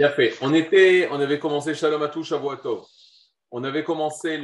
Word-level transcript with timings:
Bien 0.00 0.08
fait. 0.08 0.32
On, 0.40 0.54
était, 0.54 1.08
on 1.10 1.20
avait 1.20 1.38
commencé 1.38 1.74
Shalom 1.74 2.00
Atou 2.00 2.24
Shavuatov. 2.24 2.86
On 3.50 3.64
avait 3.64 3.84
commencé 3.84 4.42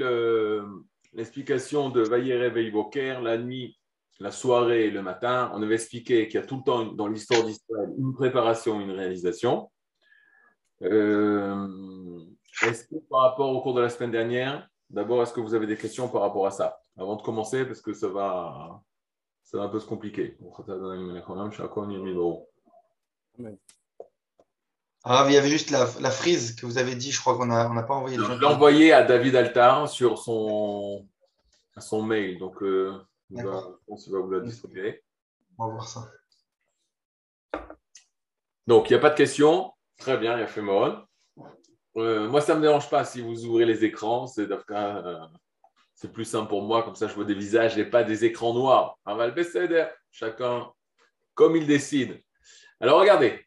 l'explication 1.15 1.89
de 1.89 2.03
Vayere 2.03 2.53
Veivoker, 2.53 3.23
la 3.23 3.39
nuit, 3.39 3.81
la 4.21 4.31
soirée 4.31 4.89
et 4.89 4.91
le 4.91 5.01
matin. 5.01 5.51
On 5.55 5.63
avait 5.63 5.77
expliqué 5.77 6.29
qu'il 6.29 6.39
y 6.39 6.43
a 6.43 6.47
tout 6.47 6.59
le 6.59 6.63
temps 6.63 6.85
dans 6.85 7.07
l'histoire 7.07 7.43
d'Israël 7.43 7.89
une 7.97 8.13
préparation, 8.13 8.83
une 8.83 8.91
réalisation. 8.91 9.71
Euh, 10.83 11.67
est-ce 12.61 12.85
que 12.89 12.97
par 13.09 13.23
rapport 13.23 13.49
au 13.49 13.63
cours 13.63 13.73
de 13.73 13.81
la 13.81 13.89
semaine 13.89 14.11
dernière, 14.11 14.69
d'abord, 14.91 15.23
est-ce 15.23 15.33
que 15.33 15.41
vous 15.41 15.55
avez 15.55 15.67
des 15.67 15.79
questions 15.79 16.11
par 16.11 16.21
rapport 16.21 16.47
à 16.47 16.51
ça 16.51 16.79
Avant 16.99 17.17
de 17.17 17.23
commencer, 17.23 17.65
parce 17.65 17.81
que 17.81 17.95
ça 17.95 18.09
va, 18.09 18.83
ça 19.43 19.57
va 19.57 19.65
un 19.65 19.69
peu 19.69 19.81
se 19.81 19.87
compliquer. 19.87 20.37
Ah, 25.09 25.25
il 25.29 25.35
y 25.35 25.37
avait 25.37 25.49
juste 25.49 25.71
la, 25.71 25.87
frise 26.11 26.57
que 26.57 26.67
vous 26.67 26.79
avez 26.79 26.97
dit, 26.97 27.13
je 27.13 27.21
crois 27.21 27.37
qu'on 27.37 27.47
n'a 27.47 27.83
pas 27.85 27.95
envoyé. 27.95 28.17
Je 28.17 28.23
l'ai 28.23 28.45
envoyé 28.45 28.93
à 28.93 29.05
David 29.05 29.37
Altar 29.37 29.89
sur 29.89 30.19
son, 30.19 31.07
son 31.79 32.03
mail, 32.03 32.39
donc 32.39 32.61
euh, 32.65 32.93
va, 33.31 33.63
je 33.89 34.11
va 34.11 34.19
vous 34.19 34.31
la 34.33 34.41
distribuer. 34.41 35.05
On 35.59 35.69
va 35.69 35.75
voir 35.75 35.89
ça. 35.89 36.11
Donc, 38.67 38.91
il 38.91 38.95
n'y 38.95 38.99
a 38.99 39.01
pas 39.01 39.11
de 39.11 39.15
questions? 39.15 39.73
Très 39.97 40.19
bien, 40.19 40.37
il 40.37 40.41
y 40.41 40.43
a 40.43 40.49
fait 40.49 40.61
euh, 41.97 42.29
moi, 42.29 42.41
ça 42.41 42.55
ne 42.55 42.59
me 42.59 42.63
dérange 42.63 42.91
pas 42.91 43.05
si 43.05 43.23
vous 43.23 43.47
ouvrez 43.47 43.65
les 43.65 43.85
écrans. 43.85 44.27
C'est 44.27 44.51
euh, 44.51 45.19
c'est 45.95 46.13
plus 46.13 46.27
simple 46.27 46.49
pour 46.49 46.63
moi, 46.63 46.83
comme 46.83 46.95
ça 46.95 47.09
je 47.09 47.15
vois 47.15 47.25
des 47.25 47.35
visages 47.35 47.79
et 47.79 47.87
pas 47.87 48.03
des 48.03 48.25
écrans 48.25 48.53
noirs. 48.53 48.99
On 49.07 49.15
va 49.15 49.29
le 49.29 49.91
chacun 50.11 50.71
comme 51.35 51.57
il 51.57 51.67
décide. 51.67 52.21
Alors 52.81 53.01
regardez, 53.01 53.46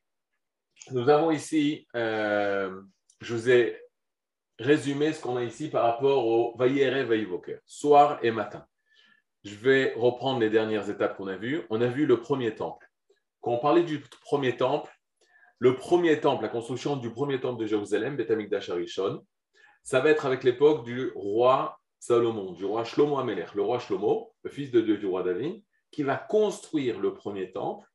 nous 0.91 1.09
avons 1.09 1.31
ici, 1.31 1.88
euh, 1.95 2.81
je 3.21 3.34
vous 3.34 3.49
ai 3.49 3.80
résumé 4.58 5.14
ce 5.14 5.22
qu'on 5.22 5.38
a 5.38 5.44
ici 5.44 5.69
par 5.69 5.83
rapport 5.83 6.25
au 6.25 6.55
Vayere 6.58 7.05
Vayivoker, 7.05 7.59
soir 7.66 8.19
et 8.23 8.31
matin. 8.31 8.66
Je 9.44 9.55
vais 9.55 9.94
reprendre 9.95 10.39
les 10.39 10.49
dernières 10.49 10.89
étapes 10.89 11.16
qu'on 11.16 11.27
a 11.27 11.38
vues. 11.38 11.64
On 11.69 11.81
a 11.81 11.88
vu 11.88 12.05
le 12.05 12.19
premier 12.19 12.55
temple. 12.55 12.86
Quand 13.41 13.52
on 13.52 13.59
parlait 13.59 13.83
du 13.83 14.03
premier 14.22 14.58
temple, 14.58 14.91
le 15.59 15.75
premier 15.75 16.19
temple, 16.19 16.44
la 16.44 16.49
construction 16.49 16.97
du 16.97 17.11
premier 17.11 17.39
temple 17.39 17.61
de 17.61 17.67
Jérusalem, 17.67 18.17
Betamik 18.17 18.52
Arishon, 18.52 19.25
ça 19.83 20.02
va 20.02 20.09
être 20.09 20.25
avec 20.25 20.44
l'époque 20.44 20.83
du 20.83 21.11
roi 21.16 21.80
Salomon, 21.99 22.52
du 22.52 22.66
roi 22.66 22.83
Shlomo 22.83 23.17
Amelech, 23.17 23.53
le 23.55 23.61
roi 23.61 23.80
Shlomo, 23.80 24.33
le 24.44 24.49
fils 24.49 24.71
de 24.71 24.81
Dieu 24.81 24.97
du 24.97 25.05
roi 25.05 25.23
David, 25.23 25.64
qui 25.92 26.03
va 26.03 26.17
construire 26.17 26.99
le 26.99 27.14
premier 27.14 27.52
temple 27.52 27.86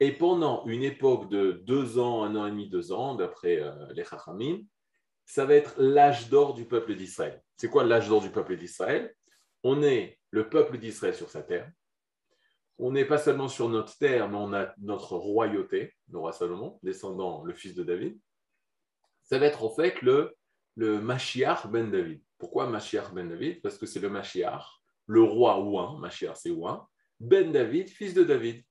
et 0.00 0.12
pendant 0.12 0.64
une 0.66 0.82
époque 0.82 1.30
de 1.30 1.62
deux 1.64 1.98
ans, 1.98 2.24
un 2.24 2.34
an 2.36 2.46
et 2.46 2.50
demi, 2.50 2.68
deux 2.68 2.92
ans, 2.92 3.14
d'après 3.14 3.60
euh, 3.60 3.72
les 3.92 4.04
Chachamim, 4.04 4.60
ça 5.24 5.44
va 5.44 5.54
être 5.54 5.74
l'âge 5.78 6.28
d'or 6.28 6.54
du 6.54 6.66
peuple 6.66 6.94
d'Israël. 6.94 7.42
C'est 7.56 7.68
quoi 7.68 7.84
l'âge 7.84 8.08
d'or 8.08 8.20
du 8.20 8.30
peuple 8.30 8.56
d'Israël? 8.56 9.14
On 9.62 9.82
est 9.82 10.18
le 10.30 10.48
peuple 10.48 10.78
d'Israël 10.78 11.14
sur 11.14 11.30
sa 11.30 11.42
terre. 11.42 11.70
On 12.76 12.90
n'est 12.90 13.04
pas 13.04 13.18
seulement 13.18 13.48
sur 13.48 13.68
notre 13.68 13.96
terre, 13.96 14.28
mais 14.28 14.36
on 14.36 14.52
a 14.52 14.74
notre 14.78 15.16
royauté, 15.16 15.94
le 16.10 16.18
roi 16.18 16.32
Salomon, 16.32 16.78
descendant 16.82 17.44
le 17.44 17.54
fils 17.54 17.74
de 17.74 17.84
David. 17.84 18.18
Ça 19.22 19.38
va 19.38 19.46
être 19.46 19.62
en 19.62 19.70
fait 19.70 20.02
le, 20.02 20.36
le 20.74 20.98
ben 20.98 21.90
David. 21.90 22.20
Pourquoi 22.36 22.66
Mashiach 22.66 23.14
ben 23.14 23.28
David? 23.28 23.62
Parce 23.62 23.78
que 23.78 23.86
c'est 23.86 24.00
le 24.00 24.10
Mashiach, 24.10 24.64
le 25.06 25.22
roi 25.22 25.60
Ouin, 25.60 25.98
Mashiach 26.00 26.36
c'est 26.36 26.50
Ouin, 26.50 26.86
ben 27.20 27.52
David, 27.52 27.88
fils 27.88 28.12
de 28.12 28.24
David 28.24 28.64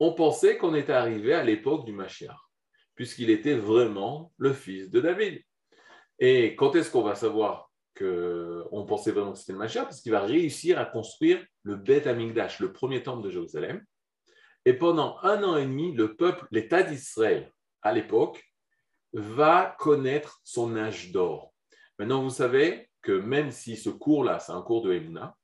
on 0.00 0.12
pensait 0.12 0.56
qu'on 0.56 0.74
était 0.74 0.92
arrivé 0.92 1.34
à 1.34 1.42
l'époque 1.42 1.84
du 1.84 1.92
Mashiach, 1.92 2.36
puisqu'il 2.94 3.30
était 3.30 3.54
vraiment 3.54 4.32
le 4.36 4.52
fils 4.52 4.90
de 4.90 5.00
David. 5.00 5.40
Et 6.18 6.56
quand 6.56 6.74
est-ce 6.76 6.90
qu'on 6.90 7.02
va 7.02 7.14
savoir 7.14 7.70
qu'on 7.96 8.84
pensait 8.86 9.12
vraiment 9.12 9.32
que 9.32 9.38
c'était 9.38 9.52
le 9.52 9.58
Mashiach? 9.58 9.84
Parce 9.84 10.00
qu'il 10.00 10.12
va 10.12 10.20
réussir 10.20 10.78
à 10.78 10.84
construire 10.84 11.44
le 11.62 11.76
Beth 11.76 12.06
Amikdash, 12.06 12.60
le 12.60 12.72
premier 12.72 13.02
temple 13.02 13.24
de 13.24 13.30
Jérusalem. 13.30 13.84
Et 14.64 14.72
pendant 14.72 15.18
un 15.22 15.42
an 15.42 15.56
et 15.56 15.64
demi, 15.64 15.92
le 15.92 16.16
peuple, 16.16 16.46
l'État 16.50 16.82
d'Israël, 16.82 17.52
à 17.82 17.92
l'époque, 17.92 18.42
va 19.12 19.76
connaître 19.78 20.40
son 20.42 20.76
âge 20.76 21.12
d'or. 21.12 21.52
Maintenant, 21.98 22.22
vous 22.22 22.30
savez 22.30 22.88
que 23.02 23.12
même 23.12 23.50
si 23.50 23.76
ce 23.76 23.90
cours-là, 23.90 24.40
c'est 24.40 24.52
un 24.52 24.62
cours 24.62 24.82
de 24.82 24.92
Emouna, 24.92 25.36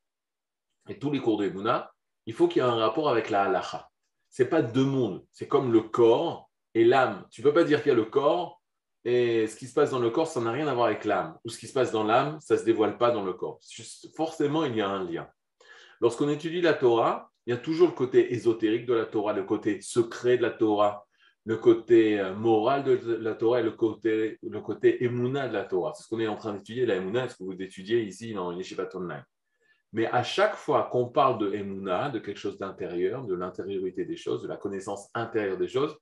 et 0.88 0.98
tous 0.98 1.10
les 1.10 1.20
cours 1.20 1.36
de 1.36 1.44
Emouna, 1.44 1.92
il 2.26 2.32
faut 2.32 2.48
qu'il 2.48 2.62
y 2.62 2.64
ait 2.64 2.68
un 2.68 2.74
rapport 2.74 3.08
avec 3.08 3.30
la 3.30 3.44
halacha 3.44 3.89
c'est 4.30 4.48
pas 4.48 4.62
deux 4.62 4.84
mondes. 4.84 5.24
C'est 5.32 5.48
comme 5.48 5.72
le 5.72 5.82
corps 5.82 6.50
et 6.74 6.84
l'âme. 6.84 7.26
Tu 7.30 7.42
peux 7.42 7.52
pas 7.52 7.64
dire 7.64 7.82
qu'il 7.82 7.90
y 7.90 7.92
a 7.92 7.96
le 7.96 8.04
corps 8.04 8.60
et 9.04 9.46
ce 9.46 9.56
qui 9.56 9.66
se 9.66 9.74
passe 9.74 9.90
dans 9.90 9.98
le 9.98 10.10
corps, 10.10 10.26
ça 10.26 10.40
n'a 10.40 10.52
rien 10.52 10.66
à 10.68 10.74
voir 10.74 10.86
avec 10.86 11.04
l'âme. 11.04 11.36
Ou 11.44 11.48
ce 11.48 11.58
qui 11.58 11.66
se 11.66 11.72
passe 11.72 11.90
dans 11.90 12.04
l'âme, 12.04 12.38
ça 12.40 12.56
se 12.56 12.64
dévoile 12.64 12.98
pas 12.98 13.10
dans 13.10 13.24
le 13.24 13.32
corps. 13.32 13.58
Forcément, 14.14 14.64
il 14.64 14.76
y 14.76 14.80
a 14.80 14.88
un 14.88 15.04
lien. 15.04 15.28
Lorsqu'on 16.00 16.28
étudie 16.28 16.60
la 16.60 16.74
Torah, 16.74 17.30
il 17.46 17.50
y 17.50 17.52
a 17.54 17.58
toujours 17.58 17.88
le 17.88 17.94
côté 17.94 18.32
ésotérique 18.34 18.86
de 18.86 18.94
la 18.94 19.06
Torah, 19.06 19.32
le 19.32 19.44
côté 19.44 19.80
secret 19.80 20.36
de 20.36 20.42
la 20.42 20.50
Torah, 20.50 21.06
le 21.46 21.56
côté 21.56 22.20
euh, 22.20 22.34
moral 22.34 22.84
de 22.84 23.14
la 23.14 23.34
Torah 23.34 23.60
et 23.60 23.62
le 23.62 23.72
côté, 23.72 24.38
le 24.42 24.60
côté 24.60 25.02
émouna 25.02 25.48
de 25.48 25.54
la 25.54 25.64
Torah. 25.64 25.92
C'est 25.96 26.04
ce 26.04 26.08
qu'on 26.08 26.20
est 26.20 26.28
en 26.28 26.36
train 26.36 26.52
d'étudier, 26.52 26.84
la 26.84 26.96
émouna, 26.96 27.28
ce 27.28 27.36
que 27.36 27.44
vous 27.44 27.60
étudiez 27.60 28.02
ici 28.02 28.34
dans 28.34 28.52
Yeshivat 28.52 28.94
Online. 28.94 29.24
Mais 29.92 30.06
à 30.06 30.22
chaque 30.22 30.54
fois 30.54 30.88
qu'on 30.92 31.06
parle 31.06 31.38
de 31.38 31.52
Emouna, 31.52 32.10
de 32.10 32.18
quelque 32.18 32.38
chose 32.38 32.58
d'intérieur, 32.58 33.24
de 33.24 33.34
l'intériorité 33.34 34.04
des 34.04 34.16
choses, 34.16 34.42
de 34.42 34.48
la 34.48 34.56
connaissance 34.56 35.10
intérieure 35.14 35.58
des 35.58 35.68
choses, 35.68 35.96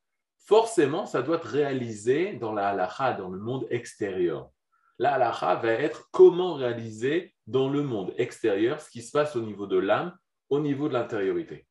forcément, 0.45 1.07
ça 1.07 1.23
doit 1.23 1.37
être 1.37 1.49
réalisé 1.49 2.35
dans 2.35 2.53
la 2.53 2.69
halacha, 2.69 3.15
dans 3.15 3.31
le 3.31 3.39
monde 3.39 3.67
extérieur. 3.71 4.51
La 4.99 5.15
halacha 5.15 5.55
va 5.57 5.71
être 5.71 6.09
comment 6.11 6.55
réaliser 6.55 7.35
dans 7.47 7.71
le 7.71 7.83
monde 7.83 8.13
extérieur 8.19 8.81
ce 8.81 8.91
qui 8.91 9.01
se 9.01 9.13
passe 9.13 9.37
au 9.37 9.41
niveau 9.41 9.67
de 9.67 9.79
l'âme, 9.79 10.15
au 10.51 10.61
niveau 10.61 10.89
de 10.89 10.95
l'intériorité. 10.95 11.67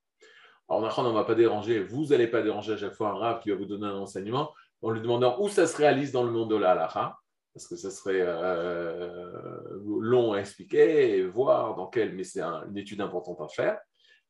Alors, 0.70 0.98
on 0.98 1.04
ne 1.04 1.14
va 1.14 1.24
pas 1.24 1.36
déranger, 1.36 1.84
vous 1.84 2.08
n'allez 2.08 2.28
pas 2.28 2.42
déranger 2.42 2.74
à 2.74 2.78
chaque 2.78 2.94
fois 2.94 3.10
un 3.10 3.18
rab 3.18 3.42
qui 3.42 3.52
va 3.52 3.56
vous 3.56 3.66
donner 3.66 3.86
un 3.86 3.96
enseignement 3.96 4.54
en 4.82 4.92
lui 4.92 5.02
demandant 5.02 5.38
où 5.40 5.50
ça 5.50 5.66
se 5.66 5.78
réalise 5.78 6.12
dans 6.12 6.24
le 6.24 6.32
monde 6.32 6.50
de 6.50 6.56
la 6.56 6.72
halacha 6.72 7.18
parce 7.58 7.68
que 7.68 7.76
ce 7.76 7.90
serait 7.90 8.22
euh, 8.22 9.32
long 10.00 10.34
à 10.34 10.40
expliquer 10.42 11.18
et 11.18 11.24
voir 11.24 11.74
dans 11.74 11.88
quel, 11.88 12.14
mais 12.14 12.24
c'est 12.24 12.40
une 12.40 12.78
étude 12.78 13.02
importante 13.02 13.42
à 13.42 13.48
faire. 13.48 13.80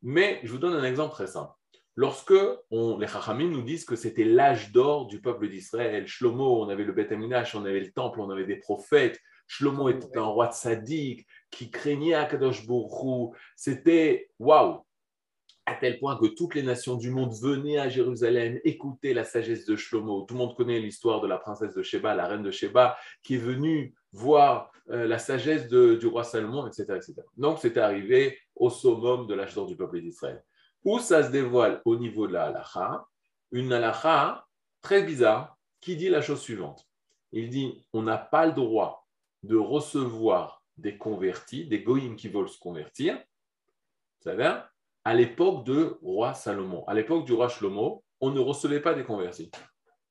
Mais 0.01 0.39
je 0.43 0.51
vous 0.53 0.59
donne 0.59 0.73
un 0.73 0.83
exemple 0.85 1.11
très 1.11 1.27
simple. 1.27 1.51
Lorsque 1.95 2.31
les 2.31 3.07
Chachamim 3.07 3.49
nous 3.49 3.63
disent 3.63 3.83
que 3.83 3.97
c'était 3.97 4.23
l'âge 4.23 4.71
d'or 4.71 5.07
du 5.07 5.19
peuple 5.19 5.49
d'Israël, 5.49 6.07
Shlomo, 6.07 6.63
on 6.63 6.69
avait 6.69 6.85
le 6.85 6.93
Beth 6.93 7.11
Amidash, 7.11 7.53
on 7.53 7.65
avait 7.65 7.81
le 7.81 7.91
temple, 7.91 8.21
on 8.21 8.29
avait 8.29 8.45
des 8.45 8.55
prophètes, 8.55 9.19
Shlomo 9.47 9.89
était 9.89 10.17
un 10.17 10.23
roi 10.23 10.49
sadique 10.51 11.27
qui 11.51 11.69
craignait 11.69 12.13
Akadosh 12.13 12.65
Baruch 12.65 13.35
C'était 13.57 14.29
waouh 14.39 14.85
à 15.67 15.75
tel 15.75 16.00
point 16.00 16.16
que 16.16 16.28
toutes 16.28 16.55
les 16.55 16.63
nations 16.63 16.95
du 16.95 17.11
monde 17.11 17.33
venaient 17.33 17.78
à 17.78 17.89
Jérusalem 17.89 18.57
écouter 18.63 19.13
la 19.13 19.25
sagesse 19.25 19.66
de 19.66 19.75
Shlomo. 19.75 20.22
Tout 20.22 20.33
le 20.33 20.38
monde 20.39 20.55
connaît 20.55 20.79
l'histoire 20.79 21.19
de 21.19 21.28
la 21.28 21.38
princesse 21.38 21.75
de 21.75 21.83
Sheba, 21.83 22.16
la 22.16 22.25
reine 22.25 22.41
de 22.41 22.51
Sheba, 22.51 22.97
qui 23.22 23.35
est 23.35 23.39
venue 23.39 23.94
voir 24.13 24.72
euh, 24.89 25.06
la 25.06 25.19
sagesse 25.19 25.67
du 25.67 26.07
roi 26.07 26.23
Salomon, 26.23 26.67
etc. 26.67 26.85
etc. 26.95 27.16
Donc, 27.35 27.59
c'était 27.59 27.81
arrivé 27.81 28.39
au 28.56 28.69
summum 28.69 29.27
de 29.27 29.33
l'âge 29.33 29.56
d'or 29.56 29.67
du 29.67 29.75
peuple 29.75 30.00
d'Israël. 30.00 30.41
Où 30.85 31.00
ça 31.00 31.22
se 31.22 31.31
dévoile 31.31 31.81
au 31.83 31.97
niveau 31.97 32.27
de 32.27 32.33
la 32.33 32.45
halacha, 32.45 33.06
une 33.51 33.73
halacha 33.73 34.47
très 34.81 35.03
bizarre 35.03 35.57
qui 35.81 35.97
dit 35.97 36.07
la 36.07 36.22
chose 36.22 36.39
suivante. 36.39 36.88
Il 37.33 37.50
dit, 37.50 37.85
on 37.91 38.03
n'a 38.03 38.17
pas 38.17 38.45
le 38.45 38.53
droit 38.53 39.06
de 39.44 39.57
recevoir 39.57 40.63
des 40.77 40.97
convertis, 40.97 41.67
des 41.67 41.83
goïms 41.83 42.16
qui 42.16 42.29
veulent 42.29 42.47
se 42.47 42.57
convertir, 42.57 43.17
vous 43.17 44.31
savez, 44.31 44.61
à 45.07 45.13
l'époque 45.13 45.63
de 45.63 45.97
roi 46.01 46.34
Salomon. 46.34 46.84
À 46.85 46.94
l'époque 46.94 47.23
du 47.23 47.31
roi 47.31 47.47
Shlomo, 47.47 48.03
on 48.19 48.29
ne 48.29 48.41
recevait 48.41 48.81
pas 48.81 48.94
des 48.94 49.06
convertis. 49.06 49.50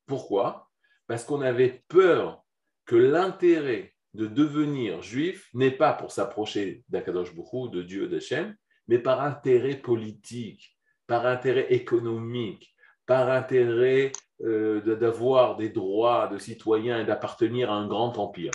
Pourquoi? 0.07 0.71
Parce 1.07 1.23
qu'on 1.23 1.43
avait 1.43 1.85
peur 1.89 2.43
que 2.87 2.97
l'intérêt 2.97 3.93
de 4.15 4.27
devenir 4.27 5.03
juif 5.03 5.51
n'est 5.53 5.71
pas 5.71 5.93
pour 5.93 6.13
s'approcher 6.13 6.83
d'Akadosh 6.89 7.35
Boukhou, 7.35 7.69
de 7.69 7.83
Dieu 7.83 8.09
d'Hachem, 8.09 8.57
mais 8.89 8.99
par 8.99 9.21
intérêt 9.21 9.77
politique, 9.77 10.79
par 11.07 11.27
intérêt 11.27 11.75
économique, 11.75 12.75
par 13.05 13.29
intérêt 13.29 14.13
euh, 14.45 14.81
d'avoir 14.97 15.59
des 15.59 15.69
droits 15.69 16.27
de 16.29 16.39
citoyen 16.39 17.01
et 17.01 17.05
d'appartenir 17.05 17.71
à 17.71 17.75
un 17.75 17.87
grand 17.87 18.17
empire. 18.17 18.53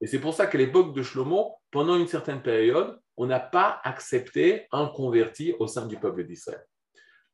Et 0.00 0.06
c'est 0.06 0.20
pour 0.20 0.34
ça 0.34 0.46
qu'à 0.46 0.58
l'époque 0.58 0.94
de 0.94 1.02
Shlomo, 1.02 1.56
pendant 1.72 1.96
une 1.96 2.06
certaine 2.06 2.42
période, 2.42 2.96
on 3.20 3.26
n'a 3.26 3.38
pas 3.38 3.82
accepté 3.84 4.66
un 4.72 4.86
converti 4.86 5.54
au 5.58 5.66
sein 5.66 5.84
du 5.86 5.98
peuple 5.98 6.24
d'Israël. 6.24 6.64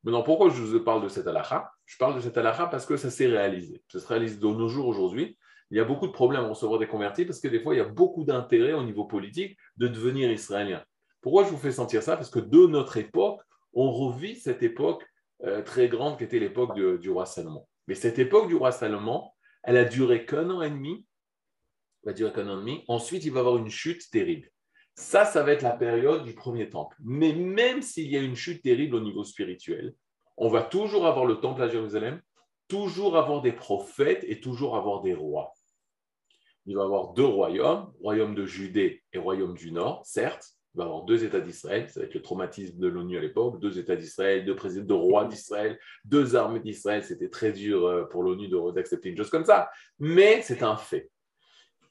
Maintenant, 0.03 0.25
pourquoi 0.25 0.51
je 0.51 0.61
vous 0.61 0.81
parle 0.81 1.01
de 1.05 1.09
cette 1.09 1.29
halakha? 1.29 1.71
Je 1.85 1.97
parle 1.97 2.17
de 2.17 2.21
cette 2.21 2.37
halakha 2.37 2.67
parce 2.67 2.85
que 2.85 2.97
ça 2.97 3.09
s'est 3.09 3.29
réalisé. 3.29 3.85
Ça 3.87 4.01
se 4.01 4.07
réalise 4.09 4.41
de 4.41 4.49
nos 4.49 4.67
jours 4.67 4.89
aujourd'hui. 4.89 5.39
Il 5.71 5.77
y 5.77 5.81
a 5.81 5.85
beaucoup 5.85 6.09
de 6.09 6.13
problèmes 6.13 6.41
à 6.41 6.49
recevoir 6.49 6.81
des 6.81 6.89
convertis 6.89 7.25
parce 7.25 7.39
que 7.39 7.47
des 7.47 7.61
fois, 7.61 7.73
il 7.73 7.79
y 7.79 7.81
a 7.81 7.85
beaucoup 7.85 8.25
d'intérêt 8.25 8.73
au 8.73 8.83
niveau 8.83 9.05
politique 9.05 9.57
de 9.77 9.87
devenir 9.87 10.29
israélien. 10.29 10.83
Pourquoi 11.21 11.45
je 11.45 11.51
vous 11.51 11.57
fais 11.57 11.71
sentir 11.71 12.03
ça? 12.03 12.17
Parce 12.17 12.31
que 12.31 12.41
de 12.41 12.67
notre 12.67 12.97
époque, 12.97 13.41
on 13.73 13.93
revit 13.93 14.35
cette 14.35 14.65
époque 14.65 15.07
euh, 15.45 15.63
très 15.63 15.89
grande 15.89 16.19
qui 16.19 16.25
était 16.25 16.41
l'époque 16.41 16.75
du 16.75 17.11
roi 17.11 17.27
Salomon. 17.27 17.65
Mais 17.87 17.95
cette 17.95 18.19
époque 18.19 18.49
du 18.49 18.57
roi 18.57 18.73
Salomon, 18.73 19.31
Elle 19.63 19.77
a 19.77 19.85
duré 19.85 20.27
qu'un 20.27 20.51
an 20.51 20.63
et 20.63 20.71
demi. 20.71 21.07
Elle 22.03 22.11
va 22.11 22.13
durer 22.13 22.33
qu'un 22.33 22.49
an 22.49 22.57
et 22.57 22.61
demi. 22.61 22.85
Ensuite, 22.89 23.25
il 23.25 23.31
va 23.31 23.39
y 23.39 23.41
avoir 23.41 23.57
une 23.57 23.71
chute 23.71 24.11
terrible. 24.11 24.51
Ça, 24.97 25.27
ça 25.27 25.43
va 25.43 25.53
être 25.53 25.63
la 25.63 25.77
période 25.77 26.25
du 26.25 26.33
premier 26.33 26.71
temple. 26.71 26.97
Mais 27.05 27.35
même 27.35 27.83
s'il 27.83 28.11
y 28.11 28.17
a 28.17 28.23
une 28.23 28.35
chute 28.35 28.63
terrible 28.63 28.97
au 28.97 29.01
niveau 29.01 29.25
spirituel, 29.25 29.95
on 30.39 30.49
va 30.49 30.63
toujours 30.63 31.07
avoir 31.07 31.27
le 31.27 31.37
temple 31.37 31.63
à 31.63 31.69
Jérusalem, 31.69 32.21
toujours 32.67 33.19
avoir 33.19 33.43
des 33.43 33.53
prophètes 33.53 34.25
et 34.27 34.41
toujours 34.41 34.75
avoir 34.75 35.03
des 35.03 35.15
rois. 35.15 35.53
Il 36.65 36.77
va 36.77 36.85
avoir 36.85 37.13
deux 37.13 37.27
royaumes, 37.27 37.93
royaume 38.01 38.35
de 38.35 38.47
Judée 38.47 39.03
et 39.13 39.19
royaume 39.19 39.55
du 39.55 39.71
Nord, 39.71 40.05
certes. 40.05 40.55
Il 40.75 40.79
va 40.79 40.85
avoir 40.85 41.05
deux 41.05 41.25
États 41.25 41.41
d'Israël, 41.41 41.89
ça 41.89 42.01
va 42.01 42.07
être 42.07 42.15
le 42.15 42.23
traumatisme 42.23 42.79
de 42.79 42.87
l'ONU 42.87 43.17
à 43.17 43.21
l'époque, 43.21 43.61
deux 43.61 43.79
États 43.79 43.97
d'Israël, 43.97 44.45
deux 44.45 44.57
présidents, 44.57 44.87
deux 44.87 44.95
rois 44.95 45.25
d'Israël, 45.27 45.79
deux 46.05 46.37
armées 46.37 46.61
d'Israël. 46.61 47.03
C'était 47.05 47.31
très 47.31 47.53
dur 47.53 47.87
euh, 47.87 48.05
pour 48.05 48.23
l'ONU 48.23 48.49
d'accepter 48.75 49.11
une 49.11 49.17
chose 49.17 49.31
comme 49.31 49.45
ça, 49.45 49.71
mais 49.99 50.43
c'est 50.43 50.63
un 50.63 50.77
fait. 50.77 51.11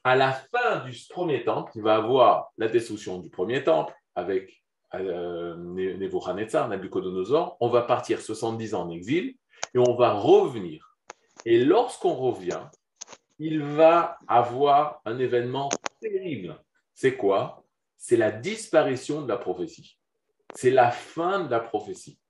À 0.06 0.14
la 0.14 0.30
fin 0.30 0.84
du 0.84 0.96
premier 1.10 1.42
temple, 1.42 1.72
il 1.74 1.82
va 1.82 1.96
avoir 1.96 2.52
la 2.58 2.68
destruction 2.68 3.18
du 3.18 3.28
premier 3.28 3.64
temple 3.64 3.92
avec 4.14 4.62
euh, 4.94 5.56
Nebuchadnezzar, 5.56 6.68
Nabucodonosor. 6.68 7.56
On 7.58 7.68
va 7.68 7.82
partir 7.82 8.20
70 8.20 8.74
ans 8.74 8.82
en 8.82 8.90
exil 8.90 9.34
et 9.74 9.78
on 9.78 9.96
va 9.96 10.12
revenir. 10.12 10.96
Et 11.44 11.58
lorsqu'on 11.58 12.14
revient, 12.14 12.60
il 13.40 13.64
va 13.64 14.16
avoir 14.28 15.00
un 15.06 15.18
événement 15.18 15.70
terrible. 16.00 16.56
C'est 16.94 17.16
quoi? 17.16 17.64
C'est 17.96 18.16
la 18.16 18.30
disparition 18.30 19.22
de 19.22 19.28
la 19.28 19.38
prophétie. 19.38 19.98
C'est 20.54 20.70
la 20.70 20.92
fin 20.92 21.42
de 21.42 21.50
la 21.50 21.58
prophétie. 21.58 22.20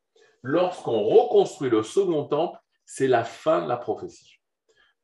Lorsqu'on 0.42 1.02
reconstruit 1.02 1.68
le 1.68 1.82
second 1.82 2.24
temple, 2.24 2.58
c'est 2.86 3.06
la 3.06 3.22
fin 3.22 3.60
de 3.60 3.68
la 3.68 3.76
prophétie. 3.76 4.40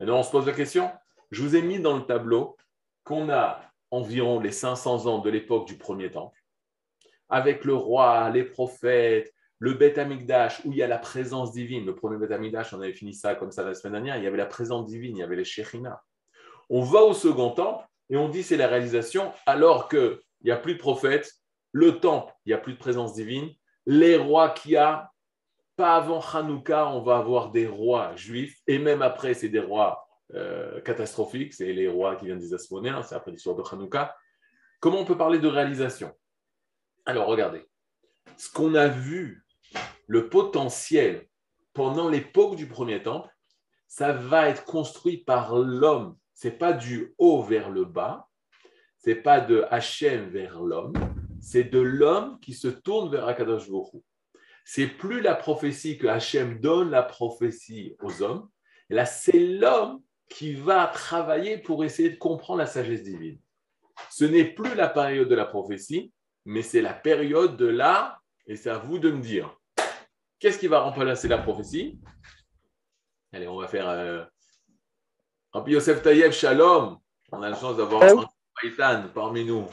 Maintenant, 0.01 0.21
on 0.21 0.23
se 0.23 0.31
pose 0.31 0.47
la 0.47 0.55
question. 0.55 0.91
Je 1.33 1.43
vous 1.43 1.57
ai 1.57 1.63
mis 1.63 1.81
dans 1.81 1.97
le 1.97 2.05
tableau 2.05 2.59
qu'on 3.05 3.31
a 3.31 3.63
environ 3.91 4.39
les 4.39 4.53
500 4.53 5.07
ans 5.07 5.19
de 5.21 5.31
l'époque 5.31 5.67
du 5.67 5.79
premier 5.79 6.11
temple, 6.11 6.39
avec 7.31 7.65
le 7.65 7.75
roi, 7.75 8.29
les 8.29 8.45
prophètes, 8.45 9.33
le 9.59 9.73
Beth 9.73 9.97
Amikdash, 9.97 10.63
où 10.67 10.73
il 10.73 10.77
y 10.77 10.83
a 10.83 10.87
la 10.87 10.99
présence 10.99 11.51
divine. 11.51 11.87
Le 11.87 11.95
premier 11.95 12.19
Beth 12.19 12.33
Amikdash, 12.33 12.75
on 12.75 12.83
avait 12.83 12.93
fini 12.93 13.15
ça 13.15 13.35
comme 13.35 13.51
ça 13.51 13.65
la 13.65 13.73
semaine 13.73 13.95
dernière, 13.95 14.19
il 14.19 14.25
y 14.25 14.27
avait 14.27 14.37
la 14.37 14.45
présence 14.45 14.87
divine, 14.87 15.17
il 15.17 15.21
y 15.21 15.23
avait 15.23 15.37
les 15.37 15.45
Shekhinah. 15.45 16.03
On 16.69 16.83
va 16.83 17.01
au 17.01 17.15
second 17.15 17.51
temple 17.51 17.87
et 18.11 18.19
on 18.19 18.29
dit 18.29 18.43
c'est 18.43 18.59
la 18.59 18.69
réalisation, 18.69 19.33
alors 19.47 19.89
qu'il 19.89 20.19
n'y 20.45 20.51
a 20.51 20.59
plus 20.59 20.75
de 20.75 20.79
prophètes, 20.79 21.33
le 21.73 21.99
temple, 21.99 22.35
il 22.45 22.51
n'y 22.51 22.55
a 22.55 22.59
plus 22.59 22.75
de 22.75 22.79
présence 22.79 23.15
divine, 23.15 23.49
les 23.87 24.19
rois 24.19 24.51
qu'il 24.51 24.73
y 24.73 24.77
a, 24.77 25.11
pas 25.77 25.97
avant 25.97 26.21
Hanouka, 26.21 26.89
on 26.89 27.01
va 27.01 27.17
avoir 27.17 27.53
des 27.53 27.67
rois 27.67 28.15
juifs, 28.17 28.61
et 28.67 28.79
même 28.79 29.01
après, 29.01 29.33
c'est 29.33 29.49
des 29.49 29.61
rois 29.61 30.07
euh, 30.35 30.81
catastrophiques, 30.81 31.53
c'est 31.53 31.73
les 31.73 31.89
rois 31.89 32.17
qui 32.17 32.27
viennent 32.27 32.39
des 32.39 32.55
Asmonéens, 32.55 33.03
c'est 33.03 33.15
après 33.15 33.31
l'histoire 33.31 33.57
de 33.57 33.63
Hanouka. 33.63 34.17
Comment 34.81 35.01
on 35.01 35.05
peut 35.05 35.17
parler 35.17 35.39
de 35.39 35.49
réalisation? 35.49 36.13
Alors, 37.05 37.27
regardez, 37.27 37.69
ce 38.37 38.51
qu'on 38.51 38.75
a 38.75 38.89
vu 38.89 39.45
le 40.07 40.29
potentiel 40.29 41.27
pendant 41.73 42.09
l'époque 42.09 42.57
du 42.57 42.67
premier 42.67 43.03
temple, 43.03 43.29
ça 43.87 44.13
va 44.13 44.49
être 44.49 44.65
construit 44.65 45.19
par 45.19 45.57
l'homme. 45.59 46.17
Ce 46.35 46.49
n'est 46.49 46.55
pas 46.55 46.73
du 46.73 47.15
haut 47.19 47.43
vers 47.43 47.71
le 47.71 47.85
bas, 47.85 48.29
ce 48.99 49.11
n'est 49.11 49.17
pas 49.17 49.41
de 49.41 49.67
Hachem 49.71 50.31
vers 50.31 50.63
l'homme, 50.63 50.95
c'est 51.41 51.65
de 51.65 51.81
l'homme 51.81 52.39
qui 52.41 52.55
se 52.55 52.69
tourne 52.69 53.11
vers 53.11 53.27
Akadosh 53.27 53.69
Baruch 53.69 54.03
C'est 54.65 54.87
plus 54.87 55.21
la 55.21 55.35
prophétie 55.35 55.99
que 55.99 56.07
Hachem 56.07 56.61
donne 56.61 56.91
la 56.91 57.03
prophétie 57.03 57.97
aux 58.01 58.23
hommes. 58.23 58.49
là, 58.89 59.05
c'est 59.05 59.39
l'homme 59.39 60.01
qui 60.35 60.55
va 60.55 60.87
travailler 60.87 61.59
pour 61.59 61.85
essayer 61.85 62.11
de 62.11 62.17
comprendre 62.17 62.59
la 62.59 62.67
sagesse 62.67 63.03
divine. 63.03 63.39
Ce 64.11 64.25
n'est 64.25 64.45
plus 64.45 64.75
la 64.75 64.89
période 64.89 65.29
de 65.29 65.35
la 65.35 65.45
prophétie, 65.45 66.13
mais 66.45 66.63
c'est 66.63 66.83
la 66.83 66.95
période 66.95 67.57
de 67.57 67.67
la, 67.67 68.21
et 68.47 68.57
c'est 68.57 68.71
à 68.71 68.79
vous 68.79 68.99
de 68.99 69.11
me 69.11 69.21
dire, 69.21 69.57
Qu'est-ce 70.43 70.59
qui 70.59 70.67
va 70.67 70.81
remplacer 70.81 71.29
la 71.29 71.39
prophétie? 71.39 72.01
Allez, 73.33 73.47
on 73.47 73.61
va 73.61 73.69
faire 73.69 73.89
euh, 73.89 74.25
Rabbi 75.53 75.71
Yosef 75.71 76.03
Tayev 76.03 76.33
Shalom. 76.33 76.99
On 77.31 77.43
a 77.43 77.49
la 77.49 77.57
chance 77.57 77.77
d'avoir 77.77 78.03
un 78.03 79.09
parmi 79.15 79.45
nous. 79.45 79.69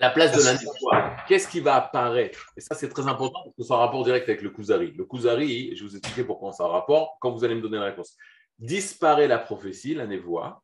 La 0.00 0.10
place 0.10 0.32
de 0.32 0.42
la 0.42 1.16
qu'est-ce 1.26 1.48
qui 1.48 1.60
va 1.60 1.76
apparaître? 1.76 2.52
Et 2.56 2.60
ça, 2.60 2.74
c'est 2.74 2.88
très 2.88 3.06
important 3.06 3.42
parce 3.44 3.56
que 3.56 3.62
c'est 3.62 3.72
un 3.72 3.78
rapport 3.78 4.04
direct 4.04 4.28
avec 4.28 4.42
le 4.42 4.50
Kuzari. 4.50 4.92
Le 4.92 5.04
Kuzari, 5.04 5.74
je 5.76 5.84
vous 5.84 5.96
expliquer 5.96 6.24
pourquoi 6.24 6.52
c'est 6.52 6.62
un 6.62 6.68
rapport 6.68 7.16
quand 7.20 7.32
vous 7.32 7.44
allez 7.44 7.54
me 7.54 7.62
donner 7.62 7.78
la 7.78 7.86
réponse. 7.86 8.16
Disparaît 8.58 9.28
la 9.28 9.38
prophétie, 9.38 9.94
la 9.94 10.06
névoie, 10.06 10.62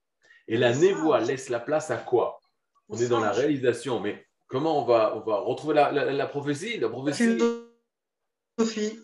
et 0.49 0.57
la 0.57 0.75
névoie 0.75 1.21
laisse 1.21 1.49
la 1.49 1.61
place 1.61 1.91
à 1.91 1.97
quoi? 1.97 2.41
On 2.89 2.99
est 2.99 3.09
dans 3.09 3.21
la 3.21 3.33
réalisation, 3.33 3.99
mais 4.01 4.27
Comment 4.55 4.83
on 4.83 4.85
va, 4.85 5.17
on 5.17 5.21
va 5.21 5.39
retrouver 5.39 5.75
la, 5.75 5.91
la, 5.91 6.27
prophétie? 6.27 6.79
La 6.79 6.89
prophétie. 6.89 7.39
Philosophie. 8.57 9.01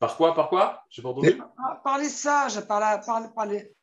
Par 0.00 0.16
quoi 0.16 0.34
Par 0.34 0.48
quoi? 0.48 0.84
Je 0.88 1.02
pas 1.02 1.08
entendu. 1.08 1.38
Par 1.84 1.98
les 1.98 2.08
sages, 2.08 2.60
par, 2.66 2.80
la, 2.80 2.98
par, 2.98 3.34
par 3.34 3.46
les. 3.46 3.74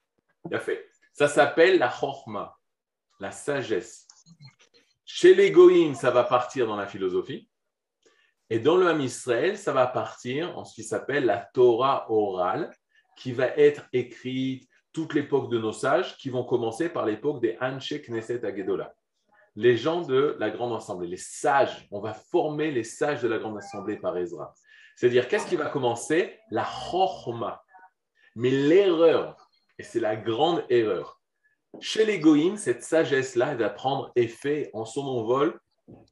Bien 0.46 0.60
fait. 0.60 0.90
Ça 1.14 1.28
s'appelle 1.28 1.78
la 1.78 1.90
chorma, 1.90 2.58
la 3.20 3.32
sagesse. 3.32 4.08
Chez 5.06 5.36
les 5.36 5.54
ça 5.94 6.12
va 6.12 6.24
partir 6.24 6.68
dans 6.68 6.76
la 6.76 6.88
philosophie. 6.88 7.50
Et 8.50 8.60
dans 8.60 8.78
le 8.78 8.88
Ham 8.88 9.02
Israël, 9.02 9.58
ça 9.58 9.74
va 9.74 9.88
partir 9.88 10.58
en 10.58 10.66
ce 10.66 10.76
qui 10.76 10.84
s'appelle 10.84 11.26
la 11.26 11.38
Torah 11.54 12.12
orale, 12.12 12.72
qui 13.16 13.32
va 13.32 13.48
être 13.48 13.86
écrite 13.94 14.68
toute 14.94 15.14
l'époque 15.14 15.50
de 15.50 15.58
nos 15.58 15.72
sages, 15.72 16.18
qui 16.18 16.30
vont 16.30 16.44
commencer 16.44 16.90
par 16.90 17.06
l'époque 17.06 17.42
des 17.42 17.58
Anshe 17.62 17.94
Knesset 18.08 18.46
Agedola 18.46 18.94
les 19.56 19.78
gens 19.78 20.02
de 20.02 20.36
la 20.40 20.50
Grande 20.50 20.76
Assemblée, 20.76 21.08
les 21.08 21.18
sages. 21.18 21.88
On 21.92 22.00
va 22.00 22.14
former 22.14 22.72
les 22.72 22.84
sages 22.84 23.22
de 23.22 23.28
la 23.28 23.38
Grande 23.38 23.58
Assemblée 23.58 23.98
par 23.98 24.18
Ezra. 24.18 24.54
C'est-à-dire, 24.96 25.28
qu'est-ce 25.28 25.48
qui 25.48 25.56
va 25.56 25.68
commencer? 25.68 26.38
La 26.52 26.66
chorma. 26.66 27.64
Mais 28.36 28.50
l'erreur, 28.50 29.50
et 29.78 29.84
c'est 29.84 30.00
la 30.00 30.16
grande 30.16 30.66
erreur, 30.70 31.22
chez 31.82 32.06
les 32.06 32.20
goïms, 32.20 32.58
cette 32.58 32.84
sagesse-là, 32.84 33.56
va 33.56 33.70
prendre 33.70 34.12
effet 34.16 34.70
en 34.74 34.86
son 34.86 35.02
envol 35.02 35.60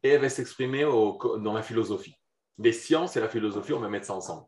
et 0.04 0.10
elle 0.10 0.21
va 0.21 0.30
s'exprimer 0.30 0.83
dans 0.83 1.54
la 1.54 1.63
philosophie. 1.63 2.15
Les 2.57 2.74
sciences 2.74 3.18
et 3.18 3.19
la 3.19 3.30
philosophie, 3.30 3.74
on 3.74 3.80
va 3.80 3.89
mettre 3.89 4.06
ça 4.06 4.13
ensemble. 4.13 4.45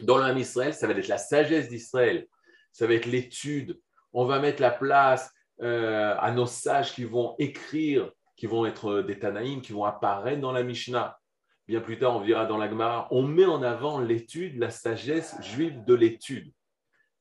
Dans 0.00 0.18
l'âme 0.18 0.38
Israël, 0.38 0.74
ça 0.74 0.86
va 0.86 0.94
être 0.94 1.08
la 1.08 1.18
sagesse 1.18 1.68
d'Israël, 1.68 2.26
ça 2.72 2.86
va 2.86 2.94
être 2.94 3.06
l'étude. 3.06 3.78
On 4.12 4.24
va 4.24 4.38
mettre 4.38 4.62
la 4.62 4.70
place 4.70 5.30
euh, 5.62 6.16
à 6.18 6.30
nos 6.32 6.46
sages 6.46 6.94
qui 6.94 7.04
vont 7.04 7.34
écrire, 7.38 8.10
qui 8.36 8.46
vont 8.46 8.66
être 8.66 9.02
des 9.02 9.18
Tanaïm, 9.18 9.60
qui 9.60 9.72
vont 9.72 9.84
apparaître 9.84 10.40
dans 10.40 10.52
la 10.52 10.62
Mishnah. 10.62 11.18
Bien 11.66 11.80
plus 11.80 11.98
tard, 11.98 12.16
on 12.16 12.20
verra 12.20 12.46
dans 12.46 12.58
la 12.58 12.68
Gemara, 12.68 13.08
on 13.10 13.22
met 13.22 13.46
en 13.46 13.62
avant 13.62 13.98
l'étude, 13.98 14.58
la 14.58 14.70
sagesse 14.70 15.36
juive 15.40 15.84
de 15.84 15.94
l'étude. 15.94 16.52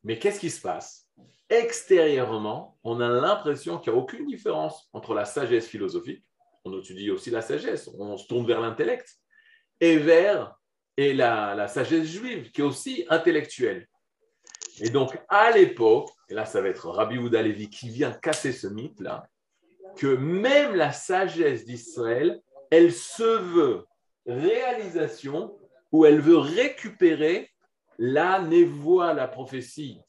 Mais 0.04 0.20
qu'est-ce 0.20 0.40
qui 0.40 0.50
se 0.50 0.62
passe? 0.62 1.03
Extérieurement, 1.50 2.78
on 2.84 3.00
a 3.00 3.10
l'impression 3.10 3.78
qu'il 3.78 3.94
n'y 3.94 4.00
a 4.00 4.02
aucune 4.02 4.26
différence 4.26 4.90
entre 4.94 5.14
la 5.14 5.26
sagesse 5.26 5.68
philosophique, 5.68 6.24
on 6.66 6.80
étudie 6.80 7.12
aussi 7.12 7.30
la 7.30 7.42
sagesse, 7.42 7.90
on 8.00 8.18
se 8.18 8.28
tourne 8.28 8.48
vers 8.48 8.62
l'intellect, 8.62 9.20
et 9.80 9.98
vers 9.98 10.56
et 10.96 11.14
la, 11.14 11.56
la 11.56 11.68
sagesse 11.68 12.08
juive, 12.08 12.52
qui 12.52 12.62
est 12.62 12.64
aussi 12.64 13.06
intellectuelle. 13.10 13.88
Et 14.80 14.90
donc, 14.90 15.20
à 15.30 15.52
l'époque, 15.52 16.10
et 16.30 16.34
là, 16.34 16.46
ça 16.46 16.62
va 16.62 16.70
être 16.70 16.90
Rabbi 16.90 17.18
Houda 17.18 17.42
Levi 17.42 17.70
qui 17.70 17.90
vient 17.90 18.12
casser 18.12 18.52
ce 18.52 18.68
mythe-là, 18.68 19.28
que 19.96 20.08
même 20.08 20.76
la 20.76 20.92
sagesse 20.92 21.66
d'Israël, 21.66 22.42
elle 22.72 22.92
se 22.92 23.24
veut 23.24 23.86
réalisation 24.26 25.56
ou 25.92 26.06
elle 26.06 26.22
veut 26.22 26.38
récupérer 26.38 27.52
la 28.00 28.42
névoie, 28.42 29.14
la 29.14 29.28
prophétie. 29.28 30.00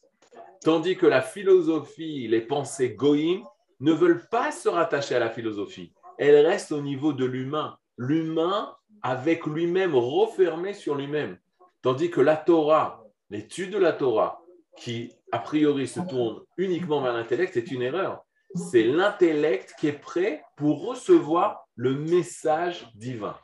Tandis 0.65 0.97
que 0.97 1.07
la 1.07 1.21
philosophie, 1.21 2.27
les 2.27 2.41
pensées 2.41 2.95
goïm 2.95 3.45
ne 3.81 3.93
veulent 3.93 4.27
pas 4.31 4.51
se 4.51 4.67
rattacher 4.71 5.15
à 5.15 5.19
la 5.19 5.29
philosophie. 5.29 5.93
Elles 6.17 6.47
restent 6.47 6.73
au 6.73 6.81
niveau 6.81 7.13
de 7.13 7.27
l'humain. 7.27 7.77
L'humain 7.99 8.75
avec 9.03 9.45
lui-même, 9.45 9.95
refermé 9.95 10.73
sur 10.73 10.95
lui-même. 10.95 11.37
Tandis 11.83 12.11
que 12.11 12.23
la 12.23 12.39
Torah, 12.39 13.05
l'étude 13.29 13.73
de 13.73 13.79
la 13.79 13.93
Torah, 13.93 14.41
qui 14.79 15.13
a 15.33 15.39
priori 15.39 15.87
se 15.87 16.01
tourne 16.01 16.41
uniquement 16.57 17.03
vers 17.03 17.13
l'intellect, 17.13 17.53
c'est 17.53 17.71
une 17.71 17.83
erreur. 17.83 18.25
C'est 18.55 18.85
l'intellect 18.85 19.75
qui 19.79 19.89
est 19.89 20.01
prêt 20.01 20.43
pour 20.57 20.87
recevoir 20.87 21.69
le 21.77 21.95
message 21.95 22.89
divin. 22.95 23.37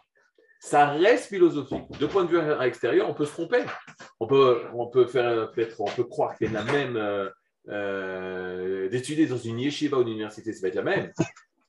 Ça 0.63 0.91
reste 0.91 1.27
philosophique. 1.27 1.91
De 1.99 2.07
point 2.07 2.25
de 2.25 2.29
vue 2.29 2.63
extérieur, 2.63 3.09
on 3.09 3.15
peut 3.15 3.25
se 3.25 3.33
tromper. 3.33 3.65
On 4.21 4.27
peut, 4.27 4.63
on 4.75 4.89
peut 4.89 5.07
faire 5.07 5.51
peut-être, 5.51 5.81
on 5.81 5.87
peut 5.87 6.05
croire 6.05 6.37
qu'il 6.37 6.51
y 6.51 6.53
la 6.53 6.65
même 6.65 6.97
euh, 6.97 7.31
euh, 7.69 8.89
d'étudier 8.91 9.27
dans 9.27 9.39
une 9.39 9.59
yeshiva 9.59 9.97
ou 9.99 10.03
une 10.03 10.09
université, 10.09 10.53
ça 10.53 10.61
va 10.61 10.69
être 10.69 10.75
la 10.75 10.83
même. 10.83 11.13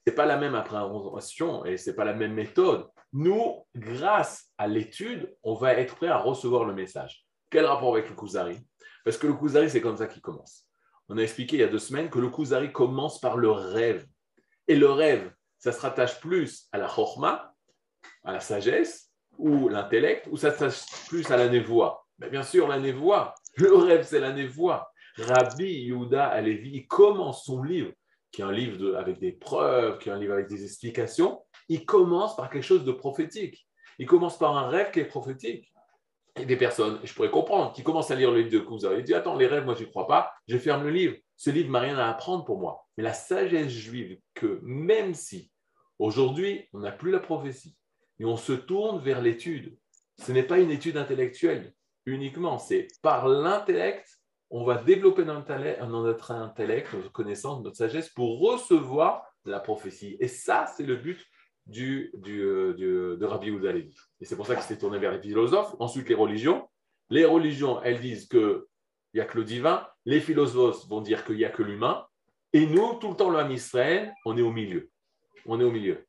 C'est 0.06 0.14
pas 0.14 0.26
la 0.26 0.38
même 0.38 0.56
appréhension 0.56 1.64
et 1.64 1.78
c'est 1.78 1.96
pas 1.96 2.04
la 2.04 2.14
même 2.14 2.34
méthode. 2.34 2.88
Nous, 3.14 3.66
grâce 3.76 4.52
à 4.58 4.68
l'étude, 4.68 5.34
on 5.44 5.54
va 5.54 5.74
être 5.74 5.96
prêt 5.96 6.08
à 6.08 6.18
recevoir 6.18 6.66
le 6.66 6.74
message. 6.74 7.26
Quel 7.50 7.66
rapport 7.66 7.96
avec 7.96 8.10
le 8.10 8.16
Kuzari 8.16 8.58
Parce 9.06 9.18
que 9.18 9.28
le 9.28 9.34
Kuzari, 9.34 9.70
c'est 9.70 9.82
comme 9.82 9.98
ça 9.98 10.08
qu'il 10.08 10.22
commence. 10.22 10.68
On 11.08 11.18
a 11.18 11.22
expliqué 11.22 11.58
il 11.58 11.60
y 11.60 11.64
a 11.64 11.68
deux 11.68 11.80
semaines 11.80 12.10
que 12.10 12.20
le 12.20 12.30
Kuzari 12.30 12.72
commence 12.72 13.22
par 13.22 13.38
le 13.38 13.52
rêve. 13.52 14.06
Et 14.68 14.76
le 14.76 14.90
rêve, 14.90 15.32
ça 15.60 15.72
se 15.72 15.80
rattache 15.80 16.20
plus 16.20 16.68
à 16.72 16.78
la 16.78 16.88
chorma, 16.88 17.51
à 18.24 18.34
la 18.34 18.40
sagesse, 18.40 19.12
ou 19.38 19.70
l'intellect, 19.70 20.28
ou 20.32 20.38
ça 20.38 20.52
se 20.52 20.64
rattache 20.64 21.08
plus 21.08 21.30
à 21.32 21.38
la 21.38 21.50
névoie 21.50 22.06
Mais 22.20 22.30
Bien 22.30 22.44
sûr, 22.44 22.68
la 22.68 22.80
névoie. 22.80 23.34
Le 23.56 23.74
rêve, 23.76 24.04
c'est 24.04 24.20
la 24.20 24.32
névoie. 24.32 24.92
Rabbi 25.18 25.66
Yehuda 25.66 26.28
Alevi, 26.28 26.72
il 26.74 26.88
commence 26.88 27.46
son 27.46 27.64
livre, 27.64 27.92
qui 28.32 28.42
est 28.42 28.46
un 28.46 28.52
livre 28.52 28.96
avec 28.98 29.20
des 29.20 29.32
preuves, 29.32 29.98
qui 30.00 30.10
est 30.10 30.12
un 30.12 30.20
livre 30.20 30.34
avec 30.34 30.48
des 30.48 30.64
explications, 30.64 31.42
il 31.68 31.86
commence 31.86 32.36
par 32.36 32.50
quelque 32.50 32.64
chose 32.64 32.86
de 32.86 32.92
prophétique. 32.92 33.68
Il 34.00 34.06
commence 34.06 34.38
par 34.38 34.58
un 34.58 34.70
rêve 34.70 34.92
qui 34.92 35.00
est 35.00 35.06
prophétique. 35.06 35.72
Et 36.38 36.46
des 36.46 36.56
personnes, 36.56 37.00
je 37.04 37.14
pourrais 37.14 37.30
comprendre, 37.30 37.74
qui 37.74 37.84
commencent 37.84 38.10
à 38.10 38.16
lire 38.16 38.32
le 38.32 38.40
livre 38.40 38.52
de 38.52 38.60
Kouza 38.60 38.94
et 38.94 39.04
disent 39.04 39.16
Attends, 39.16 39.36
les 39.36 39.48
rêves, 39.48 39.66
moi, 39.66 39.76
je 39.76 39.84
n'y 39.84 39.90
crois 39.90 40.08
pas, 40.08 40.32
je 40.48 40.58
ferme 40.58 40.84
le 40.84 40.90
livre. 40.90 41.16
Ce 41.36 41.50
livre 41.50 41.70
m'a 41.70 41.82
rien 41.82 41.98
à 41.98 42.10
apprendre 42.10 42.46
pour 42.46 42.58
moi. 42.58 42.86
Mais 42.98 43.04
la 43.04 43.14
sagesse 43.14 43.70
juive, 43.70 44.18
que 44.34 44.60
même 44.64 45.14
si 45.14 45.52
aujourd'hui, 46.00 46.70
on 46.72 46.80
n'a 46.80 46.92
plus 46.92 47.12
la 47.12 47.20
prophétie, 47.20 47.76
et 48.22 48.26
on 48.26 48.38
se 48.38 48.54
tourne 48.54 49.00
vers 49.00 49.20
l'étude, 49.20 49.76
ce 50.20 50.32
n'est 50.32 50.44
pas 50.44 50.60
une 50.60 50.70
étude 50.70 50.96
intellectuelle 50.96 51.74
uniquement, 52.06 52.60
c'est 52.60 52.88
par 53.02 53.28
l'intellect, 53.28 54.20
on 54.52 54.64
va 54.64 54.76
développer 54.76 55.26
notre 55.26 56.32
intellect, 56.32 56.94
notre 56.94 57.12
connaissance, 57.12 57.64
notre 57.64 57.78
sagesse 57.78 58.10
pour 58.10 58.40
recevoir 58.40 59.24
la 59.46 59.60
prophétie. 59.60 60.18
Et 60.20 60.28
ça, 60.28 60.68
c'est 60.68 60.86
le 60.86 60.98
but 60.98 61.20
euh, 61.76 62.12
du, 62.14 63.18
de 63.18 63.26
Rabbi 63.26 63.50
Oudalevi. 63.50 63.98
Et 64.20 64.26
c'est 64.26 64.36
pour 64.36 64.46
ça 64.46 64.54
qu'il 64.54 64.66
s'est 64.66 64.78
tourné 64.78 65.00
vers 65.00 65.14
les 65.14 65.22
philosophes. 65.22 65.76
Ensuite, 65.80 66.08
les 66.08 66.16
religions. 66.16 66.68
Les 67.10 67.26
religions, 67.26 67.82
elles 67.82 68.02
disent 68.02 68.28
qu'il 68.28 68.62
n'y 69.16 69.20
a 69.20 69.26
que 69.26 69.38
le 69.40 69.46
divin. 69.46 69.88
Les 70.06 70.20
philosophes 70.20 70.88
vont 70.88 71.02
dire 71.02 71.26
qu'il 71.26 71.38
n'y 71.38 71.46
a 71.46 71.50
que 71.50 71.64
l'humain. 71.64 72.06
Et 72.54 72.68
nous, 72.68 72.96
tout 73.00 73.10
le 73.10 73.16
temps, 73.16 73.32
l'homme 73.32 73.52
Israël, 73.52 74.14
on 74.26 74.38
est 74.38 74.44
au 74.44 74.52
milieu. 74.52 74.92
On 75.48 75.60
est 75.60 75.64
au 75.64 75.72
milieu. 75.72 76.06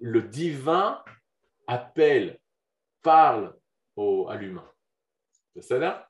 Le 0.00 0.22
divin 0.22 1.02
appelle, 1.68 2.40
parle 3.02 3.56
au, 3.94 4.28
à 4.28 4.34
l'humain. 4.34 4.68
C'est 5.54 5.62
ça 5.62 5.78
là? 5.78 6.08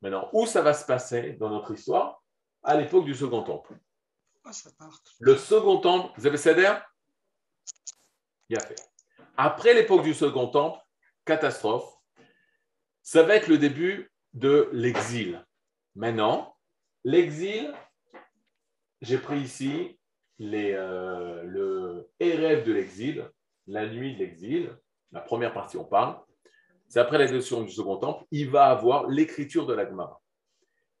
Maintenant, 0.00 0.28
où 0.32 0.46
ça 0.46 0.62
va 0.62 0.74
se 0.74 0.86
passer 0.86 1.32
dans 1.32 1.50
notre 1.50 1.72
histoire? 1.72 2.22
À 2.62 2.76
l'époque 2.76 3.04
du 3.04 3.14
Second 3.14 3.42
Temple. 3.42 3.76
Ah, 4.44 4.50
le 5.18 5.36
Second 5.36 5.78
Temple, 5.78 6.12
vous 6.16 6.26
avez 6.26 6.36
Seder 6.36 6.74
a 8.56 8.60
fait. 8.60 8.76
Après 9.36 9.74
l'époque 9.74 10.02
du 10.02 10.14
Second 10.14 10.48
Temple, 10.48 10.80
catastrophe, 11.24 11.94
ça 13.02 13.22
va 13.22 13.36
être 13.36 13.48
le 13.48 13.58
début 13.58 14.10
de 14.32 14.68
l'exil. 14.72 15.44
Maintenant, 15.94 16.56
l'exil, 17.04 17.74
j'ai 19.00 19.18
pris 19.18 19.40
ici 19.40 19.98
les, 20.38 20.72
euh, 20.72 21.42
le 21.44 22.10
rêve 22.20 22.64
de 22.64 22.72
l'exil, 22.72 23.30
la 23.66 23.86
nuit 23.86 24.14
de 24.14 24.20
l'exil, 24.20 24.76
la 25.12 25.20
première 25.20 25.52
partie, 25.52 25.76
on 25.76 25.84
parle. 25.84 26.18
C'est 26.88 27.00
après 27.00 27.18
la 27.18 27.30
notion 27.30 27.62
du 27.62 27.70
Second 27.70 27.98
Temple, 27.98 28.24
il 28.30 28.50
va 28.50 28.66
avoir 28.66 29.06
l'écriture 29.08 29.66
de 29.66 29.74
l'Agmara. 29.74 30.20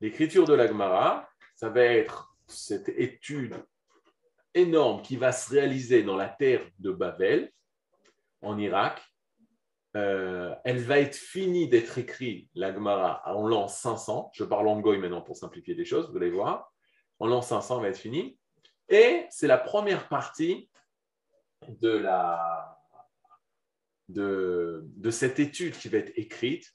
L'écriture 0.00 0.44
de 0.44 0.54
l'Agmara, 0.54 1.28
ça 1.54 1.70
va 1.70 1.82
être 1.82 2.34
cette 2.46 2.88
étude 2.90 3.56
énorme 4.54 5.02
qui 5.02 5.16
va 5.16 5.32
se 5.32 5.50
réaliser 5.50 6.02
dans 6.02 6.16
la 6.16 6.28
terre 6.28 6.66
de 6.78 6.90
Babel, 6.90 7.52
en 8.42 8.58
Irak. 8.58 9.02
Euh, 9.96 10.54
elle 10.64 10.78
va 10.78 10.98
être 10.98 11.16
finie 11.16 11.68
d'être 11.68 11.98
écrite, 11.98 12.50
la 12.54 12.72
Gemara, 12.72 13.22
en 13.26 13.46
l'an 13.46 13.68
500. 13.68 14.30
Je 14.34 14.44
parle 14.44 14.68
en 14.68 14.80
goy 14.80 14.98
maintenant 14.98 15.22
pour 15.22 15.36
simplifier 15.36 15.74
les 15.74 15.84
choses, 15.84 16.10
vous 16.10 16.16
allez 16.16 16.30
voir. 16.30 16.72
En 17.18 17.26
l'an 17.26 17.42
500, 17.42 17.76
elle 17.76 17.82
va 17.82 17.88
être 17.88 17.98
finie. 17.98 18.38
Et 18.88 19.26
c'est 19.30 19.46
la 19.46 19.58
première 19.58 20.08
partie 20.08 20.70
de, 21.68 21.90
la, 21.90 22.77
de, 24.08 25.10
cette 25.10 25.38
étude 25.38 25.76
qui 25.76 25.88
va 25.88 25.98
être 25.98 26.12
écrite 26.16 26.74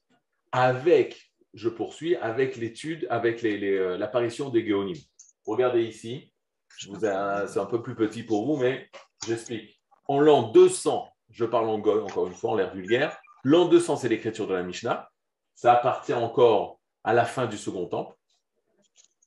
avec, 0.52 1.32
je 1.54 1.70
poursuis, 1.70 2.16
avec 2.18 2.56
l'étude, 2.56 3.08
avec 3.10 3.44
euh, 3.44 3.98
l'apparition 3.98 4.50
des 4.50 4.66
Géonim. 4.66 4.98
Regardez 5.46 5.84
ici, 5.84 6.32
c'est 6.78 7.60
un 7.60 7.66
peu 7.66 7.82
plus 7.82 7.96
petit 7.96 8.24
pour 8.24 8.46
vous, 8.46 8.62
mais 8.62 8.90
j'explique. 9.26 9.80
En 10.08 10.20
l'an 10.20 10.52
200, 10.52 11.10
je 11.30 11.46
parle 11.46 11.70
en 11.70 11.80
goy, 11.80 12.02
encore 12.02 12.28
une 12.28 12.34
fois, 12.34 12.52
en 12.52 12.56
l'air 12.56 12.74
vulgaire, 12.74 13.18
l'an 13.44 13.68
200, 13.68 13.98
c'est 13.98 14.10
l'écriture 14.10 14.48
de 14.48 14.54
la 14.54 14.64
Mishnah. 14.64 15.10
Ça 15.56 15.74
appartient 15.74 16.14
encore 16.14 16.80
à 17.04 17.14
la 17.14 17.26
fin 17.26 17.46
du 17.46 17.58
Second 17.58 17.88
Temple. 17.88 18.16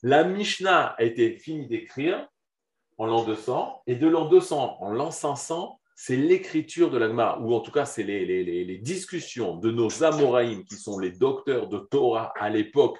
La 0.02 0.24
Mishnah 0.24 0.94
a 0.98 1.02
été 1.02 1.38
finie 1.38 1.66
d'écrire 1.66 2.28
en 2.98 3.06
l'an 3.06 3.24
200, 3.24 3.82
et 3.86 3.94
de 3.96 4.06
l'an 4.06 4.26
200 4.26 4.78
en 4.80 4.90
l'an 4.90 5.10
500, 5.10 5.78
c'est 5.98 6.16
l'écriture 6.16 6.90
de 6.90 6.98
l'Agma, 6.98 7.38
ou 7.40 7.54
en 7.54 7.60
tout 7.60 7.72
cas, 7.72 7.86
c'est 7.86 8.02
les, 8.02 8.78
discussions 8.78 9.56
de 9.56 9.70
nos 9.70 10.04
Amoraïm, 10.04 10.62
qui 10.64 10.76
sont 10.76 10.98
les 10.98 11.10
docteurs 11.10 11.68
de 11.68 11.78
Torah 11.78 12.34
à 12.38 12.50
l'époque 12.50 12.98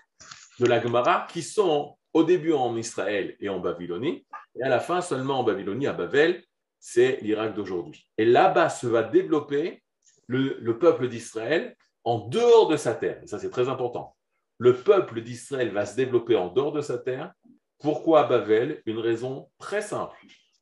de 0.59 0.65
l'Agmara, 0.65 1.27
qui 1.31 1.43
sont 1.43 1.99
au 2.15 2.25
début 2.25 2.55
en 2.55 2.75
Israël 2.79 3.37
et 3.39 3.51
en 3.51 3.61
Babylonie, 3.61 4.27
et 4.59 4.63
à 4.63 4.71
la 4.71 4.81
fin 4.81 5.03
seulement 5.03 5.41
en 5.41 5.45
Babylonie, 5.45 5.87
à 5.87 5.93
Babel, 5.93 6.43
c'est 6.81 7.19
l'Irak 7.21 7.55
d'aujourd'hui. 7.55 8.09
Et 8.17 8.25
là-bas 8.25 8.71
se 8.71 8.87
va 8.87 9.03
développer 9.03 9.83
le, 10.27 10.79
peuple 10.79 11.09
d'Israël 11.09 11.77
en 12.03 12.27
dehors 12.29 12.69
de 12.69 12.79
sa 12.79 12.95
terre. 12.95 13.21
Ça, 13.27 13.39
c'est 13.39 13.51
très 13.51 13.69
important. 13.69 14.17
Le 14.57 14.75
peuple 14.75 15.21
d'Israël 15.21 15.71
va 15.71 15.85
se 15.85 15.97
développer 15.97 16.35
en 16.35 16.49
dehors 16.49 16.73
de 16.73 16.81
sa 16.81 16.97
terre. 16.97 17.33
Pourquoi 17.79 18.21
à 18.21 18.25
Babel? 18.25 18.83
Une 18.87 18.99
raison 18.99 19.51
très 19.59 19.83
simple. 19.83 20.17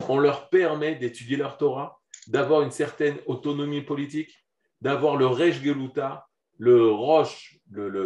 On 0.08 0.18
leur 0.18 0.48
permet 0.48 0.96
d'étudier 0.96 1.36
leur 1.36 1.56
Torah, 1.56 2.00
d'avoir 2.28 2.62
une 2.62 2.70
certaine 2.70 3.18
autonomie 3.26 3.82
politique, 3.82 4.44
d'avoir 4.80 5.16
le 5.16 5.26
Rej 5.26 5.52
Geluta, 5.62 6.26
le 6.58 6.90
Roche, 6.90 7.58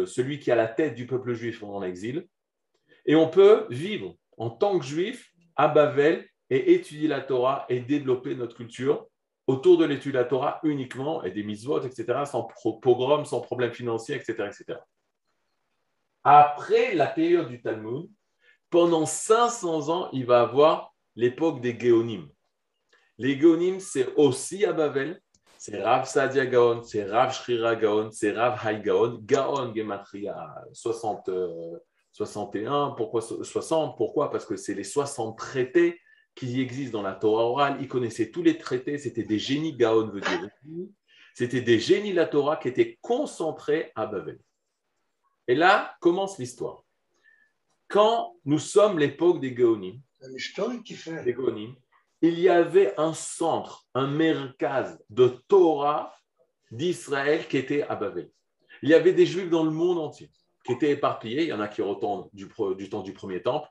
celui 0.05 0.39
qui 0.39 0.51
a 0.51 0.55
la 0.55 0.67
tête 0.67 0.95
du 0.95 1.05
peuple 1.05 1.33
juif 1.33 1.63
en 1.63 1.83
exil, 1.83 2.27
et 3.05 3.15
on 3.15 3.29
peut 3.29 3.65
vivre 3.69 4.15
en 4.37 4.49
tant 4.49 4.79
que 4.79 4.85
juif 4.85 5.31
à 5.55 5.67
Bavel 5.67 6.27
et 6.49 6.73
étudier 6.73 7.07
la 7.07 7.21
Torah 7.21 7.65
et 7.69 7.79
développer 7.79 8.35
notre 8.35 8.55
culture 8.55 9.07
autour 9.47 9.77
de 9.77 9.85
l'étude 9.85 10.13
de 10.13 10.19
la 10.19 10.25
Torah 10.25 10.59
uniquement 10.63 11.23
et 11.23 11.31
des 11.31 11.43
mitzvot, 11.43 11.81
etc., 11.81 12.23
sans 12.25 12.47
pogrom, 12.81 13.25
sans 13.25 13.41
problème 13.41 13.73
financier, 13.73 14.15
etc., 14.15 14.33
etc. 14.47 14.79
Après 16.23 16.93
la 16.93 17.07
période 17.07 17.47
du 17.47 17.61
Talmud, 17.61 18.09
pendant 18.69 19.05
500 19.05 19.89
ans, 19.89 20.09
il 20.13 20.25
va 20.25 20.41
avoir 20.41 20.93
l'époque 21.15 21.61
des 21.61 21.77
Géonim. 21.79 22.29
Les 23.19 23.37
Géonim, 23.37 23.79
c'est 23.79 24.15
aussi 24.15 24.63
à 24.65 24.71
Bavel, 24.71 25.21
c'est 25.57 25.83
Rav 25.83 26.07
Sadia 26.07 26.45
Gaon, 26.45 26.83
c'est 26.83 27.03
Rav 27.03 27.33
Shrira 27.33 27.75
Gaon, 27.75 28.11
c'est 28.11 28.31
Rav 28.31 28.65
Hai 28.65 28.81
Gaon, 28.81 29.19
Gaon 29.21 29.75
Gematria 29.75 30.55
60, 30.71 31.29
61, 32.13 32.91
pourquoi 32.95 33.21
60 33.21 33.97
Pourquoi? 33.97 34.31
Parce 34.31 34.45
que 34.45 34.55
c'est 34.55 34.73
les 34.73 34.85
60 34.85 35.37
traités 35.37 35.99
qui 36.33 36.61
existent 36.61 36.99
dans 36.99 37.03
la 37.03 37.13
Torah 37.13 37.43
orale. 37.43 37.77
Ils 37.81 37.89
connaissaient 37.89 38.31
tous 38.31 38.41
les 38.41 38.57
traités, 38.57 38.97
c'était 38.97 39.23
des 39.23 39.37
génies, 39.37 39.75
Gaon 39.75 40.07
veut 40.07 40.21
dire. 40.21 40.49
C'était 41.33 41.61
des 41.61 41.77
génies 41.77 42.11
de 42.11 42.15
la 42.15 42.25
Torah 42.25 42.55
qui 42.55 42.69
étaient 42.69 42.97
concentrés 43.01 43.91
à 43.95 44.07
Babel. 44.07 44.39
Et 45.49 45.55
là 45.55 45.93
commence 45.99 46.37
l'histoire. 46.37 46.85
Quand 47.89 48.35
nous 48.45 48.59
sommes 48.59 48.97
l'époque 48.97 49.41
des 49.41 49.53
Gaonim, 49.53 49.99
des 50.21 51.33
il 52.21 52.39
y 52.39 52.49
avait 52.49 52.93
un 52.97 53.13
centre, 53.13 53.85
un 53.93 54.07
merkaz 54.07 54.99
de 55.09 55.27
Torah 55.47 56.13
d'Israël 56.71 57.47
qui 57.47 57.57
était 57.57 57.83
à 57.83 57.95
Babel. 57.95 58.29
Il 58.81 58.89
y 58.89 58.93
avait 58.93 59.13
des 59.13 59.25
juifs 59.25 59.49
dans 59.49 59.63
le 59.63 59.71
monde 59.71 59.97
entier 59.97 60.29
qui 60.65 60.73
étaient 60.73 60.91
éparpillés. 60.91 61.43
Il 61.43 61.49
y 61.49 61.53
en 61.53 61.59
a 61.59 61.67
qui 61.67 61.81
retournent 61.81 62.29
du, 62.33 62.47
temps 62.89 63.01
du 63.01 63.13
premier 63.13 63.41
temple. 63.41 63.67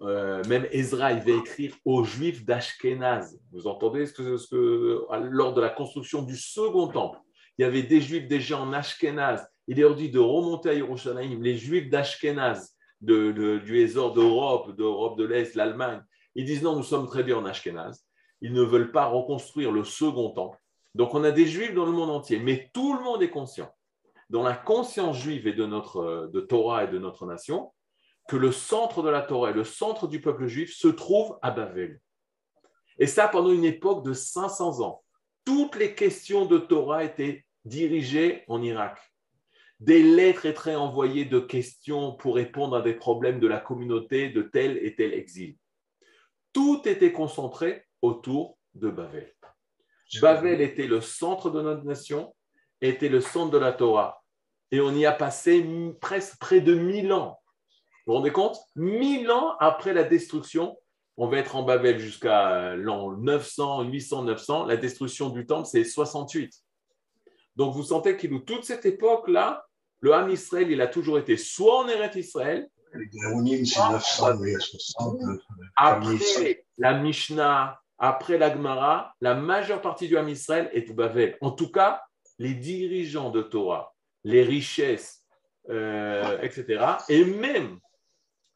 Euh, 0.00 0.42
même 0.48 0.66
Ezra, 0.72 1.12
il 1.12 1.20
va 1.20 1.38
écrire 1.38 1.76
aux 1.84 2.02
Juifs 2.02 2.44
d'Ashkenaz. 2.44 3.38
Vous 3.52 3.66
entendez 3.66 4.06
ce 4.06 4.12
que, 4.12 5.06
lors 5.30 5.54
de 5.54 5.60
la 5.60 5.68
construction 5.68 6.22
du 6.22 6.36
second 6.36 6.88
temple, 6.88 7.18
il 7.56 7.62
y 7.62 7.64
avait 7.64 7.82
des 7.82 8.00
Juifs 8.00 8.26
déjà 8.26 8.58
en 8.58 8.72
Ashkenaz. 8.72 9.46
Il 9.68 9.78
leur 9.78 9.94
dit 9.94 10.10
de 10.10 10.18
remonter 10.18 10.70
à 10.70 10.74
Yerushalayim. 10.74 11.40
Les 11.40 11.56
Juifs 11.56 11.88
d'Ashkenaz, 11.88 12.74
de, 13.00 13.30
du 13.58 13.78
Ezor 13.78 14.12
d'Europe, 14.12 14.74
d'Europe 14.76 15.18
de 15.18 15.24
l'Est, 15.24 15.54
l'Allemagne, 15.54 16.02
ils 16.34 16.44
disent 16.44 16.62
non, 16.62 16.76
nous 16.76 16.82
sommes 16.82 17.06
très 17.06 17.22
bien 17.22 17.36
en 17.36 17.44
Ashkenaz. 17.44 18.04
Ils 18.40 18.52
ne 18.52 18.62
veulent 18.62 18.92
pas 18.92 19.06
reconstruire 19.06 19.70
le 19.70 19.84
second 19.84 20.30
temple. 20.30 20.58
Donc 20.94 21.14
on 21.14 21.24
a 21.24 21.30
des 21.30 21.46
Juifs 21.46 21.74
dans 21.74 21.86
le 21.86 21.92
monde 21.92 22.10
entier, 22.10 22.38
mais 22.38 22.70
tout 22.72 22.94
le 22.94 23.02
monde 23.02 23.22
est 23.22 23.30
conscient 23.30 23.72
dans 24.32 24.42
la 24.42 24.54
conscience 24.54 25.18
juive 25.18 25.46
et 25.46 25.52
de 25.52 25.66
notre 25.66 26.30
de 26.32 26.40
Torah 26.40 26.84
et 26.84 26.88
de 26.88 26.98
notre 26.98 27.26
nation 27.26 27.70
que 28.28 28.36
le 28.36 28.50
centre 28.50 29.02
de 29.02 29.10
la 29.10 29.20
Torah 29.20 29.50
et 29.50 29.54
le 29.54 29.62
centre 29.62 30.08
du 30.08 30.22
peuple 30.22 30.46
juif 30.46 30.74
se 30.74 30.88
trouve 30.88 31.38
à 31.42 31.50
Babel. 31.50 32.00
Et 32.98 33.06
ça 33.06 33.28
pendant 33.28 33.50
une 33.50 33.64
époque 33.64 34.04
de 34.04 34.14
500 34.14 34.80
ans. 34.80 35.02
Toutes 35.44 35.76
les 35.76 35.94
questions 35.94 36.46
de 36.46 36.56
Torah 36.56 37.04
étaient 37.04 37.44
dirigées 37.64 38.44
en 38.48 38.62
Irak. 38.62 38.98
des 39.80 40.02
lettres 40.02 40.46
étaient 40.46 40.76
envoyées 40.76 41.24
de 41.24 41.40
questions 41.40 42.12
pour 42.12 42.36
répondre 42.36 42.76
à 42.76 42.82
des 42.82 42.94
problèmes 42.94 43.40
de 43.40 43.48
la 43.48 43.58
communauté 43.58 44.30
de 44.30 44.42
tel 44.42 44.78
et 44.78 44.94
tel 44.94 45.12
exil. 45.12 45.56
Tout 46.52 46.82
était 46.84 47.12
concentré 47.12 47.84
autour 48.00 48.58
de 48.74 48.90
Babel. 48.90 49.32
Babel 50.20 50.60
était 50.60 50.86
le 50.86 51.00
centre 51.00 51.50
de 51.50 51.62
notre 51.62 51.84
nation, 51.84 52.34
était 52.80 53.08
le 53.08 53.20
centre 53.20 53.50
de 53.50 53.58
la 53.58 53.72
Torah. 53.72 54.22
Et 54.70 54.80
on 54.80 54.94
y 54.94 55.06
a 55.06 55.12
passé 55.12 55.66
presque 56.00 56.38
près 56.38 56.60
de 56.60 56.74
mille 56.74 57.12
ans. 57.12 57.38
Vous 58.06 58.12
vous 58.12 58.18
rendez 58.18 58.32
compte? 58.32 58.58
Mille 58.74 59.30
ans 59.30 59.56
après 59.60 59.94
la 59.94 60.02
destruction, 60.04 60.76
on 61.16 61.28
va 61.28 61.38
être 61.38 61.56
en 61.56 61.62
Babel 61.62 61.98
jusqu'à 61.98 62.74
l'an 62.74 63.12
900, 63.12 63.82
800, 63.84 64.24
900. 64.24 64.66
La 64.66 64.76
destruction 64.76 65.28
du 65.28 65.46
temple, 65.46 65.68
c'est 65.70 65.84
68. 65.84 66.52
Donc 67.56 67.74
vous 67.74 67.84
sentez 67.84 68.16
qu'il 68.16 68.42
toute 68.44 68.64
cette 68.64 68.86
époque-là, 68.86 69.64
le 70.00 70.14
Ham 70.14 70.30
Israël, 70.30 70.70
il 70.70 70.80
a 70.80 70.88
toujours 70.88 71.18
été 71.18 71.36
soit 71.36 71.78
en 71.78 71.88
Eretz 71.88 72.16
Israël, 72.16 72.68
après 75.76 76.64
la 76.78 76.98
Mishnah, 76.98 77.80
après 77.98 78.38
la 78.38 78.52
Gemara, 78.52 79.14
la 79.20 79.34
majeure 79.34 79.80
partie 79.80 80.08
du 80.08 80.16
Ham 80.16 80.28
Israël 80.28 80.70
est 80.72 80.90
au 80.90 80.94
Babel. 80.94 81.38
En 81.40 81.52
tout 81.52 81.70
cas, 81.70 82.02
les 82.38 82.54
dirigeants 82.54 83.30
de 83.30 83.42
Torah, 83.42 83.94
les 84.24 84.42
richesses, 84.42 85.24
euh, 85.70 86.38
etc. 86.42 86.84
Et 87.08 87.24
même 87.24 87.78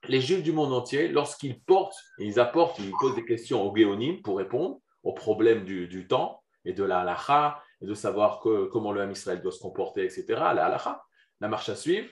les 0.08 0.20
Juifs 0.20 0.42
du 0.42 0.52
monde 0.52 0.72
entier, 0.72 1.08
lorsqu'ils 1.08 1.60
portent, 1.60 1.98
ils 2.18 2.40
apportent, 2.40 2.78
ils 2.78 2.92
posent 3.00 3.14
des 3.14 3.24
questions 3.24 3.62
aux 3.62 3.76
Géonim 3.76 4.22
pour 4.22 4.38
répondre 4.38 4.80
aux 5.02 5.12
problèmes 5.12 5.64
du, 5.64 6.06
temps 6.08 6.42
et 6.64 6.72
de 6.72 6.82
la 6.82 7.00
halacha, 7.00 7.62
et 7.80 7.86
de 7.86 7.94
savoir 7.94 8.40
comment 8.40 8.92
le 8.92 9.02
Ham 9.02 9.12
Israël 9.12 9.40
doit 9.40 9.52
se 9.52 9.60
comporter, 9.60 10.04
etc., 10.04 10.24
la 10.28 10.66
halacha, 10.66 11.02
la 11.40 11.48
marche 11.48 11.68
à 11.68 11.76
suivre, 11.76 12.08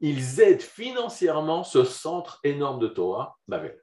ils 0.00 0.40
aident 0.40 0.62
financièrement 0.62 1.64
ce 1.64 1.84
centre 1.84 2.40
énorme 2.44 2.80
de 2.80 2.88
Torah, 2.88 3.36
Babel. 3.48 3.80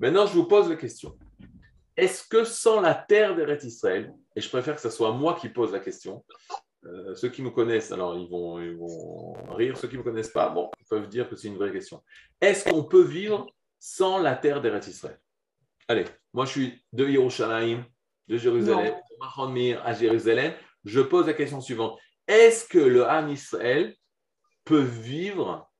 Maintenant, 0.00 0.26
je 0.26 0.34
vous 0.34 0.46
pose 0.46 0.68
la 0.68 0.76
question. 0.76 1.16
Est-ce 1.96 2.26
que 2.26 2.44
sans 2.44 2.80
la 2.80 2.94
terre 2.94 3.36
d'Eret 3.36 3.58
Israël, 3.62 4.12
et 4.34 4.40
je 4.40 4.48
préfère 4.48 4.74
que 4.74 4.80
ce 4.80 4.90
soit 4.90 5.12
moi 5.12 5.34
qui 5.40 5.48
pose 5.48 5.72
la 5.72 5.78
question, 5.78 6.24
euh, 6.86 7.14
ceux 7.14 7.28
qui 7.28 7.40
me 7.40 7.50
connaissent, 7.50 7.92
alors 7.92 8.16
ils 8.18 8.28
vont, 8.28 8.60
ils 8.60 8.76
vont 8.76 9.32
rire, 9.54 9.76
ceux 9.76 9.88
qui 9.88 9.94
ne 9.94 10.00
me 10.00 10.04
connaissent 10.04 10.32
pas, 10.32 10.48
bon, 10.48 10.70
ils 10.80 10.86
peuvent 10.86 11.08
dire 11.08 11.28
que 11.28 11.36
c'est 11.36 11.48
une 11.48 11.56
vraie 11.56 11.72
question. 11.72 12.02
Est-ce 12.40 12.68
qu'on 12.68 12.84
peut 12.84 13.04
vivre 13.04 13.46
sans 13.78 14.18
la 14.18 14.34
terre 14.34 14.60
d'Eret 14.60 14.80
Israël? 14.80 15.18
Allez, 15.88 16.04
moi 16.32 16.44
je 16.46 16.50
suis 16.50 16.84
de 16.92 17.06
Yerushalayim, 17.06 17.84
de 18.28 18.36
Jérusalem, 18.36 18.94
de 19.20 19.76
à 19.76 19.92
Jérusalem. 19.94 20.54
Je 20.84 21.00
pose 21.00 21.26
la 21.26 21.34
question 21.34 21.60
suivante. 21.60 21.98
Est-ce 22.26 22.66
que 22.66 22.78
le 22.78 23.06
Ham 23.06 23.30
Israël 23.30 23.94
peut 24.64 24.82
vivre 24.82 25.70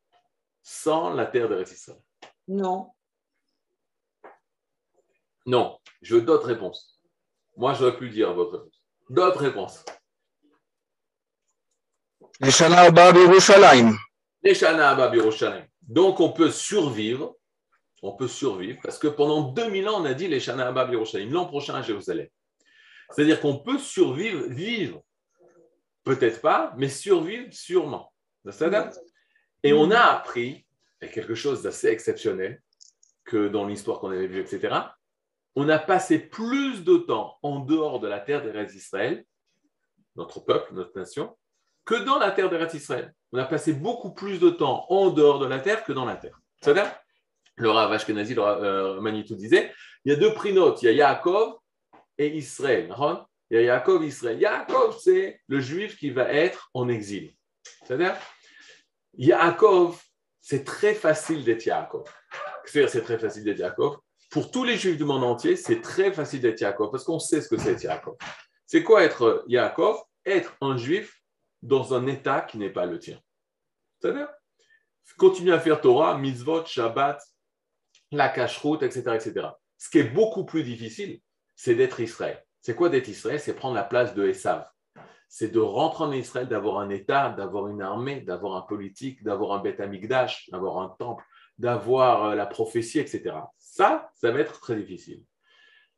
sans 0.62 1.12
la 1.12 1.26
terre 1.26 1.48
d'Eret 1.48 1.64
Israël 1.64 2.00
Non. 2.48 2.92
Non. 5.46 5.78
Je 6.02 6.16
veux 6.16 6.22
d'autres 6.22 6.46
réponses. 6.46 7.00
Moi, 7.56 7.74
je 7.74 7.84
n'aurais 7.84 7.96
plus 7.96 8.10
dire 8.10 8.32
votre 8.34 8.58
réponse. 8.58 8.82
D'autres 9.10 9.40
réponses. 9.40 9.84
Les 12.40 12.50
Shana 12.50 12.90
Les 14.42 14.54
Donc, 15.82 16.20
on 16.20 16.32
peut 16.32 16.50
survivre. 16.50 17.36
On 18.02 18.12
peut 18.12 18.28
survivre 18.28 18.80
parce 18.82 18.98
que 18.98 19.06
pendant 19.06 19.52
2000 19.52 19.88
ans, 19.88 20.02
on 20.02 20.04
a 20.04 20.14
dit 20.14 20.28
les 20.28 20.40
Shana 20.40 20.68
Abba 20.68 20.84
l'an 20.86 21.46
prochain 21.46 21.74
à 21.74 21.82
Jérusalem. 21.82 22.28
C'est-à-dire 23.10 23.40
qu'on 23.40 23.58
peut 23.58 23.78
survivre, 23.78 24.46
vivre. 24.48 25.02
Peut-être 26.02 26.40
pas, 26.40 26.74
mais 26.76 26.88
survivre 26.88 27.52
sûrement. 27.52 28.13
Et 29.62 29.72
on 29.72 29.90
a 29.90 30.00
appris 30.00 30.66
quelque 31.12 31.34
chose 31.34 31.62
d'assez 31.62 31.88
exceptionnel 31.88 32.62
que 33.24 33.48
dans 33.48 33.66
l'histoire 33.66 34.00
qu'on 34.00 34.10
avait 34.10 34.26
vue, 34.26 34.40
etc. 34.40 34.74
On 35.56 35.68
a 35.68 35.78
passé 35.78 36.18
plus 36.18 36.84
de 36.84 36.96
temps 36.96 37.38
en 37.42 37.60
dehors 37.60 38.00
de 38.00 38.08
la 38.08 38.20
terre 38.20 38.42
d'Eretz 38.42 38.74
Israël, 38.74 39.24
notre 40.16 40.40
peuple, 40.40 40.74
notre 40.74 40.98
nation, 40.98 41.36
que 41.84 41.94
dans 41.94 42.18
la 42.18 42.30
terre 42.30 42.50
d'Eretz 42.50 42.74
Israël. 42.74 43.12
On 43.32 43.38
a 43.38 43.44
passé 43.44 43.72
beaucoup 43.72 44.12
plus 44.12 44.38
de 44.38 44.50
temps 44.50 44.86
en 44.88 45.10
dehors 45.10 45.38
de 45.38 45.46
la 45.46 45.58
terre 45.58 45.84
que 45.84 45.92
dans 45.92 46.04
la 46.04 46.16
terre. 46.16 46.40
C'est-à-dire, 46.60 46.90
le 47.56 47.70
Rav 47.70 47.92
Ashkenazi, 47.92 48.34
le 48.34 48.42
euh, 48.42 49.00
Manitou 49.00 49.34
disait, 49.34 49.72
il 50.04 50.12
y 50.12 50.14
a 50.14 50.18
deux 50.18 50.32
prinotes, 50.34 50.82
il 50.82 50.86
y 50.86 50.88
a 50.88 50.92
Yaakov 50.92 51.58
et 52.18 52.36
Israël. 52.36 52.94
Il 53.50 53.56
y 53.56 53.60
a 53.60 53.62
Yaakov, 53.62 54.04
Israël. 54.04 54.40
Yaakov, 54.40 54.98
c'est 54.98 55.40
le 55.46 55.60
juif 55.60 55.96
qui 55.98 56.10
va 56.10 56.32
être 56.32 56.70
en 56.74 56.88
exil. 56.88 57.34
C'est-à-dire, 57.84 58.16
Yaakov, 59.16 60.02
c'est 60.40 60.64
très 60.64 60.94
facile 60.94 61.44
d'être 61.44 61.64
Yaakov. 61.64 62.04
C'est-à-dire, 62.64 62.90
c'est 62.90 63.02
très 63.02 63.18
facile 63.18 63.44
d'être 63.44 63.58
Yaakov. 63.58 63.98
Pour 64.30 64.50
tous 64.50 64.64
les 64.64 64.76
juifs 64.76 64.96
du 64.96 65.04
monde 65.04 65.24
entier, 65.24 65.56
c'est 65.56 65.80
très 65.80 66.12
facile 66.12 66.40
d'être 66.40 66.60
Yaakov 66.60 66.90
parce 66.90 67.04
qu'on 67.04 67.18
sait 67.18 67.40
ce 67.40 67.48
que 67.48 67.56
c'est 67.56 67.72
être 67.72 67.82
Yaakov. 67.82 68.16
C'est 68.66 68.82
quoi 68.82 69.02
être 69.02 69.44
Yaakov? 69.46 70.02
Être 70.26 70.56
un 70.60 70.76
juif 70.76 71.20
dans 71.62 71.94
un 71.94 72.06
état 72.06 72.40
qui 72.40 72.58
n'est 72.58 72.72
pas 72.72 72.86
le 72.86 72.98
tien. 72.98 73.20
C'est-à-dire, 74.00 74.28
continuer 75.16 75.52
à 75.52 75.60
faire 75.60 75.80
Torah, 75.80 76.18
mitzvot, 76.18 76.64
Shabbat, 76.66 77.22
la 78.10 78.28
cache-route, 78.28 78.82
etc., 78.82 79.02
etc. 79.14 79.48
Ce 79.78 79.88
qui 79.90 79.98
est 79.98 80.04
beaucoup 80.04 80.44
plus 80.44 80.62
difficile, 80.62 81.20
c'est 81.54 81.74
d'être 81.74 82.00
Israël. 82.00 82.44
C'est 82.60 82.74
quoi 82.74 82.88
d'être 82.88 83.08
Israël? 83.08 83.38
C'est 83.38 83.54
prendre 83.54 83.74
la 83.74 83.84
place 83.84 84.14
de 84.14 84.26
Esav 84.26 84.66
c'est 85.36 85.48
de 85.48 85.58
rentrer 85.58 86.04
en 86.04 86.12
Israël, 86.12 86.46
d'avoir 86.46 86.78
un 86.78 86.90
État, 86.90 87.30
d'avoir 87.30 87.66
une 87.66 87.82
armée, 87.82 88.20
d'avoir 88.20 88.54
un 88.54 88.60
politique, 88.60 89.24
d'avoir 89.24 89.58
un 89.58 89.58
Beth 89.58 89.80
Amikdash, 89.80 90.48
d'avoir 90.50 90.78
un 90.78 90.90
temple, 90.96 91.24
d'avoir 91.58 92.26
euh, 92.26 92.34
la 92.36 92.46
prophétie, 92.46 93.00
etc. 93.00 93.34
Ça, 93.58 94.12
ça 94.14 94.30
va 94.30 94.38
être 94.38 94.60
très 94.60 94.76
difficile. 94.76 95.24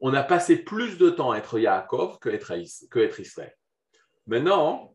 On 0.01 0.15
a 0.15 0.23
passé 0.23 0.57
plus 0.57 0.97
de 0.97 1.11
temps 1.11 1.33
à 1.33 1.37
être 1.37 1.59
Yaakov 1.59 2.19
que 2.19 2.31
être, 2.31 2.51
être 2.51 3.21
Israël. 3.21 3.55
Maintenant, 4.27 4.95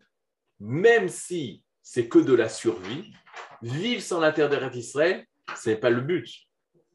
même 0.60 1.08
si 1.08 1.64
c'est 1.84 2.08
que 2.08 2.18
de 2.18 2.34
la 2.34 2.50
survie, 2.50 3.14
vivre 3.62 4.02
sans 4.02 4.20
la 4.20 4.32
terre 4.32 4.72
d'Israël, 4.72 5.24
ce 5.56 5.70
n'est 5.70 5.76
pas 5.76 5.92
le 5.92 6.02
but, 6.02 6.28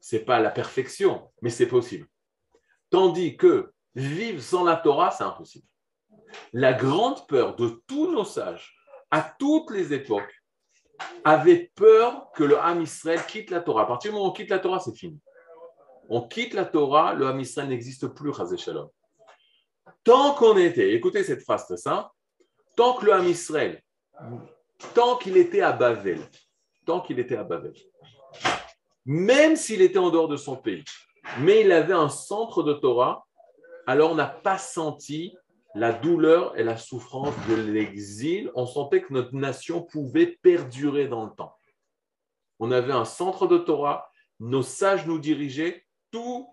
ce 0.01 0.17
n'est 0.17 0.23
pas 0.23 0.41
la 0.41 0.51
perfection, 0.51 1.31
mais 1.41 1.49
c'est 1.49 1.67
possible. 1.69 2.07
Tandis 2.89 3.37
que 3.37 3.71
vivre 3.95 4.41
sans 4.41 4.65
la 4.65 4.75
Torah, 4.75 5.11
c'est 5.11 5.23
impossible 5.23 5.65
la 6.53 6.73
grande 6.73 7.25
peur 7.27 7.55
de 7.55 7.81
tous 7.87 8.11
nos 8.11 8.25
sages, 8.25 8.75
à 9.11 9.21
toutes 9.21 9.71
les 9.71 9.93
époques, 9.93 10.33
avait 11.23 11.71
peur 11.75 12.31
que 12.31 12.43
le 12.43 12.57
Ham 12.57 12.81
Israël 12.81 13.19
quitte 13.27 13.49
la 13.51 13.61
Torah. 13.61 13.83
À 13.83 13.85
partir 13.85 14.11
du 14.11 14.15
moment 14.15 14.27
où 14.27 14.31
on 14.31 14.33
quitte 14.33 14.49
la 14.49 14.59
Torah, 14.59 14.79
c'est 14.79 14.95
fini. 14.95 15.19
On 16.09 16.21
quitte 16.21 16.53
la 16.53 16.65
Torah, 16.65 17.13
le 17.13 17.27
Ham 17.27 17.39
Israël 17.39 17.69
n'existe 17.69 18.07
plus, 18.07 18.33
Shalom. 18.57 18.89
Tant 20.03 20.33
qu'on 20.35 20.57
était, 20.57 20.93
écoutez 20.93 21.23
cette 21.23 21.43
phrase 21.43 21.65
c'est 21.67 21.77
ça, 21.77 22.11
tant 22.75 22.93
que 22.93 23.05
le 23.05 23.13
Ham 23.13 23.27
Israël, 23.27 23.81
tant 24.93 25.17
qu'il 25.17 25.37
était 25.37 25.61
à 25.61 25.73
Bavel, 25.73 26.21
tant 26.85 27.01
qu'il 27.01 27.19
était 27.19 27.35
à 27.35 27.43
Bavel, 27.43 27.73
même 29.05 29.55
s'il 29.55 29.81
était 29.81 29.99
en 29.99 30.09
dehors 30.09 30.27
de 30.27 30.37
son 30.37 30.55
pays, 30.55 30.83
mais 31.39 31.61
il 31.61 31.71
avait 31.71 31.93
un 31.93 32.09
centre 32.09 32.63
de 32.63 32.73
Torah, 32.73 33.25
alors 33.85 34.11
on 34.11 34.15
n'a 34.15 34.27
pas 34.27 34.57
senti 34.57 35.35
la 35.77 35.93
douleur 35.93 36.57
et 36.57 36.63
la 36.63 36.75
souffrance 36.75 37.35
de 37.47 37.53
l'exil, 37.55 38.51
on 38.55 38.65
sentait 38.65 39.01
que 39.01 39.13
notre 39.13 39.35
nation 39.35 39.83
pouvait 39.83 40.25
perdurer 40.41 41.07
dans 41.07 41.25
le 41.25 41.31
temps. 41.31 41.55
On 42.59 42.71
avait 42.71 42.93
un 42.93 43.05
centre 43.05 43.45
de 43.45 43.59
Torah, 43.59 44.09
nos 44.39 44.63
sages 44.63 45.05
nous 45.05 45.19
dirigeaient, 45.19 45.85
tout, 46.09 46.49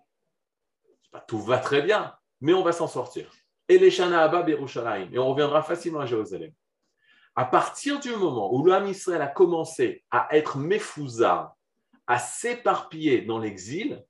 tout 1.26 1.40
va 1.40 1.56
très 1.56 1.80
bien, 1.80 2.14
mais 2.42 2.52
on 2.52 2.62
va 2.62 2.72
s'en 2.72 2.86
sortir. 2.86 3.32
Et 3.68 3.78
les 3.78 3.90
Shana 3.90 4.30
et 4.50 5.18
on 5.18 5.28
reviendra 5.30 5.62
facilement 5.62 6.00
à 6.00 6.06
Jérusalem. 6.06 6.52
À 7.34 7.46
partir 7.46 8.00
du 8.00 8.14
moment 8.14 8.54
où 8.54 8.62
l'homme 8.62 8.88
Israël 8.88 9.22
a 9.22 9.26
commencé 9.26 10.04
à 10.10 10.28
être 10.36 10.58
méfouzard, 10.58 11.56
à 12.06 12.18
s'éparpiller 12.18 13.22
dans 13.22 13.38
l'exil, 13.38 14.04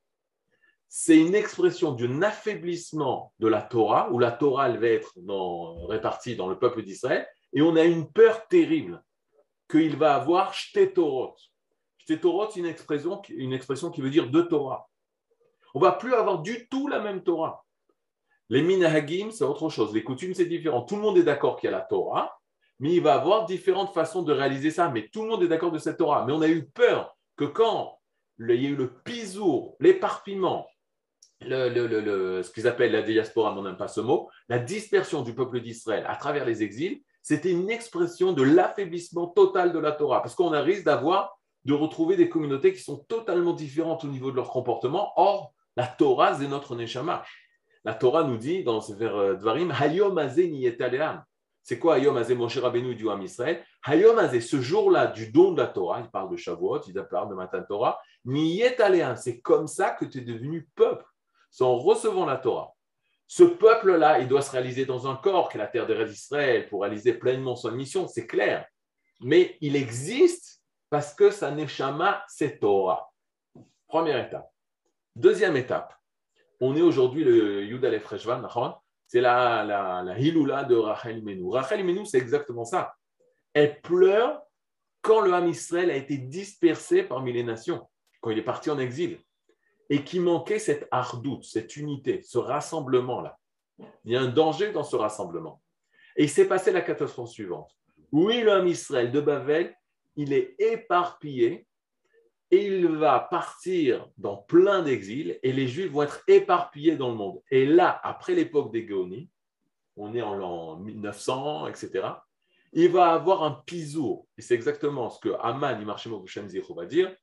c'est 0.96 1.18
une 1.18 1.34
expression 1.34 1.90
d'un 1.90 2.22
affaiblissement 2.22 3.32
de 3.40 3.48
la 3.48 3.62
Torah, 3.62 4.12
où 4.12 4.20
la 4.20 4.30
Torah 4.30 4.70
va 4.70 4.86
être 4.86 5.12
répartie 5.88 6.36
dans 6.36 6.46
le 6.46 6.56
peuple 6.56 6.84
d'Israël, 6.84 7.26
et 7.52 7.62
on 7.62 7.74
a 7.74 7.82
une 7.82 8.12
peur 8.12 8.46
terrible 8.46 9.02
qu'il 9.68 9.96
va 9.96 10.14
avoir 10.14 10.54
Shtetorot. 10.54 11.34
Shtetorot, 11.98 12.50
c'est 12.52 12.60
une 12.60 12.66
expression, 12.66 13.20
une 13.30 13.52
expression 13.52 13.90
qui 13.90 14.02
veut 14.02 14.10
dire 14.10 14.30
deux 14.30 14.46
Torah. 14.46 14.88
On 15.74 15.80
va 15.80 15.90
plus 15.90 16.14
avoir 16.14 16.42
du 16.42 16.68
tout 16.68 16.86
la 16.86 17.00
même 17.00 17.24
Torah. 17.24 17.64
Les 18.48 18.62
minahagim, 18.62 19.32
c'est 19.32 19.42
autre 19.42 19.70
chose. 19.70 19.92
Les 19.92 20.04
coutumes, 20.04 20.34
c'est 20.34 20.46
différent. 20.46 20.82
Tout 20.82 20.94
le 20.94 21.02
monde 21.02 21.18
est 21.18 21.24
d'accord 21.24 21.56
qu'il 21.56 21.68
y 21.68 21.74
a 21.74 21.76
la 21.76 21.82
Torah, 21.82 22.38
mais 22.78 22.92
il 22.92 23.02
va 23.02 23.14
avoir 23.14 23.46
différentes 23.46 23.92
façons 23.92 24.22
de 24.22 24.32
réaliser 24.32 24.70
ça. 24.70 24.90
Mais 24.90 25.08
tout 25.12 25.24
le 25.24 25.28
monde 25.28 25.42
est 25.42 25.48
d'accord 25.48 25.72
de 25.72 25.78
cette 25.78 25.96
Torah. 25.96 26.24
Mais 26.24 26.32
on 26.32 26.40
a 26.40 26.48
eu 26.48 26.66
peur 26.66 27.16
que 27.34 27.46
quand 27.46 27.98
il 28.38 28.62
y 28.62 28.66
a 28.66 28.70
eu 28.70 28.76
le 28.76 28.94
pisour, 29.02 29.76
l'éparpillement, 29.80 30.68
ce 31.40 32.52
qu'ils 32.52 32.66
appellent 32.66 32.92
la 32.92 33.02
diaspora, 33.02 33.54
on 33.56 33.62
n'aime 33.62 33.76
pas 33.76 33.88
ce 33.88 34.00
mot, 34.00 34.30
la 34.48 34.58
dispersion 34.58 35.22
du 35.22 35.34
peuple 35.34 35.60
d'Israël 35.60 36.04
à 36.08 36.16
travers 36.16 36.44
les 36.44 36.62
exils, 36.62 37.02
c'était 37.22 37.50
une 37.50 37.70
expression 37.70 38.32
de 38.32 38.42
l'affaiblissement 38.42 39.26
total 39.26 39.72
de 39.72 39.78
la 39.78 39.92
Torah, 39.92 40.20
parce 40.20 40.34
qu'on 40.34 40.50
risque 40.50 40.84
d'avoir, 40.84 41.38
de 41.64 41.72
retrouver 41.72 42.16
des 42.16 42.28
communautés 42.28 42.74
qui 42.74 42.82
sont 42.82 42.98
totalement 43.08 43.54
différentes 43.54 44.04
au 44.04 44.08
niveau 44.08 44.30
de 44.30 44.36
leur 44.36 44.50
comportement. 44.50 45.12
Or, 45.16 45.54
la 45.76 45.86
Torah, 45.86 46.34
c'est 46.34 46.48
notre 46.48 46.76
Neshama. 46.76 47.24
La 47.84 47.94
Torah 47.94 48.24
nous 48.24 48.36
dit 48.36 48.62
dans 48.62 48.82
ce 48.82 48.92
vers 48.92 49.16
euh, 49.16 49.34
Dvarim, 49.34 49.70
Hayom 49.70 50.20
C'est 51.62 51.78
quoi 51.78 51.94
Hayom 51.94 52.16
Azé 52.18 52.34
Moshe 52.34 52.58
Rabbeinu 52.58 52.94
du 52.94 53.08
Ham 53.08 53.22
Israël 53.22 53.64
Hayom 53.84 54.18
Azé, 54.18 54.42
ce 54.42 54.60
jour-là 54.60 55.06
du 55.06 55.32
don 55.32 55.52
de 55.52 55.62
la 55.62 55.68
Torah, 55.68 56.00
il 56.00 56.10
parle 56.10 56.30
de 56.30 56.36
Shavuot, 56.36 56.82
il 56.86 56.94
parle 57.10 57.30
de 57.30 57.34
Matan 57.34 57.62
Torah, 57.66 57.98
Niyet 58.26 58.76
C'est 59.16 59.40
comme 59.40 59.66
ça 59.66 59.90
que 59.92 60.04
tu 60.04 60.18
es 60.18 60.20
devenu 60.22 60.68
peuple, 60.74 61.04
c'est 61.54 61.62
en 61.62 61.78
recevant 61.78 62.26
la 62.26 62.36
Torah. 62.36 62.74
Ce 63.28 63.44
peuple-là, 63.44 64.18
il 64.18 64.26
doit 64.26 64.42
se 64.42 64.50
réaliser 64.50 64.86
dans 64.86 65.06
un 65.06 65.14
corps, 65.14 65.48
qui 65.48 65.56
est 65.56 65.60
la 65.60 65.68
terre 65.68 65.86
de 65.86 66.02
d'Israël, 66.02 66.68
pour 66.68 66.82
réaliser 66.82 67.14
pleinement 67.14 67.54
son 67.54 67.70
mission, 67.70 68.08
c'est 68.08 68.26
clair. 68.26 68.66
Mais 69.20 69.56
il 69.60 69.76
existe 69.76 70.60
parce 70.90 71.14
que 71.14 71.30
sa 71.30 71.52
neshama, 71.52 72.24
c'est 72.26 72.58
Torah. 72.58 73.08
Première 73.86 74.26
étape. 74.26 74.50
Deuxième 75.14 75.56
étape. 75.56 75.94
On 76.60 76.74
est 76.74 76.82
aujourd'hui 76.82 77.22
le 77.22 77.62
Yudale 77.62 78.00
Freshvan, 78.00 78.42
c'est 79.06 79.20
la, 79.20 79.62
la, 79.62 80.02
la 80.02 80.18
Hilula 80.18 80.64
de 80.64 80.74
Rachel 80.74 81.22
Menou. 81.22 81.50
Rachel 81.50 81.84
Menou, 81.84 82.04
c'est 82.04 82.18
exactement 82.18 82.64
ça. 82.64 82.96
Elle 83.52 83.80
pleure 83.80 84.42
quand 85.02 85.20
le 85.20 85.32
Ham 85.32 85.48
Israël 85.48 85.88
a 85.92 85.94
été 85.94 86.18
dispersé 86.18 87.04
parmi 87.04 87.32
les 87.32 87.44
nations, 87.44 87.88
quand 88.20 88.30
il 88.30 88.38
est 88.38 88.42
parti 88.42 88.70
en 88.70 88.78
exil 88.80 89.20
et 89.90 90.02
qui 90.04 90.20
manquait 90.20 90.58
cette 90.58 90.88
ardoute, 90.90 91.44
cette 91.44 91.76
unité, 91.76 92.22
ce 92.22 92.38
rassemblement-là. 92.38 93.38
Il 94.04 94.12
y 94.12 94.16
a 94.16 94.20
un 94.20 94.28
danger 94.28 94.72
dans 94.72 94.84
ce 94.84 94.96
rassemblement. 94.96 95.62
Et 96.16 96.24
il 96.24 96.30
s'est 96.30 96.46
passé 96.46 96.72
la 96.72 96.80
catastrophe 96.80 97.30
suivante. 97.30 97.70
Oui, 98.12 98.42
l'homme 98.42 98.68
Israël 98.68 99.10
de 99.10 99.20
Bavel, 99.20 99.74
il 100.16 100.32
est 100.32 100.54
éparpillé 100.58 101.66
et 102.50 102.66
il 102.66 102.86
va 102.86 103.18
partir 103.18 104.08
dans 104.16 104.36
plein 104.36 104.82
d'exils 104.82 105.38
et 105.42 105.52
les 105.52 105.66
Juifs 105.66 105.90
vont 105.90 106.02
être 106.02 106.22
éparpillés 106.28 106.96
dans 106.96 107.10
le 107.10 107.16
monde. 107.16 107.42
Et 107.50 107.66
là, 107.66 108.00
après 108.04 108.34
l'époque 108.34 108.72
des 108.72 108.86
Géonies, 108.86 109.28
on 109.96 110.14
est 110.14 110.22
en 110.22 110.34
l'an 110.34 110.76
1900, 110.76 111.68
etc., 111.68 112.08
il 112.72 112.90
va 112.90 113.12
avoir 113.12 113.44
un 113.44 113.62
pisour. 113.66 114.26
Et 114.36 114.42
c'est 114.42 114.54
exactement 114.54 115.08
ce 115.08 115.20
que 115.20 115.28
Aman 115.40 115.80
Imarshimo 115.80 116.24
va 116.76 116.86
dire. 116.86 117.14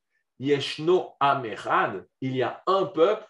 Yeshno 0.42 1.14
Amerad, 1.20 2.04
il 2.20 2.34
y 2.34 2.42
a 2.42 2.64
un 2.66 2.86
peuple, 2.86 3.24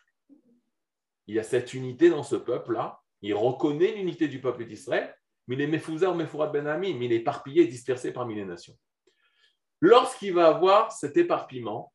il 1.26 1.34
y 1.34 1.38
a 1.38 1.42
cette 1.42 1.74
unité 1.74 2.08
dans 2.08 2.22
ce 2.22 2.36
peuple-là, 2.36 3.00
il 3.20 3.34
reconnaît 3.34 3.92
l'unité 3.92 4.28
du 4.28 4.40
peuple 4.40 4.64
d'Israël, 4.64 5.14
mais 5.46 5.56
il 5.56 5.60
est 5.60 5.66
Mefouza 5.66 6.10
ou 6.10 6.14
Mefourad 6.14 6.50
Ben 6.52 6.66
Ami, 6.66 6.94
mais 6.94 7.04
il 7.04 7.12
est 7.12 7.16
éparpillé 7.16 7.64
et 7.64 7.66
dispersé 7.66 8.12
parmi 8.12 8.34
les 8.34 8.46
nations. 8.46 8.74
Lorsqu'il 9.80 10.32
va 10.32 10.48
avoir 10.48 10.90
cet 10.90 11.18
éparpillement, 11.18 11.92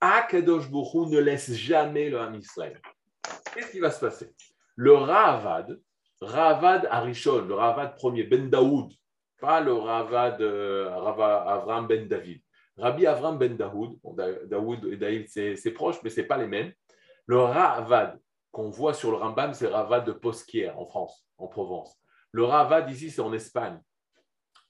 Akadosh 0.00 0.70
Bourou 0.70 1.10
ne 1.10 1.18
laisse 1.18 1.52
jamais 1.52 2.08
le 2.08 2.20
Ham 2.20 2.36
Israël. 2.36 2.80
Qu'est-ce 3.52 3.72
qui 3.72 3.80
va 3.80 3.90
se 3.90 3.98
passer? 3.98 4.32
Le 4.76 4.94
Ravad, 4.94 5.80
Ravad 6.20 6.86
Arishon, 6.92 7.44
le 7.44 7.54
Ravad 7.54 7.96
premier, 7.96 8.22
Ben 8.22 8.48
Daoud, 8.48 8.92
pas 9.40 9.60
le 9.60 9.72
Ravad 9.72 10.40
euh, 10.40 10.92
Avram 10.92 11.88
Ben 11.88 12.06
David. 12.06 12.40
Rabbi 12.76 13.06
Avram 13.06 13.38
ben 13.38 13.56
Daoud, 13.56 13.98
Daoud 14.46 14.84
et 14.86 14.96
David 14.96 15.28
c'est 15.28 15.72
proche, 15.72 15.96
mais 16.02 16.10
ce 16.10 16.20
n'est 16.20 16.26
pas 16.26 16.38
les 16.38 16.46
mêmes. 16.46 16.72
Le 17.26 17.38
Ravad 17.38 18.18
qu'on 18.50 18.70
voit 18.70 18.94
sur 18.94 19.10
le 19.10 19.16
Rambam, 19.16 19.54
c'est 19.54 19.68
Ravad 19.68 20.04
de 20.04 20.12
Posquière 20.12 20.78
en 20.78 20.86
France, 20.86 21.26
en 21.38 21.46
Provence. 21.46 21.96
Le 22.32 22.44
Ravad 22.44 22.90
ici, 22.90 23.10
c'est 23.10 23.20
en 23.20 23.32
Espagne. 23.32 23.80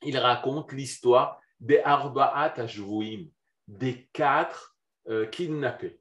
Il 0.03 0.19
raconte 0.19 0.73
l'histoire 0.73 1.41
des 1.61 1.81
Arba'at 1.81 2.55
Ajvouim, 2.61 3.27
des 3.69 4.09
quatre 4.13 4.77
euh, 5.09 5.27
kidnappés, 5.27 6.01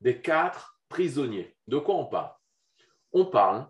des 0.00 0.20
quatre 0.20 0.78
prisonniers. 0.88 1.56
De 1.66 1.78
quoi 1.78 1.96
on 1.96 2.06
parle? 2.06 2.32
On 3.12 3.26
parle 3.26 3.68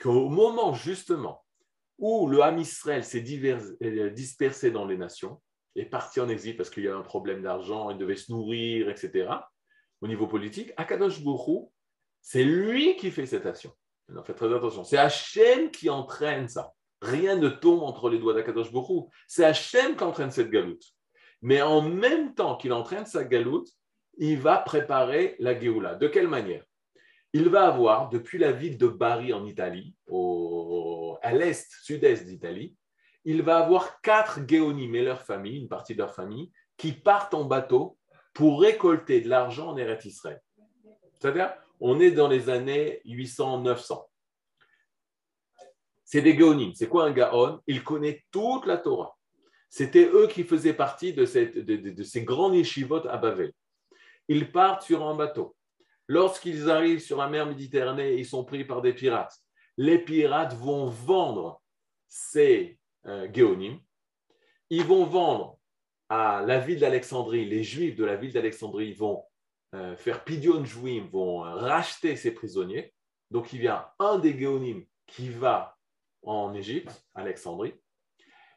qu'au 0.00 0.28
moment 0.28 0.74
justement 0.74 1.44
où 1.98 2.26
le 2.28 2.42
Ham 2.42 2.58
Israël 2.58 3.04
s'est 3.04 3.24
euh, 3.24 4.10
dispersé 4.10 4.70
dans 4.70 4.84
les 4.84 4.96
nations, 4.96 5.40
est 5.76 5.86
parti 5.86 6.20
en 6.20 6.28
exil 6.28 6.56
parce 6.56 6.70
qu'il 6.70 6.84
y 6.84 6.88
a 6.88 6.96
un 6.96 7.02
problème 7.02 7.42
d'argent, 7.42 7.90
il 7.90 7.98
devait 7.98 8.16
se 8.16 8.30
nourrir, 8.32 8.88
etc. 8.88 9.28
Au 10.00 10.06
niveau 10.06 10.26
politique, 10.26 10.72
Akadosh 10.76 11.22
Bourou, 11.22 11.72
c'est 12.20 12.44
lui 12.44 12.96
qui 12.96 13.10
fait 13.10 13.26
cette 13.26 13.46
action. 13.46 13.72
Alors, 14.08 14.26
faites 14.26 14.36
très 14.36 14.54
attention. 14.54 14.84
C'est 14.84 14.98
Hachem 14.98 15.70
qui 15.70 15.90
entraîne 15.90 16.48
ça. 16.48 16.72
Rien 17.00 17.36
ne 17.36 17.48
tombe 17.48 17.82
entre 17.82 18.08
les 18.08 18.18
doigts 18.18 18.34
d'Akadosh 18.34 18.70
Bourou. 18.70 19.10
C'est 19.26 19.44
Hachem 19.44 19.96
qui 19.96 20.04
entraîne 20.04 20.30
cette 20.30 20.50
galoute. 20.50 20.84
Mais 21.42 21.60
en 21.62 21.82
même 21.82 22.34
temps 22.34 22.56
qu'il 22.56 22.72
entraîne 22.72 23.06
sa 23.06 23.24
galoute, 23.24 23.68
il 24.16 24.38
va 24.38 24.58
préparer 24.58 25.36
la 25.38 25.58
Géoula. 25.58 25.94
De 25.96 26.08
quelle 26.08 26.28
manière? 26.28 26.64
Il 27.32 27.48
va 27.48 27.66
avoir, 27.66 28.10
depuis 28.10 28.38
la 28.38 28.52
ville 28.52 28.78
de 28.78 28.86
Bari 28.86 29.32
en 29.32 29.44
Italie, 29.44 29.94
à 31.22 31.32
l'est, 31.32 31.68
sud-est 31.82 32.24
d'Italie, 32.24 32.76
il 33.24 33.42
va 33.42 33.58
avoir 33.58 34.00
quatre 34.00 34.40
Géonim 34.46 34.94
et 34.94 35.02
leur 35.02 35.22
famille, 35.22 35.58
une 35.58 35.68
partie 35.68 35.94
de 35.94 35.98
leur 35.98 36.14
famille, 36.14 36.52
qui 36.76 36.92
partent 36.92 37.34
en 37.34 37.44
bateau 37.44 37.98
pour 38.32 38.60
récolter 38.60 39.20
de 39.20 39.28
l'argent 39.28 39.70
en 39.70 39.76
Eretz 39.76 40.04
Israël. 40.04 40.42
C'est-à-dire, 41.18 41.54
on 41.80 42.00
est 42.00 42.10
dans 42.10 42.28
les 42.28 42.50
années 42.50 43.00
800-900. 43.06 44.04
C'est 46.04 46.20
des 46.20 46.36
Géonim. 46.36 46.72
C'est 46.74 46.88
quoi 46.88 47.06
un 47.06 47.12
Gaon? 47.12 47.60
Il 47.66 47.82
connaît 47.82 48.24
toute 48.30 48.66
la 48.66 48.76
Torah. 48.76 49.16
C'était 49.70 50.04
eux 50.06 50.28
qui 50.28 50.44
faisaient 50.44 50.74
partie 50.74 51.12
de, 51.12 51.24
ces 51.24 52.24
grands 52.24 52.52
yeshivot 52.52 53.06
à 53.08 53.16
Bavel. 53.16 53.52
Ils 54.28 54.52
partent 54.52 54.82
sur 54.82 55.06
un 55.06 55.14
bateau. 55.14 55.56
Lorsqu'ils 56.06 56.70
arrivent 56.70 57.00
sur 57.00 57.18
la 57.18 57.28
mer 57.28 57.46
Méditerranée, 57.46 58.14
ils 58.14 58.26
sont 58.26 58.44
pris 58.44 58.64
par 58.64 58.82
des 58.82 58.92
pirates. 58.92 59.36
Les 59.76 59.98
pirates 59.98 60.54
vont 60.54 60.86
vendre 60.86 61.60
ces 62.06 62.78
Géonim. 63.32 63.78
Ils 64.70 64.84
vont 64.84 65.04
vendre 65.04 65.58
à 66.08 66.42
la 66.46 66.58
ville 66.58 66.80
d'Alexandrie, 66.80 67.44
les 67.44 67.62
Juifs 67.62 67.96
de 67.96 68.04
la 68.04 68.16
ville 68.16 68.32
d'Alexandrie 68.32 68.92
vont 68.92 69.24
euh, 69.74 69.96
faire 69.96 70.24
pidion 70.24 70.64
jouim, 70.64 71.08
vont 71.10 71.38
racheter 71.38 72.16
ces 72.16 72.32
prisonniers. 72.32 72.94
Donc 73.30 73.52
il 73.52 73.62
y 73.62 73.68
a 73.68 73.92
un 73.98 74.18
des 74.18 74.38
Géonim 74.38 74.84
qui 75.06 75.28
va 75.30 75.76
en 76.22 76.54
Égypte, 76.54 77.04
Alexandrie. 77.14 77.74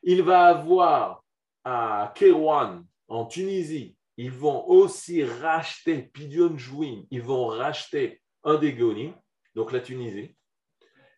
Il 0.03 0.21
va 0.21 0.45
avoir 0.45 1.23
à 1.63 2.13
Kérouan, 2.15 2.83
en 3.07 3.25
Tunisie, 3.25 3.97
ils 4.17 4.31
vont 4.31 4.67
aussi 4.67 5.23
racheter 5.23 6.03
Pidion 6.03 6.57
Jouim, 6.57 7.05
ils 7.11 7.21
vont 7.21 7.47
racheter 7.47 8.21
un 8.43 8.55
des 8.55 8.75
Géonim, 8.75 9.13
donc 9.55 9.71
la 9.71 9.79
Tunisie. 9.79 10.35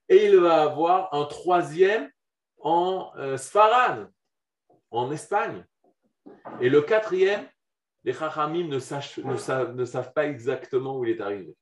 Et 0.07 0.25
il 0.25 0.37
va 0.37 0.63
avoir 0.63 1.13
un 1.13 1.25
troisième 1.25 2.09
en 2.60 3.12
euh, 3.17 3.38
Sfarad, 3.38 4.12
en 4.91 5.12
Espagne. 5.12 5.65
Et 6.62 6.69
le 6.69 6.82
quatrième, 6.82 7.48
les 8.04 8.13
Chachamim 8.13 8.67
ne, 8.67 8.80
savent, 8.80 10.13
pas 10.13 10.26
exactement 10.26 10.98
où 10.98 11.06
il 11.06 11.12
est 11.12 11.22
arrivé. 11.22 11.56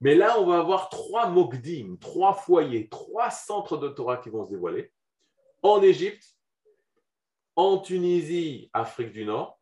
Mais 0.00 0.14
là, 0.14 0.38
on 0.38 0.46
va 0.46 0.58
avoir 0.58 0.88
trois 0.88 1.28
Mogdim, 1.28 1.96
trois 2.00 2.32
foyers, 2.32 2.88
trois 2.88 3.30
centres 3.30 3.76
de 3.76 3.88
Torah 3.88 4.18
qui 4.18 4.30
vont 4.30 4.44
se 4.44 4.50
dévoiler. 4.50 4.92
En 5.62 5.82
Égypte, 5.82 6.24
en 7.56 7.78
Tunisie, 7.78 8.70
Afrique 8.72 9.12
du 9.12 9.24
Nord, 9.24 9.58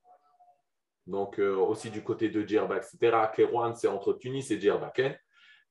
donc 1.06 1.38
euh, 1.38 1.56
aussi 1.56 1.90
du 1.90 2.02
côté 2.02 2.28
de 2.28 2.46
Djerba, 2.46 2.76
etc. 2.76 3.16
Kérouan, 3.34 3.74
c'est 3.74 3.88
entre 3.88 4.12
Tunis 4.12 4.50
et 4.50 4.60
Djerba. 4.60 4.92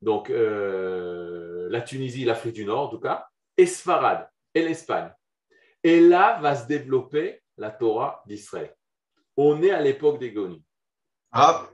Donc 0.02 0.30
euh, 0.30 1.68
la 1.70 1.82
Tunisie, 1.82 2.26
l'Afrique 2.26 2.54
du 2.54 2.66
Nord, 2.66 2.88
en 2.88 2.90
tout 2.90 3.00
cas, 3.00 3.28
et 3.58 3.66
Sfarad 3.66 4.30
et 4.56 4.64
l'Espagne. 4.64 5.12
Et 5.84 6.00
là 6.00 6.40
va 6.42 6.56
se 6.56 6.66
développer 6.66 7.44
la 7.58 7.70
Torah 7.70 8.24
d'Israël. 8.26 8.76
On 9.38 9.62
est 9.62 9.72
à 9.72 9.82
l'époque 9.82 10.20
des 10.20 10.32
Gonis. 10.32 10.64
Ah. 11.32 11.70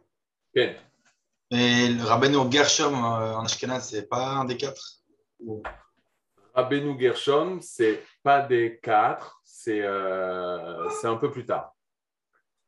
Et 0.55 1.89
le 1.89 2.03
Rabbeinu 2.03 2.51
Gershom 2.51 2.93
euh, 2.93 3.35
en 3.35 3.45
Ashkenaz, 3.45 3.89
c'est 3.89 4.09
pas 4.09 4.27
un 4.27 4.45
des 4.45 4.57
quatre 4.57 4.97
Rabbeinu 6.53 6.99
Gershom, 6.99 7.61
c'est 7.61 8.03
pas 8.23 8.41
des 8.41 8.79
quatre, 8.81 9.41
c'est 9.45 9.81
euh, 9.81 10.89
un 11.03 11.15
peu 11.15 11.31
plus 11.31 11.45
tard. 11.45 11.73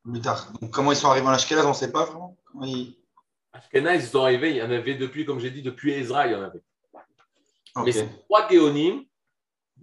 Plus 0.03 0.21
tard. 0.21 0.53
Donc, 0.61 0.71
comment 0.71 0.91
ils 0.91 0.97
sont 0.97 1.09
arrivés 1.09 1.27
en 1.27 1.31
Ashkenaz, 1.31 1.65
on 1.65 1.69
ne 1.69 1.73
sait 1.73 1.91
pas 1.91 2.05
vraiment 2.05 2.37
ils... 2.61 2.97
Ashkenaz, 3.51 3.95
ils 3.95 4.07
sont 4.07 4.21
arrivés, 4.21 4.51
il 4.51 4.57
y 4.57 4.61
en 4.61 4.71
avait 4.71 4.95
depuis, 4.95 5.25
comme 5.25 5.39
j'ai 5.39 5.51
dit, 5.51 5.61
depuis 5.61 5.93
Ezra, 5.93 6.27
il 6.27 6.33
y 6.33 6.35
en 6.35 6.43
avait. 6.43 6.63
Mais 7.83 7.91
c'est 7.91 8.07
trois 8.23 8.47
Géonim 8.47 9.03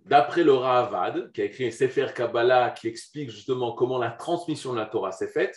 d'après 0.04 0.44
le 0.44 0.52
Ravad, 0.52 1.30
qui 1.32 1.42
a 1.42 1.44
écrit 1.44 1.66
un 1.66 1.70
Sefer 1.70 2.08
Kabbalah 2.14 2.70
qui 2.70 2.88
explique 2.88 3.30
justement 3.30 3.72
comment 3.72 3.98
la 3.98 4.10
transmission 4.10 4.72
de 4.72 4.78
la 4.78 4.86
Torah 4.86 5.12
s'est 5.12 5.28
faite, 5.28 5.56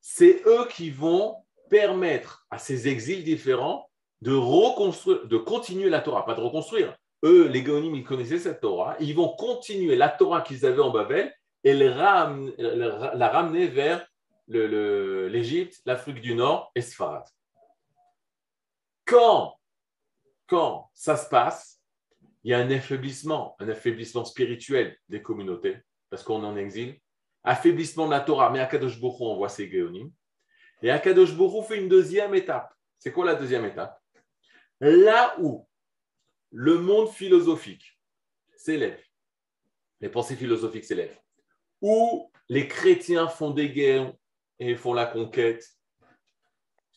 c'est 0.00 0.42
eux 0.46 0.66
qui 0.68 0.90
vont 0.90 1.36
permettre 1.68 2.46
à 2.50 2.58
ces 2.58 2.88
exils 2.88 3.24
différents 3.24 3.88
de 4.22 4.34
reconstruire, 4.34 5.26
de 5.26 5.36
continuer 5.36 5.90
la 5.90 6.00
Torah, 6.00 6.24
pas 6.24 6.34
de 6.34 6.40
reconstruire, 6.40 6.96
eux, 7.24 7.48
les 7.48 7.62
Gaonim, 7.62 7.94
ils 7.94 8.04
connaissaient 8.04 8.38
cette 8.38 8.60
Torah. 8.60 8.96
Ils 9.00 9.14
vont 9.14 9.30
continuer 9.30 9.96
la 9.96 10.08
Torah 10.08 10.42
qu'ils 10.42 10.64
avaient 10.64 10.82
en 10.82 10.90
Babel 10.90 11.34
et 11.64 11.74
la 11.74 13.28
ramener 13.28 13.66
vers 13.66 14.06
l'Égypte, 14.48 15.80
l'Afrique 15.84 16.20
du 16.20 16.34
Nord 16.34 16.70
et 16.74 16.82
Sfarad. 16.82 17.24
Quand, 19.04 19.58
quand 20.46 20.90
ça 20.94 21.16
se 21.16 21.28
passe, 21.28 21.75
il 22.46 22.50
y 22.50 22.54
a 22.54 22.60
un 22.60 22.70
affaiblissement, 22.70 23.56
un 23.58 23.68
affaiblissement 23.68 24.24
spirituel 24.24 24.96
des 25.08 25.20
communautés, 25.20 25.78
parce 26.08 26.22
qu'on 26.22 26.44
est 26.44 26.46
en 26.46 26.56
exil, 26.56 26.96
affaiblissement 27.42 28.06
de 28.06 28.12
la 28.12 28.20
Torah, 28.20 28.50
mais 28.50 28.60
Akadosh 28.60 29.00
Kadosh 29.00 29.16
on 29.18 29.34
voit 29.34 29.48
ces 29.48 29.68
Géonim, 29.68 30.12
et 30.80 30.92
Akadosh 30.92 31.32
Kadosh 31.36 31.66
fait 31.66 31.78
une 31.78 31.88
deuxième 31.88 32.36
étape. 32.36 32.72
C'est 33.00 33.10
quoi 33.10 33.26
la 33.26 33.34
deuxième 33.34 33.64
étape? 33.64 34.00
Là 34.78 35.34
où 35.40 35.66
le 36.52 36.78
monde 36.78 37.08
philosophique 37.08 37.98
s'élève, 38.54 39.02
les 40.00 40.08
pensées 40.08 40.36
philosophiques 40.36 40.84
s'élèvent, 40.84 41.18
où 41.80 42.30
les 42.48 42.68
chrétiens 42.68 43.26
font 43.26 43.50
des 43.50 43.70
guerres 43.70 44.14
et 44.60 44.76
font 44.76 44.94
la 44.94 45.06
conquête, 45.06 45.66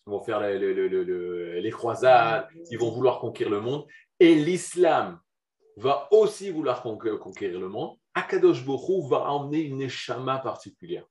ils 0.06 0.12
vont 0.12 0.22
faire 0.22 0.42
les, 0.42 1.72
croisades, 1.72 2.48
ils 2.70 2.78
vont 2.78 2.92
vouloir 2.92 3.20
conquérir 3.20 3.52
le 3.52 3.62
monde, 3.62 3.88
et 4.20 4.36
l'islam 4.36 5.20
va 5.80 6.08
aussi 6.12 6.52
vouloir 6.52 6.82
conquérir 6.82 7.60
le 7.60 7.70
monde, 7.70 7.98
Akadosh 8.14 8.66
Borou 8.66 9.08
va 9.08 9.30
emmener 9.32 9.62
une 9.62 9.82
échama 9.82 10.40
particulière. 10.40 11.06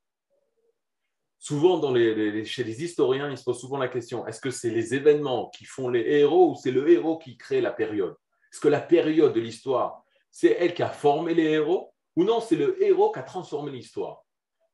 Souvent, 1.38 1.78
dans 1.78 1.94
chez 1.94 2.64
les 2.64 2.84
historiens, 2.84 3.30
ils 3.30 3.38
se 3.38 3.44
posent 3.44 3.60
souvent 3.60 3.78
la 3.78 3.88
question 3.88 4.26
est-ce 4.26 4.40
que 4.40 4.50
c'est 4.50 4.70
les 4.70 4.94
événements 4.94 5.50
qui 5.50 5.64
font 5.64 5.88
les 5.88 6.00
héros 6.00 6.50
ou 6.50 6.56
c'est 6.56 6.72
le 6.72 6.88
héros 6.90 7.18
qui 7.18 7.36
crée 7.36 7.60
la 7.60 7.70
période? 7.70 8.16
Est-ce 8.52 8.60
que 8.60 8.68
la 8.68 8.80
période 8.80 9.32
de 9.32 9.40
l'histoire, 9.40 10.02
c'est 10.30 10.56
elle 10.58 10.74
qui 10.74 10.82
a 10.82 10.90
formé 10.90 11.34
les 11.34 11.44
héros 11.44 11.94
ou 12.16 12.24
non, 12.24 12.40
c'est 12.40 12.56
le 12.56 12.82
héros 12.82 13.12
qui 13.12 13.20
a 13.20 13.22
transformé 13.22 13.70
l'histoire? 13.70 14.24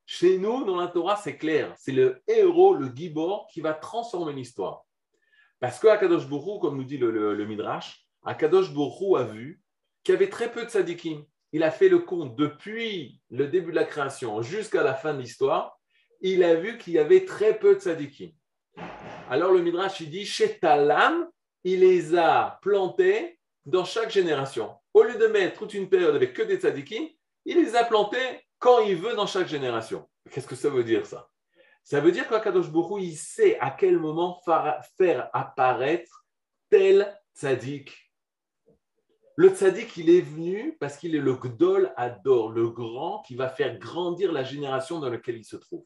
Chez 0.07 0.39
nous, 0.39 0.65
dans 0.65 0.77
la 0.77 0.89
Torah, 0.89 1.17
c'est 1.17 1.37
clair. 1.37 1.75
C'est 1.79 1.93
le 1.93 2.23
héros, 2.27 2.75
le 2.75 2.89
gibor, 2.95 3.47
qui 3.53 3.61
va 3.61 3.75
transformer 3.75 4.33
l'histoire. 4.33 4.85
Parce 5.61 5.79
que 5.79 5.87
Akadosh 5.87 6.27
Bourou, 6.27 6.59
comme 6.59 6.77
nous 6.77 6.85
dit 6.85 6.99
le, 6.99 7.45
Midrash, 7.47 8.07
Akadosh 8.25 8.73
Bourou 8.73 9.17
a 9.17 9.25
vu 9.25 9.63
qu'il 10.05 10.13
y 10.13 10.17
avait 10.17 10.29
très 10.29 10.53
peu 10.53 10.65
de 10.65 10.71
sadikim. 10.71 11.25
Il 11.53 11.63
a 11.63 11.71
fait 11.71 11.89
le 11.89 12.01
compte 12.01 12.37
depuis 12.37 13.21
le 13.31 13.47
début 13.47 13.71
de 13.71 13.77
la 13.77 13.85
création 13.85 14.43
jusqu'à 14.43 14.83
la 14.83 14.95
fin 14.95 15.15
de 15.15 15.21
l'histoire. 15.21 15.79
Il 16.21 16.45
a 16.45 16.55
vu 16.55 16.79
qu'il 16.79 16.93
y 16.93 16.99
avait 16.99 17.25
très 17.25 17.59
peu 17.59 17.75
de 17.75 17.81
sadikim. 17.81 18.31
Alors 19.31 19.53
le 19.53 19.63
Midrash, 19.63 20.01
il 20.01 20.11
dit, 20.11 20.27
chez 20.27 20.59
Talam, 20.59 21.29
il 21.63 21.81
les 21.81 22.15
a 22.15 22.59
plantés 22.61 23.39
dans 23.65 23.85
chaque 23.85 24.11
génération. 24.11 24.75
Au 24.93 25.03
lieu 25.03 25.17
de 25.17 25.27
mettre 25.27 25.59
toute 25.59 25.75
une 25.75 25.89
période 25.89 26.15
avec 26.15 26.35
que 26.35 26.43
des 26.43 26.61
sadikim, 26.61 27.09
il 27.45 27.57
les 27.57 27.75
a 27.75 27.85
plantés 27.85 28.41
quand 28.59 28.81
il 28.81 28.97
veut 28.97 29.15
dans 29.15 29.27
chaque 29.27 29.49
génération. 29.49 30.09
Qu'est-ce 30.31 30.47
que 30.47 30.57
ça 30.57 30.69
veut 30.69 30.85
dire 30.85 31.07
ça? 31.07 31.29
Ça 31.83 32.01
veut 32.01 32.13
dire 32.13 32.29
qu'Akadosh 32.29 32.71
Bourou, 32.71 32.99
il 32.99 33.17
sait 33.17 33.59
à 33.61 33.71
quel 33.71 33.99
moment 33.99 34.41
faire 34.97 35.31
apparaître 35.33 36.25
tel 36.71 37.15
tzaddik. 37.35 38.04
Le 39.37 39.49
tzaddik, 39.49 39.97
il 39.97 40.11
est 40.11 40.21
venu 40.21 40.77
parce 40.79 40.97
qu'il 40.97 41.17
est 41.17 41.21
le 41.21 41.35
gdol 41.35 41.93
ador, 41.97 42.51
le 42.51 42.69
grand 42.69 43.21
qui 43.23 43.35
va 43.35 43.49
faire 43.49 43.79
grandir 43.79 44.31
la 44.33 44.45
génération 44.45 45.01
dans 45.01 45.11
laquelle 45.11 45.37
il 45.37 45.45
se 45.45 45.57
trouve. 45.57 45.85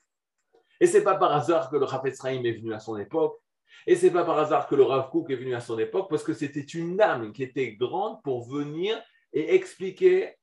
Et 0.81 0.87
c'est 0.87 1.03
pas 1.03 1.17
par 1.17 1.35
hasard 1.35 1.71
que 1.71 1.77
le 1.77 1.85
Rav 1.85 2.13
Sraim 2.13 2.45
est 2.45 2.53
venu 2.53 2.75
à 2.75 2.79
son 2.79 2.99
époque. 2.99 3.39
Et 3.87 3.97
c'est 3.97 4.11
pas 4.11 4.25
par 4.25 4.39
hasard 4.39 4.67
que 4.67 4.75
le 4.75 4.83
Rav 4.83 5.09
Kook 5.11 5.31
est 5.31 5.37
venu 5.37 5.55
à 5.55 5.61
son 5.61 5.79
époque, 5.79 6.09
parce 6.11 6.25
que 6.25 6.35
c'était 6.35 6.61
une 6.61 7.01
âme 7.01 7.33
qui 7.33 7.43
était 7.43 7.73
grande 7.73 8.23
pour 8.23 8.47
venir 8.47 9.01
et 9.33 9.55
expliquer 9.55 10.35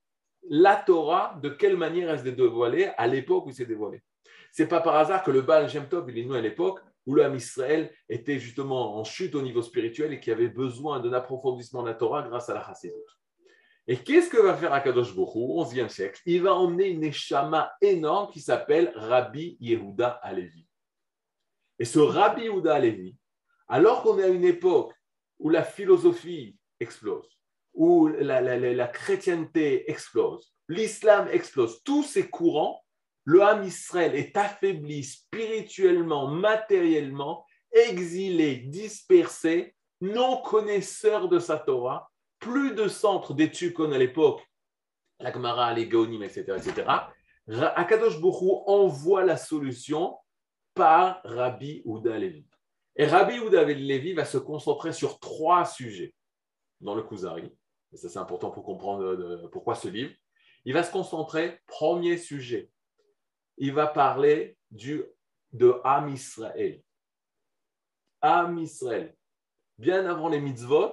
la 0.49 0.75
Torah, 0.75 1.39
de 1.41 1.49
quelle 1.49 1.77
manière 1.77 2.09
elle 2.09 2.19
s'est 2.19 2.31
dévoilée 2.31 2.91
à 2.97 3.07
l'époque 3.07 3.45
où 3.45 3.51
c'est 3.51 3.65
dévoilé. 3.65 4.01
C'est 4.51 4.67
pas 4.67 4.81
par 4.81 4.95
hasard 4.95 5.23
que 5.23 5.31
le 5.31 5.41
Baal 5.41 5.69
Shem 5.69 5.87
Tov, 5.87 6.09
il 6.09 6.17
est 6.17 6.25
né 6.25 6.37
à 6.37 6.41
l'époque 6.41 6.79
où 7.05 7.15
l'homme 7.15 7.35
Israël 7.35 7.91
était 8.09 8.39
justement 8.39 8.97
en 8.97 9.03
chute 9.03 9.35
au 9.35 9.41
niveau 9.41 9.61
spirituel 9.61 10.13
et 10.13 10.19
qui 10.19 10.31
avait 10.31 10.49
besoin 10.49 10.99
d'un 10.99 11.13
approfondissement 11.13 11.83
de 11.83 11.89
la 11.89 11.93
Torah 11.93 12.23
grâce 12.23 12.49
à 12.49 12.53
la 12.53 12.65
Chassidut. 12.65 12.93
Et 13.87 13.97
qu'est-ce 13.97 14.29
que 14.29 14.37
va 14.37 14.55
faire 14.55 14.73
Akadosh 14.73 15.15
Bokhu 15.15 15.39
au 15.39 15.63
XIe 15.63 15.89
siècle? 15.89 16.19
Il 16.25 16.41
va 16.41 16.55
emmener 16.55 16.87
une 16.87 17.03
échama 17.03 17.71
énorme 17.81 18.31
qui 18.31 18.41
s'appelle 18.41 18.91
Rabbi 18.95 19.57
Yehuda 19.59 20.09
Alevi. 20.23 20.65
Et 21.77 21.85
ce 21.85 21.99
Rabbi 21.99 22.43
Yehuda 22.43 22.73
Alevi, 22.73 23.15
alors 23.67 24.01
qu'on 24.01 24.17
est 24.17 24.23
à 24.23 24.27
une 24.27 24.43
époque 24.43 24.93
où 25.39 25.49
la 25.49 25.63
philosophie 25.63 26.57
explose, 26.79 27.27
où 27.73 28.07
la, 28.07 28.87
chrétienté 28.87 29.89
explose, 29.89 30.53
l'islam 30.67 31.27
explose, 31.31 31.83
tous 31.83 32.03
ces 32.03 32.27
courants, 32.29 32.84
le 33.25 33.41
Ham 33.41 33.63
Israël 33.63 34.15
est 34.15 34.37
affaibli 34.37 35.03
spirituellement, 35.03 36.27
matériellement, 36.27 37.45
exilé, 37.71 38.55
dispersé, 38.55 39.75
non 40.01 40.41
connaisseur 40.41 41.27
de 41.27 41.39
sa 41.39 41.57
Torah, 41.57 42.09
plus 42.39 42.73
de 42.73 42.87
centres 42.87 43.33
d'études 43.33 43.73
qu'on 43.73 43.91
à 43.91 43.97
l'époque, 43.97 44.41
la 45.19 45.31
Gemara, 45.33 45.73
les 45.73 45.87
Gaonim, 45.87 46.23
etc., 46.23 46.45
etc. 46.57 46.87
Akadosh 47.75 48.19
Bokhu 48.19 48.63
envoie 48.67 49.23
la 49.23 49.37
solution 49.37 50.17
par 50.73 51.21
Rabbi 51.23 51.81
Ouda 51.85 52.17
Levi. 52.17 52.45
Et 52.95 53.05
Rabbi 53.07 53.39
Ouda 53.39 53.63
Levi 53.63 54.13
va 54.13 54.25
se 54.25 54.37
concentrer 54.37 54.93
sur 54.93 55.19
trois 55.19 55.65
sujets 55.65 56.13
dans 56.81 56.95
le 56.95 57.03
Kuzari 57.03 57.51
et 57.95 57.97
ça 57.97 58.09
c'est 58.09 58.19
important 58.19 58.51
pour 58.51 58.63
comprendre 58.63 59.03
euh, 59.03 59.47
pourquoi 59.51 59.73
ce 59.73 59.87
livre, 59.87 60.13
il 60.65 60.73
va 60.73 60.83
se 60.83 60.91
concentrer, 60.91 61.61
premier 61.65 62.17
sujet, 62.17 62.69
il 63.57 63.73
va 63.73 63.87
parler 63.87 64.57
du, 64.71 65.03
de 65.51 65.79
Am 65.83 66.09
Israël. 66.09 66.81
Am 68.21 68.57
Israël. 68.57 69.15
Bien 69.77 70.05
avant 70.05 70.29
les 70.29 70.39
mitzvot, 70.39 70.91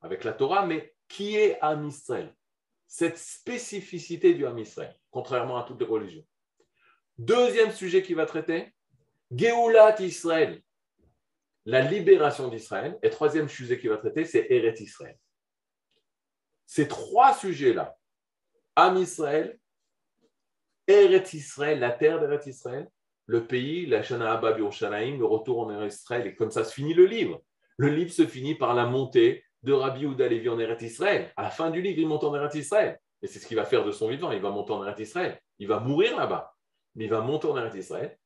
avec 0.00 0.24
la 0.24 0.32
Torah, 0.32 0.66
mais 0.66 0.94
qui 1.08 1.36
est 1.36 1.58
Am 1.60 1.86
Israël 1.86 2.34
Cette 2.86 3.18
spécificité 3.18 4.34
du 4.34 4.46
Am 4.46 4.58
Israël, 4.58 4.94
contrairement 5.10 5.58
à 5.58 5.64
toutes 5.64 5.80
les 5.80 5.86
religions. 5.86 6.26
Deuxième 7.16 7.72
sujet 7.72 8.02
qu'il 8.02 8.16
va 8.16 8.26
traiter, 8.26 8.74
Geulat 9.30 10.00
Israël, 10.00 10.62
la 11.68 11.82
libération 11.82 12.48
d'Israël. 12.48 12.98
Et 13.02 13.10
troisième 13.10 13.48
sujet 13.48 13.78
qu'il 13.78 13.90
va 13.90 13.98
traiter, 13.98 14.24
c'est 14.24 14.46
Eret 14.50 14.76
Israël. 14.80 15.18
Ces 16.64 16.88
trois 16.88 17.34
sujets-là, 17.34 17.96
Am 18.74 18.96
Israël, 18.96 19.58
Eretz 20.88 21.34
Israël, 21.34 21.78
la 21.78 21.90
terre 21.90 22.18
d'Eretz 22.18 22.46
Israël, 22.46 22.88
le 23.26 23.46
pays, 23.46 23.86
la 23.86 24.02
Shana 24.02 24.32
Abba 24.32 24.56
le 24.56 25.24
retour 25.24 25.60
en 25.60 25.70
Eretz 25.70 25.96
Israël, 25.96 26.26
et 26.26 26.34
comme 26.34 26.50
ça 26.50 26.64
se 26.64 26.72
finit 26.72 26.94
le 26.94 27.04
livre. 27.04 27.42
Le 27.76 27.88
livre 27.88 28.10
se 28.10 28.26
finit 28.26 28.54
par 28.54 28.74
la 28.74 28.86
montée 28.86 29.44
de 29.62 29.72
Rabbi 29.72 30.06
Ouda 30.06 30.28
Levi 30.28 30.48
en 30.48 30.58
Eretz 30.58 30.82
Israël. 30.82 31.30
À 31.36 31.42
la 31.42 31.50
fin 31.50 31.70
du 31.70 31.82
livre, 31.82 31.98
il 31.98 32.08
monte 32.08 32.24
en 32.24 32.34
Eretz 32.34 32.54
Israël. 32.54 32.98
Et 33.22 33.26
c'est 33.26 33.38
ce 33.38 33.46
qu'il 33.46 33.56
va 33.56 33.64
faire 33.64 33.84
de 33.84 33.92
son 33.92 34.08
vivant. 34.08 34.32
Il 34.32 34.40
va 34.40 34.50
monter 34.50 34.72
en 34.72 34.82
Eretz 34.84 35.00
Israël. 35.00 35.38
Il 35.58 35.68
va 35.68 35.78
mourir 35.80 36.16
là-bas. 36.16 36.54
Mais 36.94 37.04
il 37.04 37.10
va 37.10 37.20
monter 37.20 37.46
en 37.48 37.56
Eretz 37.56 37.76
Israël. 37.76 38.16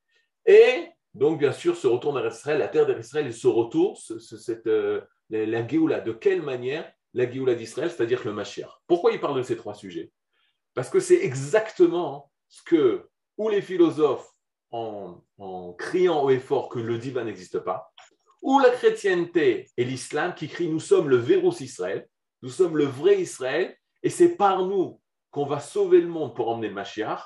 Et 0.47 0.87
donc, 1.15 1.39
bien 1.39 1.53
sûr, 1.53 1.77
ce 1.77 1.87
retour 1.87 2.13
en 2.13 2.19
Eretz 2.19 2.39
Israël, 2.39 2.59
la 2.59 2.69
terre 2.69 2.87
d'Eretz 2.87 3.07
Israël, 3.07 3.33
ce 3.33 3.49
retour, 3.49 3.99
cette, 3.99 4.67
euh, 4.67 5.03
la 5.31 5.67
Géoula, 5.67 6.01
de 6.01 6.13
quelle 6.13 6.43
manière 6.43 6.91
la 7.13 7.31
Géoula 7.31 7.55
d'Israël, 7.55 7.91
c'est-à-dire 7.91 8.23
le 8.25 8.33
Mashiach? 8.33 8.71
Pourquoi 8.87 9.13
il 9.13 9.21
parle 9.21 9.37
de 9.37 9.43
ces 9.43 9.57
trois 9.57 9.75
sujets? 9.75 10.11
Parce 10.75 10.89
que 10.89 11.01
c'est 11.01 11.23
exactement 11.23 12.32
ce 12.53 12.63
que, 12.63 13.09
ou 13.39 13.49
les 13.49 13.63
philosophes, 13.63 14.31
en, 14.71 15.23
criant 15.79 16.23
haut 16.23 16.31
et 16.31 16.39
fort 16.39 16.69
que 16.69 16.79
le 16.79 16.99
divin 16.99 17.25
n'existe 17.25 17.59
pas, 17.59 17.93
ou 18.43 18.59
la 18.59 18.71
chrétienté 18.71 19.69
et 19.77 19.85
l'islam 19.85 20.35
qui 20.35 20.49
crient 20.49 20.71
nous 20.71 20.81
sommes 20.81 21.09
le 21.09 21.17
Vérus 21.17 21.61
Israël, 21.61 22.07
nous 22.43 22.51
sommes 22.51 22.77
le 22.77 22.85
vrai 22.85 23.21
Israël, 23.21 23.75
et 24.03 24.11
c'est 24.11 24.37
par 24.37 24.67
nous 24.67 25.01
qu'on 25.31 25.47
va 25.47 25.61
sauver 25.61 26.01
le 26.01 26.09
monde 26.09 26.35
pour 26.37 26.49
emmener 26.49 26.69
le 26.69 26.75
Mashiach. 26.75 27.23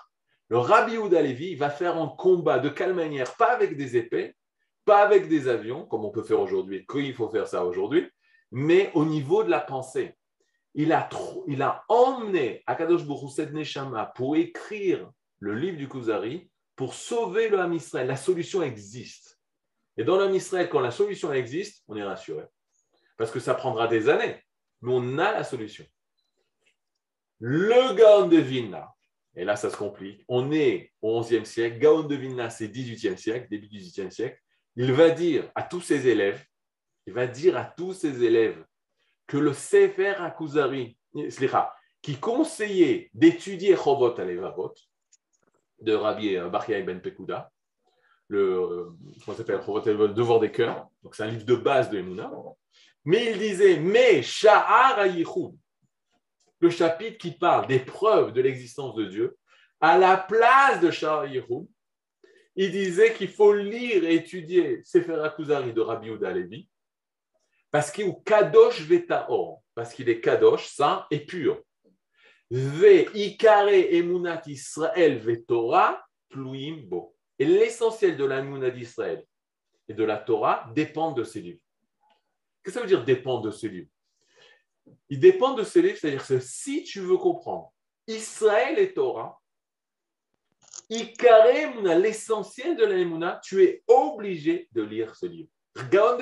Le 0.48 0.58
Rabbi 0.58 0.96
Ouda 0.96 1.22
Levi 1.22 1.56
va 1.56 1.70
faire 1.70 1.96
un 1.96 2.08
combat 2.08 2.60
de 2.60 2.68
quelle 2.68 2.94
manière? 2.94 3.34
Pas 3.36 3.52
avec 3.52 3.76
des 3.76 3.96
épées, 3.96 4.36
pas 4.84 5.02
avec 5.02 5.28
des 5.28 5.48
avions, 5.48 5.86
comme 5.86 6.04
on 6.04 6.10
peut 6.10 6.22
faire 6.22 6.40
aujourd'hui, 6.40 6.86
qu'il 6.86 7.14
faut 7.14 7.28
faire 7.28 7.48
ça 7.48 7.64
aujourd'hui, 7.64 8.08
mais 8.52 8.92
au 8.94 9.04
niveau 9.04 9.42
de 9.42 9.50
la 9.50 9.60
pensée. 9.60 10.14
Il 10.74 10.92
a, 10.92 11.08
il 11.48 11.62
a 11.62 11.84
emmené 11.88 12.62
Akadosh 12.66 13.04
Borusset 13.04 13.50
Neshama 13.50 14.12
pour 14.14 14.36
écrire 14.36 15.10
le 15.40 15.54
livre 15.54 15.76
du 15.76 15.88
Kuzari 15.88 16.50
pour 16.74 16.94
sauver 16.94 17.48
le 17.48 17.58
Ham 17.60 17.72
Israël. 17.72 18.06
La 18.06 18.16
solution 18.16 18.62
existe. 18.62 19.36
Et 19.96 20.04
dans 20.04 20.16
l'Ham 20.16 20.34
Israël, 20.34 20.68
quand 20.68 20.80
la 20.80 20.90
solution 20.90 21.32
existe, 21.32 21.82
on 21.88 21.96
est 21.96 22.02
rassuré. 22.02 22.44
Parce 23.16 23.30
que 23.30 23.40
ça 23.40 23.54
prendra 23.54 23.88
des 23.88 24.08
années, 24.08 24.42
mais 24.82 24.92
on 24.92 25.18
a 25.18 25.32
la 25.32 25.44
solution. 25.44 25.86
Le 27.38 27.94
Gaon 27.94 28.28
de 28.28 28.36
Vilna, 28.36 28.94
et 29.34 29.44
là 29.44 29.56
ça 29.56 29.70
se 29.70 29.76
complique, 29.76 30.22
on 30.28 30.52
est 30.52 30.92
au 31.00 31.20
XIe 31.20 31.46
siècle, 31.46 31.78
Gaon 31.78 32.02
de 32.02 32.14
Vilna 32.14 32.50
c'est 32.50 32.68
18e 32.68 33.16
siècle, 33.16 33.48
début 33.50 33.68
18e 33.68 34.10
siècle, 34.10 34.38
il 34.76 34.92
va 34.92 35.10
dire 35.10 35.50
à 35.54 35.62
tous 35.62 35.80
ses 35.80 36.08
élèves, 36.08 36.44
il 37.06 37.14
va 37.14 37.26
dire 37.26 37.56
à 37.56 37.64
tous 37.64 37.94
ses 37.94 38.22
élèves 38.22 38.64
que 39.26 39.38
le 39.38 39.52
Sefer 39.52 40.14
Akuzari, 40.18 40.98
qui 42.02 42.16
conseillait 42.16 43.10
d'étudier 43.14 43.76
Chovot 43.76 44.18
Alevavot 44.18 44.74
de 45.80 45.92
Rabbi 45.92 46.36
Bachia 46.50 46.80
Ben 46.82 47.00
Pekuda, 47.00 47.50
le, 48.28 48.88
comment 49.24 49.36
s'appelle, 49.36 49.60
le 49.66 50.08
devoir 50.08 50.40
des 50.40 50.50
cœurs, 50.50 50.88
donc 51.02 51.14
c'est 51.14 51.22
un 51.22 51.30
livre 51.30 51.44
de 51.44 51.54
base 51.54 51.90
de 51.90 51.98
Emouna, 51.98 52.30
mais 53.04 53.32
il 53.32 53.38
disait, 53.38 53.78
mais 53.78 54.22
Sha'ar 54.22 54.98
le 56.58 56.70
chapitre 56.70 57.18
qui 57.18 57.32
parle 57.32 57.66
des 57.66 57.78
preuves 57.78 58.32
de 58.32 58.40
l'existence 58.40 58.94
de 58.96 59.04
Dieu, 59.04 59.36
à 59.80 59.98
la 59.98 60.16
place 60.16 60.80
de 60.80 60.90
Sha'ar 60.90 61.26
il 62.58 62.72
disait 62.72 63.12
qu'il 63.12 63.28
faut 63.28 63.52
lire 63.52 64.04
et 64.04 64.14
étudier 64.14 64.80
Sefer 64.82 65.20
Akuzari 65.22 65.74
de 65.74 65.80
Rabbi 65.82 66.08
Uda 66.08 66.32
Levi, 66.32 66.68
parce 67.70 67.90
qu'il 67.90 68.08
est 68.08 68.24
kadosh 68.24 68.80
vetaor, 68.80 69.62
parce 69.74 69.92
qu'il 69.92 70.08
est 70.08 70.20
kadosh, 70.20 70.68
saint 70.68 71.06
et 71.10 71.20
pur. 71.20 71.62
Ve 72.50 73.08
ikare 73.14 73.96
emunat 73.96 74.42
Israël 74.46 75.18
vetora 75.18 76.04
pluim 76.28 76.82
bo. 76.88 77.14
Et 77.38 77.44
l'essentiel 77.44 78.16
de 78.16 78.24
la 78.24 78.42
d'Israël 78.70 79.24
et 79.88 79.94
de 79.94 80.04
la 80.04 80.16
Torah 80.16 80.70
dépend 80.74 81.12
de 81.12 81.24
ces 81.24 81.40
livres. 81.40 81.60
Qu'est-ce 82.62 82.74
que 82.74 82.80
ça 82.80 82.80
veut 82.80 82.86
dire 82.86 83.04
dépend 83.04 83.40
de 83.40 83.50
ces 83.50 83.68
livres? 83.68 83.90
Il 85.08 85.20
dépend 85.20 85.54
de 85.54 85.64
ces 85.64 85.82
livres, 85.82 85.98
c'est-à-dire 85.98 86.26
que 86.26 86.38
si 86.40 86.82
tu 86.84 87.00
veux 87.00 87.16
comprendre 87.16 87.72
Israël 88.06 88.78
et 88.78 88.94
Torah, 88.94 89.40
l'essentiel 90.88 92.76
de 92.76 92.84
la 92.84 93.40
tu 93.42 93.62
es 93.64 93.82
obligé 93.86 94.68
de 94.72 94.82
lire 94.82 95.14
ce 95.16 95.26
livre. 95.26 95.48
Gaon. 95.90 96.18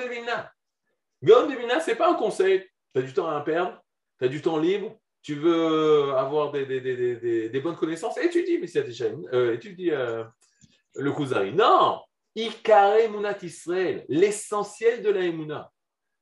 Gaon 1.21 1.47
Devina, 1.47 1.79
ce 1.79 1.91
n'est 1.91 1.97
pas 1.97 2.11
un 2.11 2.15
conseil. 2.15 2.67
Tu 2.93 2.99
as 2.99 3.03
du 3.03 3.13
temps 3.13 3.29
à 3.29 3.41
perdre, 3.41 3.79
tu 4.17 4.25
as 4.25 4.27
du 4.27 4.41
temps 4.41 4.57
libre, 4.57 4.97
tu 5.25 5.33
veux 5.33 6.13
avoir 6.13 6.51
des, 6.51 7.59
bonnes 7.63 7.75
connaissances, 7.75 8.15
étudie, 8.19 8.59
déjà, 8.59 9.05
euh, 9.33 9.55
étudie 9.55 9.89
euh, 9.89 10.23
le 10.93 11.11
Kuzari. 11.13 11.51
Non, 11.51 11.99
Ikare 12.35 13.09
Munat 13.09 13.39
Israël, 13.41 14.05
l'essentiel 14.07 15.01
de 15.01 15.09
la 15.09 15.21
Emuna. 15.21 15.71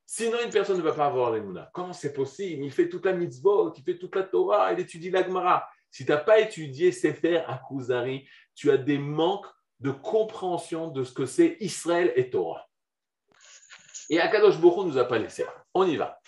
Sinon, 0.06 0.38
une 0.42 0.52
personne 0.52 0.78
ne 0.78 0.82
va 0.82 0.94
pas 0.94 1.08
avoir 1.08 1.32
l'Emuna. 1.32 1.70
Comment 1.74 1.92
c'est 1.92 2.14
possible? 2.14 2.64
Il 2.64 2.72
fait 2.72 2.88
toute 2.88 3.06
la 3.06 3.12
mitzvot, 3.12 3.74
il 3.76 3.84
fait 3.84 3.98
toute 3.98 4.16
la 4.16 4.24
Torah, 4.24 4.72
il 4.72 4.80
étudie 4.80 5.10
l'Agmara. 5.10 5.68
Si 5.92 6.06
tu 6.06 6.12
n'as 6.12 6.18
pas 6.20 6.40
étudié 6.40 6.94
Sefer 6.94 7.44
Akuzari, 7.46 8.26
tu 8.56 8.72
as 8.72 8.78
des 8.78 9.00
manques 9.00 9.48
de 9.82 9.92
compréhension 9.92 10.88
de 10.88 11.04
ce 11.04 11.12
que 11.12 11.26
c'est 11.26 11.58
Israël 11.60 12.14
et 12.16 12.30
Torah. 12.30 12.70
Et 14.10 14.22
Akadosh 14.22 14.62
Boko 14.62 14.86
nous 14.86 14.98
a 14.98 15.04
pas 15.04 15.20
laissé. 15.20 15.46
On 15.74 15.86
y 15.86 15.98
va. 15.98 16.22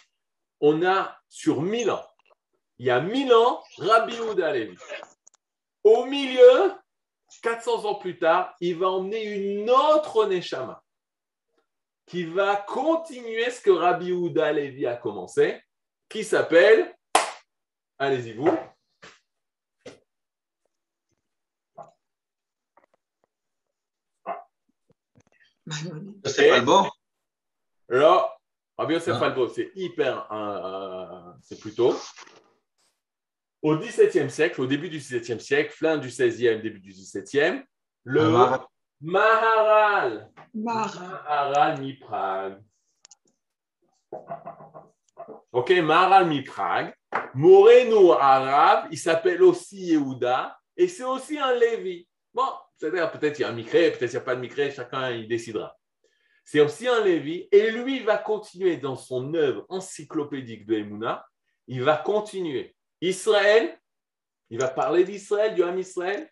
On 0.60 0.86
a 0.86 1.18
sur 1.30 1.62
mille 1.62 1.90
ans, 1.90 2.06
il 2.78 2.86
y 2.86 2.90
a 2.90 3.00
mille 3.00 3.34
ans, 3.34 3.64
Rabbi 3.78 4.20
Ouda 4.20 4.54
Au 5.84 6.06
milieu, 6.06 6.74
400 7.42 7.86
ans 7.86 7.96
plus 7.96 8.18
tard, 8.18 8.56
il 8.60 8.78
va 8.78 8.90
emmener 8.90 9.24
une 9.24 9.70
autre 9.70 10.26
Neshama 10.26 10.82
qui 12.06 12.24
va 12.24 12.56
continuer 12.56 13.50
ce 13.50 13.62
que 13.62 13.72
Rabbi 13.72 14.12
Ouda 14.12 14.52
Levi 14.52 14.86
a 14.86 14.96
commencé, 14.96 15.60
qui 16.08 16.24
s'appelle, 16.24 16.96
allez-y 17.98 18.34
vous, 18.34 18.56
C'est 26.26 26.50
Falbo 26.50 26.88
Là, 27.90 28.30
Rabbi 28.78 28.94
Yosef 28.94 29.18
Falbo, 29.18 29.48
c'est 29.48 29.72
hyper, 29.76 30.32
euh, 30.32 31.34
c'est 31.42 31.60
plutôt 31.60 31.96
au 33.65 33.75
XVIIe 33.78 34.30
siècle, 34.30 34.62
au 34.62 34.67
début 34.67 34.89
du 34.89 34.99
XVIIe 34.99 35.39
siècle, 35.39 35.73
fin 35.75 35.97
du 35.97 36.10
XVIe, 36.10 36.62
début 36.62 36.80
du 36.80 36.91
XVIIe, 36.91 37.63
le 38.04 38.30
Maharal, 39.01 40.30
Maharal 40.54 41.82
mi-Prague. 41.82 42.62
Ok, 45.51 45.71
Maharal 45.71 46.28
mi-Prague. 46.28 46.93
Moreno 47.34 48.12
arabe, 48.13 48.89
il 48.91 48.99
s'appelle 48.99 49.41
aussi 49.41 49.78
Yehuda, 49.78 50.56
et 50.78 50.88
c'est 50.88 51.04
aussi 51.04 51.39
un 51.39 51.56
Lévi. 51.56 52.08
Bon, 52.36 52.47
c'est-à-dire 52.78 53.12
peut-être 53.12 53.39
il 53.39 53.41
y 53.41 53.45
a 53.45 53.49
un 53.49 53.54
micré, 53.54 53.89
peut-être 53.89 54.12
il 54.12 54.15
n'y 54.15 54.21
a 54.21 54.25
pas 54.25 54.36
de 54.36 54.41
micré, 54.41 54.69
chacun 54.69 55.10
il 55.10 55.28
décidera. 55.28 55.75
C'est 56.43 56.60
aussi 56.60 56.88
un 56.88 57.04
Lévi, 57.04 57.47
et 57.51 57.71
lui 57.71 58.01
va 58.01 58.19
continuer 58.19 58.78
dans 58.78 58.95
son 58.95 59.34
œuvre 59.34 59.65
encyclopédique 59.69 60.67
de 60.67 60.75
Emouna, 60.75 61.25
il 61.65 61.82
va 61.82 61.97
continuer 61.97 62.75
Israël, 63.10 63.78
il 64.50 64.60
va 64.60 64.68
parler 64.68 65.04
d'Israël, 65.04 65.56
du 65.56 65.63
Ham 65.63 65.78
Israël, 65.78 66.30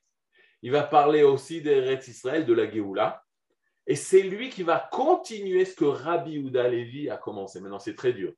il 0.62 0.72
va 0.72 0.84
parler 0.84 1.24
aussi 1.24 1.62
des 1.62 1.80
Rets 1.80 2.08
Israël, 2.08 2.46
de 2.46 2.54
la 2.54 2.70
Géoula, 2.70 3.24
et 3.86 3.96
c'est 3.96 4.22
lui 4.22 4.50
qui 4.50 4.64
va 4.64 4.88
continuer 4.92 5.66
ce 5.66 5.76
que 5.76 5.86
Rabbi 5.86 6.40
Ouda 6.40 6.70
Levi 6.70 7.10
a 7.10 7.18
commencé. 7.18 7.60
Maintenant, 7.60 7.80
c'est 7.80 7.96
très 7.96 8.14
dur 8.14 8.34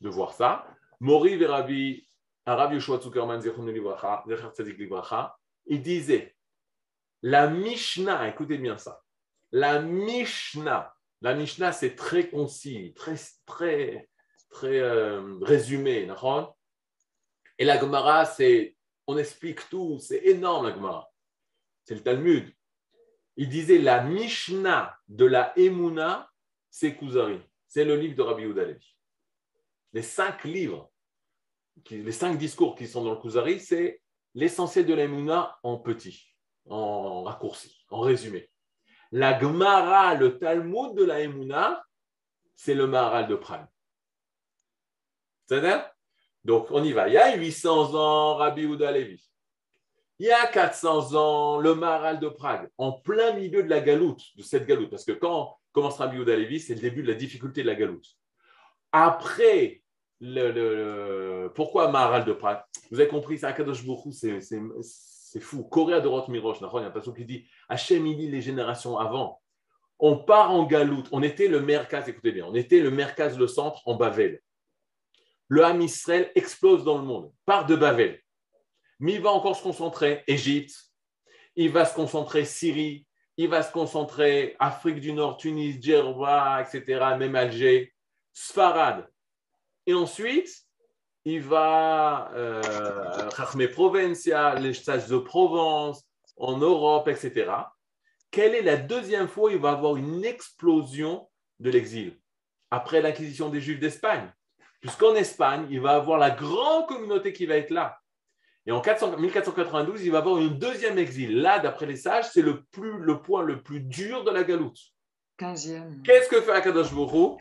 de 0.00 0.08
voir 0.08 0.32
ça. 0.32 0.66
Mori 1.00 1.34
et 1.34 1.46
Rabbi, 1.46 2.08
Rabbi 2.46 2.76
Yoshua 2.76 3.00
Zuckerman, 3.00 3.42
il 5.66 5.82
disait 5.82 6.36
la 7.22 7.48
Mishnah, 7.48 8.28
écoutez 8.28 8.56
bien 8.56 8.78
ça, 8.78 9.02
la 9.52 9.80
Mishnah, 9.80 10.94
la 11.20 11.34
Mishnah 11.34 11.72
c'est 11.72 11.94
très 11.94 12.28
concis, 12.28 12.94
très, 12.94 13.16
très, 13.44 14.08
très 14.48 14.78
euh, 14.78 15.38
résumé, 15.42 16.06
et 17.58 17.64
la 17.64 17.78
Gemara, 17.78 18.24
c'est, 18.24 18.76
on 19.06 19.16
explique 19.16 19.68
tout, 19.68 19.98
c'est 19.98 20.24
énorme 20.26 20.66
la 20.66 20.74
Gemara. 20.74 21.10
C'est 21.84 21.94
le 21.94 22.02
Talmud. 22.02 22.52
Il 23.36 23.48
disait 23.48 23.78
la 23.78 24.02
Mishnah 24.02 24.98
de 25.08 25.24
la 25.24 25.56
Emouna, 25.58 26.30
c'est 26.70 26.96
Kuzari. 26.96 27.40
C'est 27.68 27.84
le 27.84 27.96
livre 27.96 28.16
de 28.16 28.22
Rabbi 28.22 28.44
Udalevi. 28.44 28.96
Les 29.92 30.02
cinq 30.02 30.44
livres, 30.44 30.90
les 31.90 32.12
cinq 32.12 32.36
discours 32.38 32.74
qui 32.74 32.86
sont 32.86 33.04
dans 33.04 33.14
le 33.14 33.20
Kuzari, 33.20 33.60
c'est 33.60 34.00
l'essentiel 34.34 34.86
de 34.86 34.94
la 34.94 35.58
en 35.62 35.78
petit, 35.78 36.34
en 36.68 37.22
raccourci, 37.22 37.84
en 37.90 38.00
résumé. 38.00 38.50
La 39.12 39.38
Gemara, 39.38 40.14
le 40.14 40.38
Talmud 40.38 40.94
de 40.94 41.04
la 41.04 41.20
Emouna, 41.20 41.84
c'est 42.54 42.74
le 42.74 42.86
Maharal 42.86 43.28
de 43.28 43.36
Prague. 43.36 43.66
C'est-à-dire 45.46 45.88
donc, 46.46 46.68
on 46.70 46.82
y 46.84 46.92
va. 46.92 47.08
Il 47.08 47.14
y 47.14 47.18
a 47.18 47.36
800 47.36 47.94
ans, 47.96 48.36
Rabbi 48.36 48.66
Ouda 48.66 48.92
Levi. 48.92 49.20
Il 50.20 50.26
y 50.26 50.30
a 50.30 50.46
400 50.46 51.14
ans, 51.16 51.58
le 51.58 51.74
Maharal 51.74 52.20
de 52.20 52.28
Prague, 52.28 52.68
en 52.78 52.92
plein 52.92 53.32
milieu 53.32 53.64
de 53.64 53.68
la 53.68 53.80
galoute, 53.80 54.22
de 54.36 54.42
cette 54.42 54.64
galoute. 54.64 54.88
Parce 54.88 55.04
que 55.04 55.12
quand 55.12 55.58
commence 55.72 55.98
Rabbi 55.98 56.18
Ouda 56.18 56.36
Levi, 56.36 56.60
c'est 56.60 56.74
le 56.74 56.80
début 56.80 57.02
de 57.02 57.08
la 57.08 57.14
difficulté 57.14 57.62
de 57.62 57.66
la 57.66 57.74
galoute. 57.74 58.06
Après, 58.92 59.82
le, 60.20 61.48
pourquoi 61.48 61.90
Maharal 61.90 62.24
de 62.24 62.32
Prague? 62.32 62.62
Vous 62.92 63.00
avez 63.00 63.08
compris, 63.08 63.38
c'est 63.38 63.46
Akadosh 63.46 63.84
c'est 64.12 65.40
fou. 65.40 65.64
Corée 65.64 66.00
de 66.00 66.06
Roth 66.06 66.28
Mirosh, 66.28 66.58
il 66.60 66.62
y 66.62 66.84
a 66.84 66.86
un 66.86 66.90
passage 66.90 67.12
qui 67.12 67.24
dit 67.24 67.44
Hachem, 67.68 68.04
les 68.04 68.40
générations 68.40 68.96
avant. 68.98 69.42
On 69.98 70.16
part 70.16 70.52
en 70.52 70.64
galoute. 70.64 71.08
On 71.10 71.24
était 71.24 71.48
le 71.48 71.60
Merkaz, 71.60 72.08
écoutez 72.08 72.30
bien, 72.30 72.46
on 72.46 72.54
était 72.54 72.78
le 72.78 72.92
Merkaz, 72.92 73.36
le 73.36 73.48
centre, 73.48 73.82
en 73.84 73.96
Bavel 73.96 74.40
le 75.48 75.64
Ham 75.64 75.80
Israël 75.80 76.30
explose 76.34 76.84
dans 76.84 76.98
le 76.98 77.04
monde, 77.04 77.32
part 77.44 77.66
de 77.66 77.76
Babel. 77.76 78.20
Mais 78.98 79.14
il 79.14 79.20
va 79.20 79.30
encore 79.30 79.56
se 79.56 79.62
concentrer 79.62 80.24
Égypte, 80.26 80.74
il 81.54 81.70
va 81.70 81.84
se 81.84 81.94
concentrer 81.94 82.44
Syrie, 82.44 83.06
il 83.36 83.48
va 83.48 83.62
se 83.62 83.72
concentrer 83.72 84.56
Afrique 84.58 85.00
du 85.00 85.12
Nord, 85.12 85.36
Tunis, 85.36 85.80
Djerba, 85.80 86.62
etc., 86.62 87.04
même 87.18 87.36
Alger, 87.36 87.92
Sfarad. 88.32 89.08
Et 89.86 89.94
ensuite, 89.94 90.66
il 91.24 91.42
va 91.42 92.30
euh, 92.34 93.68
Provencia, 93.72 94.54
les 94.54 94.74
stages 94.74 95.08
de 95.08 95.18
Provence, 95.18 96.04
en 96.36 96.58
Europe, 96.58 97.08
etc. 97.08 97.50
Quelle 98.30 98.54
est 98.54 98.62
la 98.62 98.76
deuxième 98.76 99.28
fois 99.28 99.50
où 99.50 99.52
il 99.52 99.58
va 99.58 99.70
avoir 99.70 99.96
une 99.96 100.24
explosion 100.24 101.28
de 101.60 101.70
l'exil? 101.70 102.18
Après 102.70 103.00
l'acquisition 103.00 103.48
des 103.48 103.60
Juifs 103.60 103.80
d'Espagne 103.80 104.32
puisqu'en 104.86 105.16
Espagne, 105.16 105.66
il 105.68 105.80
va 105.80 105.96
avoir 105.96 106.16
la 106.16 106.30
grande 106.30 106.86
communauté 106.86 107.32
qui 107.32 107.44
va 107.44 107.56
être 107.56 107.70
là. 107.70 107.98
Et 108.66 108.72
en 108.72 108.80
1492, 108.80 110.04
il 110.04 110.12
va 110.12 110.18
avoir 110.18 110.38
une 110.38 110.58
deuxième 110.58 110.96
exil. 110.98 111.40
Là, 111.40 111.58
d'après 111.58 111.86
les 111.86 111.96
sages, 111.96 112.30
c'est 112.32 112.42
le, 112.42 112.62
le 112.76 113.20
point 113.20 113.42
le 113.42 113.62
plus 113.62 113.80
dur 113.80 114.22
de 114.22 114.30
la 114.30 114.44
galoute. 114.44 114.78
15e. 115.40 116.02
Qu'est-ce 116.02 116.28
que 116.28 116.40
fait 116.40 116.52
Akadosh 116.52 116.92
Baruch 116.92 117.40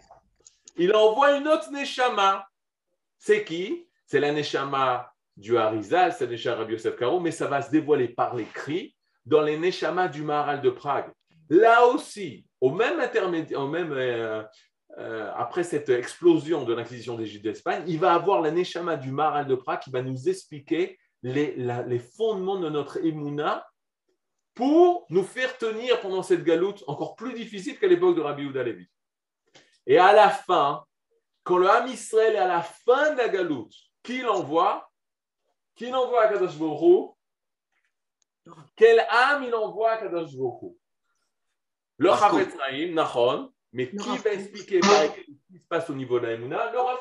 Il 0.78 0.94
envoie 0.96 1.38
une 1.38 1.48
autre 1.48 1.72
Neshama. 1.72 2.48
C'est 3.20 3.44
qui? 3.44 3.88
C'est 4.08 4.20
la 4.20 4.32
Neshama 4.32 5.12
du 5.38 5.58
Harizal, 5.58 6.14
c'est 6.14 6.26
la 6.26 6.32
Neshama 6.32 6.58
Rabbi 6.58 6.74
Yosef 6.74 6.96
Karo, 6.96 7.20
mais 7.20 7.32
ça 7.32 7.48
va 7.48 7.62
se 7.62 7.70
dévoiler 7.70 8.08
par 8.08 8.36
l'écrit 8.36 8.96
dans 9.26 9.42
les 9.42 9.58
Neshama 9.58 10.08
du 10.08 10.24
Maharal 10.24 10.62
de 10.62 10.70
Prague. 10.72 11.12
Là 11.50 11.86
aussi, 11.86 12.46
au 12.60 12.72
même 12.72 13.00
intermédiaire, 13.00 13.62
au 13.62 13.68
même, 13.68 13.92
euh, 13.92 14.44
euh, 14.98 15.32
après 15.36 15.64
cette 15.64 15.90
explosion 15.90 16.64
de 16.64 16.74
l'inquisition 16.74 17.16
des 17.16 17.26
Juifs 17.26 17.42
d'Espagne, 17.42 17.84
il 17.88 18.00
va 18.00 18.14
avoir 18.14 18.42
la 18.42 18.52
Neshama 18.52 18.96
du 18.96 19.12
Maral 19.12 19.46
de 19.48 19.56
Prague 19.56 19.82
qui 19.82 19.92
va 19.92 20.02
nous 20.02 20.30
expliquer 20.30 20.98
les, 21.22 21.56
les 21.56 22.00
fondements 22.00 22.60
de 22.60 22.70
notre 22.70 23.04
Emouna 23.04 23.68
pour 24.54 25.06
nous 25.10 25.24
faire 25.24 25.58
tenir 25.58 26.00
pendant 26.00 26.24
cette 26.24 26.44
galoute 26.44 26.84
encore 26.88 27.16
plus 27.16 27.34
difficile 27.34 27.78
qu'à 27.78 27.88
l'époque 27.88 28.16
de 28.16 28.22
Rabbi 28.22 28.44
Yehuda 28.44 28.64
Levi. 28.64 28.88
Et 29.86 29.98
à 29.98 30.14
la 30.14 30.30
fin, 30.30 30.86
quand 31.44 31.58
le 31.58 31.70
Ham 31.70 31.88
Israël 31.88 32.36
est 32.36 32.40
à 32.40 32.48
la 32.48 32.62
fin 32.62 33.12
de 33.12 33.18
la 33.18 33.30
galoute, 33.30 33.74
qui 34.02 34.22
l'envoie? 34.22 34.90
Qui 35.76 35.90
l'envoie 35.90 36.24
à 36.24 36.28
Kadosh 36.30 36.58
Baruch 36.58 37.12
Quel 38.76 39.00
âme 39.10 39.44
il 39.44 39.54
envoie 39.54 39.92
à 39.92 39.98
Kadosh 39.98 40.36
Baruch 40.36 40.78
Le 41.98 42.10
Chavetz 42.12 42.56
Nachon, 42.94 43.52
mais 43.76 43.90
qui 43.90 43.98
va 43.98 44.32
expliquer 44.32 44.82
ce 44.82 45.22
qui 45.52 45.60
se 45.60 45.68
passe 45.68 45.90
au 45.90 45.94
niveau 45.94 46.18
de 46.18 46.28
la 46.28 46.32
Emouna 46.34 46.72
Le 46.72 46.80
Rav 46.80 46.98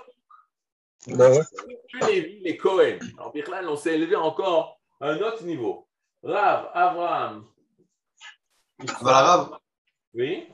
bah 1.07 1.31
ouais. 1.31 2.41
les 2.43 2.57
Cohen. 2.57 2.99
En 3.19 3.31
Birlan, 3.31 3.69
on 3.69 3.77
s'est 3.77 3.95
élevé 3.95 4.17
encore 4.17 4.81
à 5.01 5.11
un 5.11 5.21
autre 5.21 5.45
niveau. 5.45 5.87
Rav, 6.23 6.71
Abraham. 6.75 7.47
Voilà, 9.01 9.21
Rav. 9.21 9.59
Oui. 10.15 10.49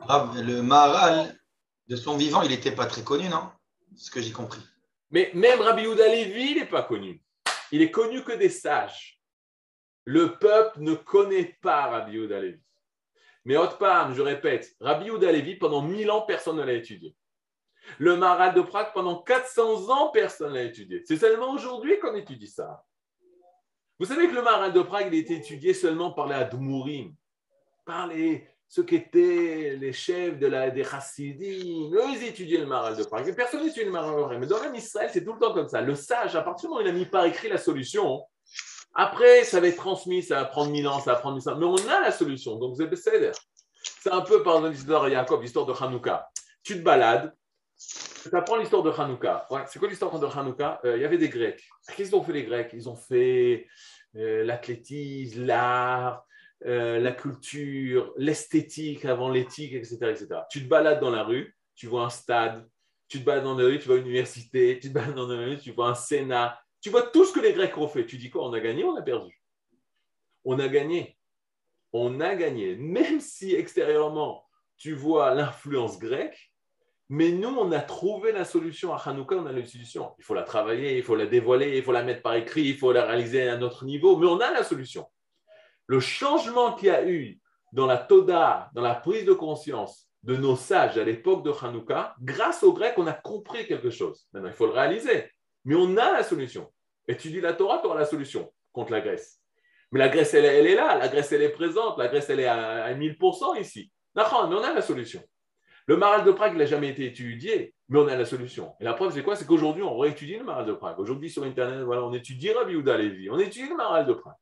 Rav, 0.00 0.38
le 0.42 0.60
Maharal, 0.60 1.38
de 1.86 1.96
son 1.96 2.16
vivant, 2.16 2.42
il 2.42 2.50
n'était 2.50 2.74
pas 2.74 2.86
très 2.86 3.04
connu, 3.04 3.28
non? 3.28 3.50
C'est 3.94 4.06
ce 4.06 4.10
que 4.10 4.20
j'ai 4.20 4.32
compris. 4.32 4.60
Mais 5.10 5.30
même 5.34 5.60
Rabbi 5.60 5.82
Yehuda 5.82 6.08
Levi, 6.08 6.50
il 6.50 6.58
n'est 6.58 6.68
pas 6.68 6.82
connu. 6.82 7.22
Il 7.70 7.80
est 7.80 7.90
connu 7.90 8.24
que 8.24 8.32
des 8.32 8.50
sages. 8.50 9.20
Le 10.04 10.36
peuple 10.36 10.80
ne 10.80 10.94
connaît 10.94 11.56
pas 11.62 11.86
Rabbi 11.86 12.12
Yehuda 12.12 12.40
Levi. 12.40 12.60
Mais 13.44 13.56
Otpam, 13.56 14.14
je 14.14 14.22
répète, 14.22 14.74
Rabbi 14.80 15.06
Yehuda 15.06 15.28
pendant 15.58 15.82
1000 15.82 16.10
ans, 16.10 16.22
personne 16.22 16.56
ne 16.56 16.62
l'a 16.62 16.74
étudié. 16.74 17.16
Le 17.98 18.16
Maral 18.16 18.54
de 18.54 18.60
Prague, 18.60 18.92
pendant 18.94 19.22
400 19.22 19.90
ans, 19.90 20.10
personne 20.10 20.50
ne 20.50 20.54
l'a 20.54 20.62
étudié. 20.62 21.02
C'est 21.04 21.16
seulement 21.16 21.52
aujourd'hui 21.52 21.98
qu'on 21.98 22.14
étudie 22.14 22.46
ça. 22.46 22.84
Vous 23.98 24.06
savez 24.06 24.28
que 24.28 24.34
le 24.34 24.42
Maral 24.42 24.72
de 24.72 24.82
Prague, 24.82 25.08
il 25.12 25.16
a 25.16 25.20
été 25.20 25.34
étudié 25.34 25.74
seulement 25.74 26.12
par 26.12 26.28
les 26.28 26.34
Admourim, 26.34 27.14
par 27.84 28.06
les, 28.06 28.48
ceux 28.68 28.84
qui 28.84 28.96
étaient 28.96 29.76
les 29.78 29.92
chefs 29.92 30.38
de 30.38 30.46
la, 30.46 30.70
des 30.70 30.84
Chassidim. 30.84 31.92
Eux, 31.92 32.04
ils 32.10 32.24
étudiaient 32.24 32.58
le 32.58 32.66
Maral 32.66 32.96
de 32.96 33.02
Prague. 33.02 33.34
personne 33.34 33.64
n'étudie 33.64 33.84
le 33.84 33.92
Maral 33.92 34.16
de 34.16 34.22
Prague. 34.22 34.40
Mais 34.40 34.46
dans 34.46 34.62
l'âme 34.62 34.74
Israël, 34.74 35.10
c'est 35.12 35.24
tout 35.24 35.32
le 35.32 35.38
temps 35.40 35.52
comme 35.52 35.68
ça. 35.68 35.80
Le 35.80 35.94
sage, 35.94 36.36
à 36.36 36.42
partir 36.42 36.68
du 36.68 36.74
moment 36.74 36.84
où 36.84 36.86
il 36.86 36.90
a 36.90 36.96
mis 36.96 37.06
par 37.06 37.24
écrit 37.24 37.48
la 37.48 37.58
solution, 37.58 38.22
après, 38.94 39.44
ça 39.44 39.60
va 39.60 39.68
être 39.68 39.76
transmis, 39.76 40.22
ça 40.22 40.36
va 40.36 40.44
prendre 40.44 40.70
mille 40.70 40.86
ans, 40.86 41.00
ça 41.00 41.14
va 41.14 41.18
prendre 41.18 41.36
mille 41.36 41.48
ans. 41.48 41.56
Mais 41.56 41.66
on 41.66 41.88
a 41.88 42.00
la 42.00 42.12
solution. 42.12 42.56
Donc, 42.56 42.76
c'est 42.76 43.32
C'est 44.00 44.12
un 44.12 44.20
peu, 44.20 44.42
par 44.42 44.56
exemple, 44.56 44.74
l'histoire 44.74 45.04
de 45.04 45.10
Jacob, 45.10 45.42
l'histoire 45.42 45.66
de 45.66 45.72
Hanouka. 45.72 46.28
Tu 46.62 46.74
te 46.74 46.82
balades, 46.82 47.34
tu 47.76 48.36
apprends 48.36 48.56
l'histoire 48.56 48.82
de 48.82 48.90
Hanouka. 48.90 49.46
c'est 49.66 49.78
quoi 49.78 49.88
l'histoire 49.88 50.18
de 50.18 50.26
Hanouka? 50.26 50.80
Euh, 50.84 50.96
Il 50.96 51.02
y 51.02 51.04
avait 51.04 51.18
des 51.18 51.28
Grecs. 51.28 51.62
Qu'est-ce 51.86 51.96
qu'ils 51.96 52.16
ont 52.16 52.22
fait 52.22 52.32
les 52.32 52.44
Grecs? 52.44 52.70
Ils 52.72 52.88
ont 52.88 52.96
fait 52.96 53.66
euh, 54.16 54.44
l'athlétisme, 54.44 55.44
l'art, 55.44 56.24
euh, 56.66 57.00
la 57.00 57.12
culture, 57.12 58.12
l'esthétique 58.16 59.04
avant 59.04 59.30
l'éthique, 59.30 59.72
etc., 59.72 59.96
etc. 60.10 60.26
Tu 60.50 60.62
te 60.62 60.68
balades 60.68 61.00
dans 61.00 61.10
la 61.10 61.24
rue, 61.24 61.56
tu 61.74 61.86
vois 61.86 62.04
un 62.04 62.10
stade, 62.10 62.68
tu 63.08 63.20
te 63.20 63.24
balades 63.24 63.44
dans 63.44 63.56
la 63.56 63.64
rue, 63.64 63.78
tu 63.78 63.88
vois 63.88 63.96
une 63.96 64.06
université, 64.06 64.78
tu 64.80 64.88
te 64.88 64.94
balades 64.94 65.14
dans 65.14 65.26
la 65.26 65.44
rue, 65.44 65.58
tu 65.58 65.72
vois 65.72 65.88
un 65.88 65.94
Sénat, 65.94 66.61
tu 66.82 66.90
vois 66.90 67.02
tout 67.02 67.24
ce 67.24 67.32
que 67.32 67.40
les 67.40 67.54
Grecs 67.54 67.78
ont 67.78 67.88
fait. 67.88 68.04
Tu 68.04 68.18
dis 68.18 68.28
quoi? 68.28 68.46
On 68.46 68.52
a 68.52 68.60
gagné 68.60 68.84
on 68.84 68.96
a 68.96 69.02
perdu 69.02 69.40
On 70.44 70.58
a 70.58 70.68
gagné. 70.68 71.16
On 71.92 72.20
a 72.20 72.34
gagné. 72.34 72.76
Même 72.76 73.20
si 73.20 73.54
extérieurement, 73.54 74.44
tu 74.76 74.92
vois 74.94 75.34
l'influence 75.34 75.98
grecque, 75.98 76.52
mais 77.08 77.30
nous, 77.30 77.48
on 77.48 77.70
a 77.72 77.80
trouvé 77.80 78.32
la 78.32 78.44
solution. 78.44 78.94
À 78.94 78.96
Hanouka, 78.96 79.36
on 79.36 79.46
a 79.46 79.52
la 79.52 79.64
solution. 79.64 80.14
Il 80.18 80.24
faut 80.24 80.34
la 80.34 80.42
travailler, 80.42 80.96
il 80.96 81.02
faut 81.04 81.14
la 81.14 81.26
dévoiler, 81.26 81.76
il 81.76 81.82
faut 81.84 81.92
la 81.92 82.02
mettre 82.02 82.22
par 82.22 82.34
écrit, 82.34 82.62
il 82.62 82.76
faut 82.78 82.90
la 82.90 83.04
réaliser 83.04 83.48
à 83.48 83.58
notre 83.58 83.84
niveau, 83.84 84.16
mais 84.16 84.26
on 84.26 84.40
a 84.40 84.50
la 84.50 84.64
solution. 84.64 85.06
Le 85.86 86.00
changement 86.00 86.74
qu'il 86.74 86.88
y 86.88 86.90
a 86.90 87.06
eu 87.06 87.38
dans 87.72 87.86
la 87.86 87.98
Toda, 87.98 88.70
dans 88.74 88.82
la 88.82 88.94
prise 88.94 89.24
de 89.24 89.34
conscience 89.34 90.08
de 90.22 90.36
nos 90.36 90.56
sages 90.56 90.98
à 90.98 91.04
l'époque 91.04 91.44
de 91.44 91.52
Hanouka, 91.52 92.16
grâce 92.20 92.62
aux 92.62 92.72
Grecs, 92.72 92.94
on 92.96 93.06
a 93.06 93.12
compris 93.12 93.66
quelque 93.66 93.90
chose. 93.90 94.26
Maintenant, 94.32 94.48
il 94.48 94.54
faut 94.54 94.66
le 94.66 94.72
réaliser. 94.72 95.30
Mais 95.64 95.74
on 95.74 95.96
a 95.96 96.12
la 96.12 96.22
solution. 96.22 96.70
Étudie 97.06 97.40
la 97.40 97.52
Torah, 97.52 97.78
tu 97.78 97.86
auras 97.86 97.98
la 97.98 98.04
solution 98.04 98.52
contre 98.72 98.92
la 98.92 99.00
Grèce. 99.00 99.40
Mais 99.90 99.98
la 99.98 100.08
Grèce, 100.08 100.32
elle, 100.34 100.44
est 100.44 100.74
là. 100.74 100.96
La 100.96 101.08
Grèce, 101.08 101.32
elle 101.32 101.42
est 101.42 101.50
présente. 101.50 101.98
La 101.98 102.08
Grèce, 102.08 102.30
elle 102.30 102.40
est 102.40 102.46
à, 102.46 102.92
1000% 102.94 103.60
ici. 103.60 103.92
mais 104.14 104.22
on 104.32 104.62
a 104.62 104.72
la 104.72 104.82
solution. 104.82 105.22
Le 105.86 105.96
Maral 105.96 106.24
de 106.24 106.30
Prague 106.30 106.56
n'a 106.56 106.64
jamais 106.64 106.88
été 106.88 107.04
étudié, 107.06 107.74
mais 107.88 107.98
on 107.98 108.06
a 108.06 108.16
la 108.16 108.24
solution. 108.24 108.72
Et 108.80 108.84
la 108.84 108.94
preuve, 108.94 109.12
c'est 109.12 109.22
quoi? 109.22 109.34
C'est 109.34 109.46
qu'aujourd'hui, 109.46 109.82
on 109.82 109.98
réétudie 109.98 110.36
le 110.36 110.44
Maral 110.44 110.64
de 110.64 110.72
Prague. 110.72 110.98
Aujourd'hui, 110.98 111.28
sur 111.28 111.42
Internet, 111.42 111.80
voilà, 111.80 112.04
on 112.04 112.12
étudie 112.12 112.52
Rabbi 112.52 112.74
Uda 112.74 112.96
Levi, 112.96 113.28
on 113.28 113.38
étudie 113.38 113.68
le 113.68 113.76
Maral 113.76 114.06
de 114.06 114.12
Prague. 114.12 114.36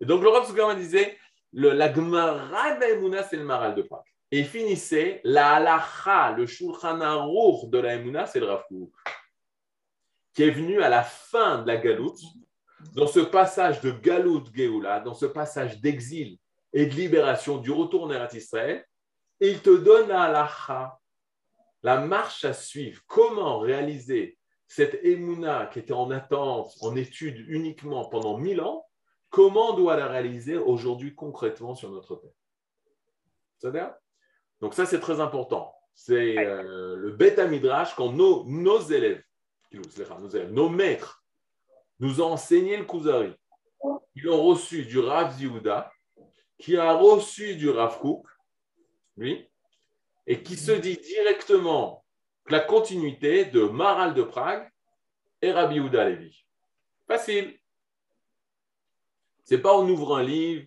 Et 0.00 0.06
donc, 0.06 0.22
le 0.22 0.30
Rav 0.30 0.76
disait 0.76 1.18
le, 1.52 1.70
la 1.70 1.92
Gemara 1.92 2.78
c'est 3.28 3.36
le 3.36 3.44
Maral 3.44 3.74
de 3.74 3.82
Prague. 3.82 4.00
Et 4.30 4.38
il 4.40 4.46
finissait 4.46 5.20
la 5.24 5.56
halacha, 5.56 6.32
le 6.32 6.46
Shulchan 6.46 7.00
Aruch 7.02 7.68
de 7.68 7.78
la 7.78 7.94
Emouna, 7.94 8.26
c'est 8.26 8.40
le 8.40 8.46
Rav 8.46 8.64
qui 10.34 10.44
est 10.44 10.50
venu 10.50 10.82
à 10.82 10.88
la 10.88 11.02
fin 11.02 11.62
de 11.62 11.66
la 11.66 11.76
galoute, 11.76 12.20
dans 12.94 13.06
ce 13.06 13.20
passage 13.20 13.80
de 13.80 13.90
galoute 13.90 14.54
Géoula, 14.54 15.00
dans 15.00 15.14
ce 15.14 15.26
passage 15.26 15.80
d'exil 15.80 16.38
et 16.72 16.86
de 16.86 16.94
libération 16.94 17.58
du 17.58 17.70
retour 17.70 18.04
en 18.04 18.28
Israël, 18.28 18.84
et 19.40 19.50
il 19.50 19.60
te 19.60 19.76
donne 19.76 20.10
à 20.10 20.30
la 20.30 20.98
la 21.82 22.00
marche 22.00 22.44
à 22.44 22.52
suivre, 22.52 23.02
comment 23.06 23.58
réaliser 23.58 24.38
cette 24.68 25.04
Emouna 25.04 25.66
qui 25.66 25.80
était 25.80 25.92
en 25.92 26.10
attente, 26.10 26.72
en 26.80 26.96
étude 26.96 27.44
uniquement 27.48 28.04
pendant 28.04 28.38
mille 28.38 28.60
ans, 28.60 28.86
comment 29.30 29.72
on 29.72 29.76
doit 29.76 29.96
la 29.96 30.06
réaliser 30.06 30.56
aujourd'hui 30.56 31.14
concrètement 31.14 31.74
sur 31.74 31.90
notre 31.90 32.16
terre? 32.16 32.30
C'est-à-dire 33.58 33.94
Donc 34.60 34.74
ça, 34.74 34.86
c'est 34.86 35.00
très 35.00 35.20
important. 35.20 35.74
C'est 35.94 36.38
euh, 36.38 36.96
le 36.96 37.10
bêta 37.10 37.46
midrash 37.46 37.94
quand 37.94 38.12
nos, 38.12 38.44
nos 38.44 38.80
élèves 38.80 39.22
nos 40.50 40.68
maîtres 40.68 41.24
nous 41.98 42.20
ont 42.20 42.32
enseigné 42.32 42.76
le 42.76 42.84
Kuzari. 42.84 43.32
Ils 44.14 44.28
ont 44.28 44.42
reçu 44.42 44.84
du 44.84 44.98
Rav 44.98 45.36
Ziouda, 45.36 45.92
qui 46.58 46.76
a 46.76 46.92
reçu 46.92 47.56
du 47.56 47.70
Rav 47.70 48.00
lui, 49.16 49.48
et 50.26 50.42
qui 50.42 50.56
se 50.56 50.72
dit 50.72 50.96
directement 50.96 52.04
que 52.44 52.52
la 52.52 52.60
continuité 52.60 53.44
de 53.44 53.62
Maral 53.62 54.14
de 54.14 54.22
Prague 54.22 54.70
et 55.40 55.52
Rabbi 55.52 55.76
Yehuda 55.76 56.08
Levi. 56.08 56.44
Facile. 57.06 57.58
C'est 59.44 59.58
pas 59.58 59.76
on 59.76 59.88
ouvre 59.88 60.16
un 60.16 60.22
livre, 60.22 60.66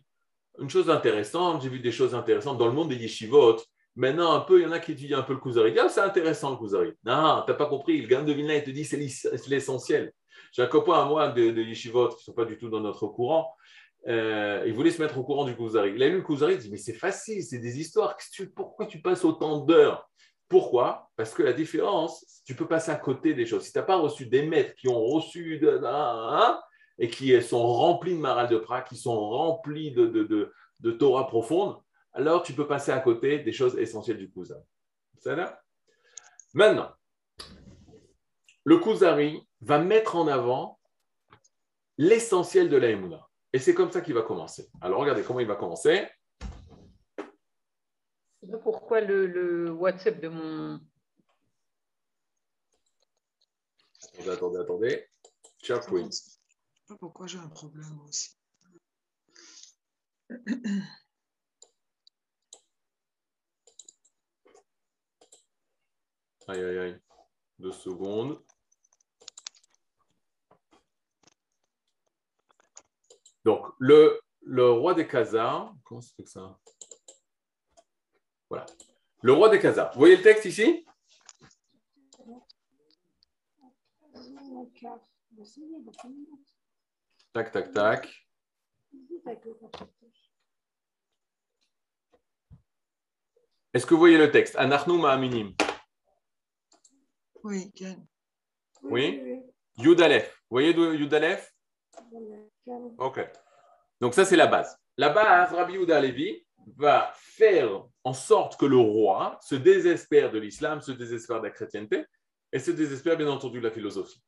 une 0.60 0.70
chose 0.70 0.90
intéressante, 0.90 1.62
j'ai 1.62 1.70
vu 1.70 1.80
des 1.80 1.92
choses 1.92 2.14
intéressantes 2.14 2.58
dans 2.58 2.68
le 2.68 2.74
monde 2.74 2.90
des 2.90 2.98
yeshivot, 2.98 3.58
Maintenant, 3.96 4.34
un 4.34 4.42
peu, 4.42 4.60
il 4.60 4.64
y 4.64 4.66
en 4.66 4.72
a 4.72 4.80
qui 4.80 4.92
étudient 4.92 5.20
un 5.20 5.24
peu 5.24 5.34
le 5.34 5.40
Kuzari. 5.40 5.78
Ah, 5.80 5.88
c'est 5.88 6.02
intéressant 6.02 6.52
le 6.52 6.58
Kuzari. 6.58 6.94
Non, 7.06 7.44
tu 7.46 7.52
n'as 7.52 7.58
pas 7.58 7.66
compris. 7.68 8.02
Le 8.02 8.08
gain 8.08 8.24
de 8.24 8.34
Vilna, 8.34 8.56
il 8.56 8.64
te 8.64 8.70
dit 8.70 8.84
c'est 8.84 8.98
l'essentiel. 9.48 10.12
J'ai 10.52 10.62
un 10.62 10.68
copain 10.68 11.02
à 11.02 11.06
moi 11.06 11.30
de, 11.30 11.52
de 11.52 11.62
Yeshivot 11.62 12.10
qui 12.10 12.16
ne 12.16 12.22
sont 12.22 12.34
pas 12.34 12.46
du 12.46 12.58
tout 12.58 12.70
dans 12.70 12.82
notre 12.82 13.08
courant. 13.08 13.54
Euh, 14.08 14.64
il 14.68 14.74
voulait 14.74 14.92
se 14.92 15.02
mettre 15.02 15.18
au 15.18 15.24
courant 15.24 15.46
du 15.46 15.56
Kuzari. 15.56 15.94
Il 15.96 16.04
a 16.04 16.10
lu 16.10 16.18
le 16.18 16.24
Kuzari, 16.24 16.54
il 16.56 16.60
dit 16.60 16.70
Mais 16.70 16.78
c'est 16.78 16.94
facile, 16.94 17.42
c'est 17.44 17.60
des 17.60 17.80
histoires. 17.80 18.18
Pourquoi 18.56 18.86
tu 18.86 19.02
passes 19.02 19.24
autant 19.24 19.60
d'heures? 19.60 20.10
Pourquoi? 20.50 21.10
Parce 21.16 21.34
que 21.34 21.42
la 21.42 21.54
différence, 21.54 22.42
tu 22.46 22.54
peux 22.54 22.68
passer 22.68 22.92
à 22.92 22.96
côté 22.96 23.34
des 23.34 23.46
choses. 23.46 23.64
Si 23.64 23.72
tu 23.72 23.80
n'as 23.80 23.84
pas 23.84 23.98
reçu 23.98 24.28
des 24.28 24.46
maîtres 24.46 24.76
qui 24.76 24.90
ont 24.90 25.04
reçu 25.04 25.58
de, 25.58 25.82
et 27.00 27.10
qui 27.10 27.42
sont 27.42 27.66
remplis 27.66 28.14
de 28.14 28.20
Maral 28.20 28.50
de 28.50 28.58
Prague, 28.58 28.86
qui 28.88 28.98
sont 28.98 29.18
remplis 29.18 29.92
de, 29.92 30.06
de, 30.06 30.52
de 30.82 30.92
Torah 30.92 31.28
profonde, 31.28 31.78
alors 32.16 32.44
tu 32.44 32.54
peux 32.54 32.66
passer 32.66 32.92
à 32.92 33.00
côté 33.00 33.40
des 33.40 33.52
choses 33.52 33.78
essentielles 33.78 34.18
du 34.18 34.32
Kuzari. 34.32 34.64
Maintenant, 36.54 36.94
le 38.64 38.80
Kuzari 38.80 39.46
va 39.62 39.80
mettre 39.80 40.16
en 40.16 40.28
avant 40.28 40.80
l'essentiel 41.98 42.70
de 42.70 42.78
la 42.78 42.90
Et 43.54 43.60
c'est 43.60 43.74
comme 43.74 43.92
ça 43.92 44.02
qu'il 44.02 44.14
va 44.14 44.22
commencer. 44.22 44.70
Alors 44.82 45.02
regardez 45.02 45.24
comment 45.24 45.42
il 45.42 45.48
va 45.48 45.56
commencer. 45.56 46.08
Pourquoi 48.64 49.02
le, 49.02 49.72
WhatsApp 49.72 50.22
de 50.22 50.28
mon. 50.30 50.80
Attendez, 54.14 54.30
attendez, 54.30 54.60
attendez. 54.60 55.08
Ciao, 55.62 55.80
oui. 55.92 56.08
Pourquoi 57.00 57.28
j'ai 57.28 57.40
un 57.40 57.50
problème 57.50 58.00
aussi 58.08 58.38
Aïe, 66.48 66.64
aïe, 66.64 66.78
aïe. 66.78 67.02
Deux 67.58 67.72
secondes. 67.72 68.40
Donc, 73.44 73.66
le, 73.80 74.20
le 74.42 74.72
roi 74.72 74.94
des 74.94 75.08
Khazars. 75.08 75.74
Comment 75.84 76.02
ça 76.02 76.12
fait 76.16 76.24
que 76.24 76.30
ça 76.30 76.60
Voilà. 78.50 78.66
Le 79.22 79.34
roi 79.34 79.50
des 79.50 79.60
Khazars. 79.60 79.92
Vous 79.94 80.00
voyez 80.00 80.18
le 80.18 80.24
texte 80.24 80.46
ici? 80.46 80.86
Tac, 87.34 87.52
tac, 87.52 87.74
tac. 87.74 88.28
Est-ce 93.74 93.86
que 93.86 93.94
vous 93.94 94.00
voyez 94.00 94.18
le 94.18 94.32
texte? 94.32 94.56
Anachnu 94.58 94.98
ma'aminim. 95.00 95.56
Oui, 97.46 97.72
Ken. 97.74 98.04
Oui 98.82 99.22
Yudalef. 99.78 100.42
Vous 100.50 100.56
voyez 100.56 100.72
Yudalef? 100.72 101.54
Ok. 102.98 103.20
Donc 104.02 104.16
ça, 104.16 104.26
c'est 104.26 104.36
la 104.36 104.48
base. 104.48 104.76
La 104.98 105.10
base, 105.10 105.54
Rabbi 105.54 105.74
Yuda 105.74 106.02
Levi 106.02 106.44
va 106.76 107.12
faire 107.14 107.86
en 108.04 108.14
sorte 108.14 108.60
que 108.60 108.66
le 108.66 108.78
roi 108.78 109.38
se 109.44 109.54
désespère 109.54 110.32
de 110.32 110.40
l'islam, 110.40 110.82
se 110.82 110.92
désespère 110.92 111.40
de 111.40 111.46
la 111.46 111.52
chrétienté 111.52 112.06
et 112.52 112.58
se 112.58 112.72
désespère 112.72 113.16
bien 113.16 113.30
entendu 113.30 113.60
de 113.60 113.68
la 113.68 113.72
philosophie. 113.72 114.24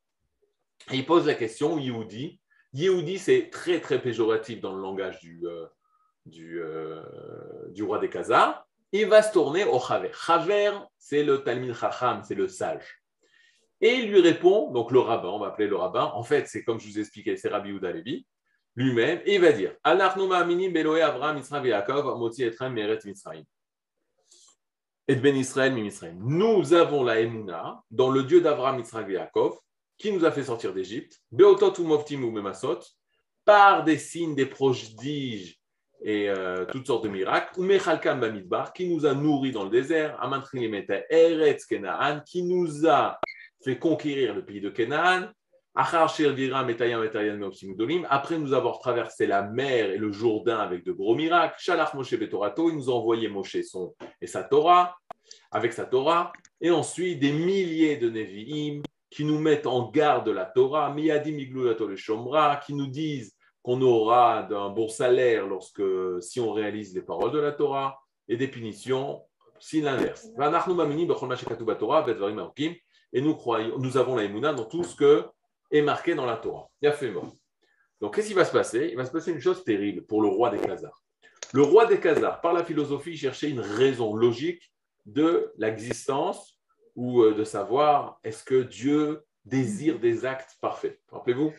Et 0.92 0.98
il 0.98 1.06
pose 1.06 1.26
la 1.26 1.34
question, 1.34 1.80
Yehudi. 1.80 2.40
Yehudi, 2.74 3.18
c'est 3.18 3.50
très 3.50 3.82
très 3.82 4.00
péjoratif 4.00 4.62
dans 4.62 4.76
le 4.76 4.82
langage 4.82 5.20
du, 5.22 5.42
euh, 5.44 5.66
du, 6.28 6.62
euh, 6.62 7.02
du 7.70 7.82
roi 7.82 7.98
des 7.98 8.10
Khazars 8.10 8.68
il 8.92 9.08
va 9.08 9.22
se 9.22 9.34
tourner 9.34 9.66
au 9.66 9.80
Chaver. 9.80 10.12
Chaver, 10.14 10.72
c'est 10.98 11.24
le 11.24 11.44
Talmud 11.44 11.74
Chacham, 11.74 12.24
c'est 12.24 12.36
le 12.36 12.48
sage. 12.48 12.97
Et 13.82 13.94
il 13.96 14.10
lui 14.10 14.22
répond, 14.22 14.72
donc 14.72 14.92
le 14.92 15.00
rabbin, 15.00 15.30
on 15.30 15.40
va 15.40 15.48
appeler 15.48 15.68
le 15.68 15.76
rabbin, 15.76 16.12
en 16.16 16.24
fait, 16.24 16.48
c'est 16.48 16.64
comme 16.64 16.80
je 16.80 16.88
vous 16.88 16.98
ai 16.98 17.02
expliqué, 17.02 17.38
c'est 17.38 17.50
Rabbi 17.50 17.70
Uda 17.70 17.92
Levi, 17.92 18.26
lui-même, 18.76 19.22
et 19.26 19.36
il 19.36 19.42
va 19.42 19.52
dire. 19.52 19.74
Et 25.08 25.16
Ben 25.16 25.44
Nous 26.20 26.74
avons 26.74 27.04
la 27.04 27.20
Emouna 27.20 27.82
dans 27.92 28.10
le 28.10 28.24
Dieu 28.24 28.42
d'Avraham, 28.42 28.80
Israël 28.80 29.10
Yaakov, 29.10 29.58
qui 29.98 30.12
nous 30.12 30.26
a 30.26 30.32
fait 30.32 30.44
sortir 30.44 30.74
d'Égypte, 30.74 31.22
Beotot 31.32 31.80
ou 31.80 31.84
Moftim 31.84 32.22
par 33.46 33.84
des 33.84 33.98
signes, 33.98 34.36
des 34.36 34.46
prodiges 34.46 35.58
et 36.02 36.30
euh, 36.30 36.66
toutes 36.66 36.88
sortes 36.88 37.06
de 37.06 37.10
miracles, 37.10 37.54
qui 38.76 38.90
nous 38.90 39.06
a 39.06 39.14
nourris 39.14 39.52
dans 39.52 39.64
le 39.64 39.70
désert, 39.70 40.20
Eretz 41.10 41.66
Kenaan, 41.66 42.22
qui 42.26 42.44
nous 42.44 42.88
a 42.88 43.20
fait 43.64 43.78
conquérir 43.78 44.34
le 44.34 44.46
pays 44.46 44.62
de 44.62 44.70
Kenaan, 44.70 45.30
après 45.74 46.00
nous 48.40 48.54
avoir 48.54 48.80
traversé 48.80 49.28
la 49.28 49.44
mer 49.44 49.92
et 49.92 49.98
le 49.98 50.12
Jourdain 50.12 50.58
avec 50.58 50.84
de 50.84 50.92
gros 50.92 51.14
miracles, 51.14 51.56
Shalach 51.60 51.94
Moshe 51.94 52.16
Betorato, 52.16 52.70
il 52.70 52.78
nous 52.78 52.90
a 52.90 52.94
envoyé 52.94 53.28
Moshe 53.28 53.62
son 53.62 53.94
et 54.20 54.26
sa 54.26 54.44
Torah, 54.44 54.96
avec 55.52 55.74
sa 55.74 55.86
Torah, 55.86 56.34
et 56.62 56.72
ensuite 56.72 57.20
des 57.20 57.32
milliers 57.32 57.98
de 57.98 58.10
Nevi'im 58.10 58.82
qui 59.12 59.24
nous 59.24 59.40
mettent 59.40 59.68
en 59.68 59.92
garde 59.92 60.26
de 60.26 60.32
la 60.32 60.46
Torah, 60.46 60.92
Miyadim 60.94 61.38
Shomra, 61.96 62.56
qui 62.58 62.74
nous 62.74 62.88
disent 62.88 63.36
qu'on 63.62 63.80
aura 63.82 64.44
d'un 64.44 64.70
bon 64.70 64.88
salaire 64.88 65.46
lorsque, 65.46 65.84
si 66.22 66.40
on 66.40 66.54
réalise 66.54 66.96
les 66.96 67.02
paroles 67.02 67.32
de 67.32 67.40
la 67.40 67.52
Torah, 67.52 68.00
et 68.28 68.36
des 68.36 68.48
punitions 68.48 69.22
si 69.60 69.82
l'inverse. 69.82 70.28
Et 73.14 73.22
nous, 73.22 73.36
croyons, 73.36 73.78
nous 73.80 73.98
avons 73.98 74.16
la 74.16 74.24
émouna 74.24 74.54
dans 74.54 74.66
tout 74.66 74.84
ce 74.84 74.96
que 74.96 75.26
est 75.72 75.82
marqué 75.82 76.16
dans 76.16 76.26
la 76.26 76.38
Torah. 76.38 76.70
Il 76.82 76.88
a 76.88 76.92
fait 76.92 77.12
mort. 77.12 77.34
Donc, 78.00 78.16
qu'est-ce 78.16 78.28
qui 78.28 78.34
va 78.34 78.46
se 78.46 78.52
passer? 78.52 78.90
Il 78.92 78.98
va 78.98 79.06
se 79.06 79.12
passer 79.12 79.32
une 79.32 79.40
chose 79.40 79.64
terrible 79.64 80.06
pour 80.06 80.22
le 80.22 80.28
roi 80.28 80.50
des 80.50 80.60
Khazars. 80.60 81.04
Le 81.54 81.62
roi 81.62 81.86
des 81.86 82.00
Khazars, 82.00 82.42
par 82.42 82.54
la 82.54 82.64
philosophie, 82.64 83.18
cherchait 83.18 83.50
une 83.50 83.60
raison 83.60 84.16
logique 84.16 84.72
de 85.06 85.52
l'existence 85.58 86.60
ou 86.96 87.22
euh, 87.22 87.34
de 87.34 87.44
savoir 87.44 88.20
est-ce 88.24 88.44
que 88.44 88.64
Dieu 88.64 89.24
désire 89.46 90.00
des 90.00 90.26
actes 90.26 90.58
parfaits? 90.62 91.00
Rappelez-vous? 91.10 91.54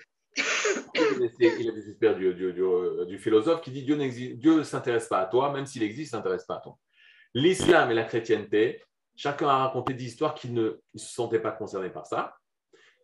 Il 0.94 1.68
a 1.68 1.72
des 1.72 1.90
experts 1.90 2.16
du, 2.16 2.26
euh, 2.26 3.04
du, 3.06 3.18
philosophe 3.18 3.60
qui 3.60 3.70
dit 3.70 3.82
Dieu 3.82 4.56
ne 4.56 4.62
s'intéresse 4.62 5.08
pas 5.08 5.20
à 5.20 5.26
toi, 5.26 5.52
même 5.52 5.66
s'il 5.66 5.82
existe, 5.82 6.12
il 6.12 6.16
ne 6.16 6.18
s'intéresse 6.18 6.44
pas 6.44 6.56
à 6.56 6.60
toi. 6.60 6.76
L'islam 7.34 7.90
et 7.90 7.94
la 7.94 8.04
chrétienté, 8.04 8.82
chacun 9.18 9.48
a 9.48 9.58
raconté 9.58 9.94
des 9.94 10.04
histoires 10.04 10.34
qui 10.34 10.48
ne 10.48 10.80
se 10.94 11.12
sentaient 11.12 11.40
pas 11.40 11.50
concernés 11.50 11.90
par 11.90 12.06
ça, 12.06 12.36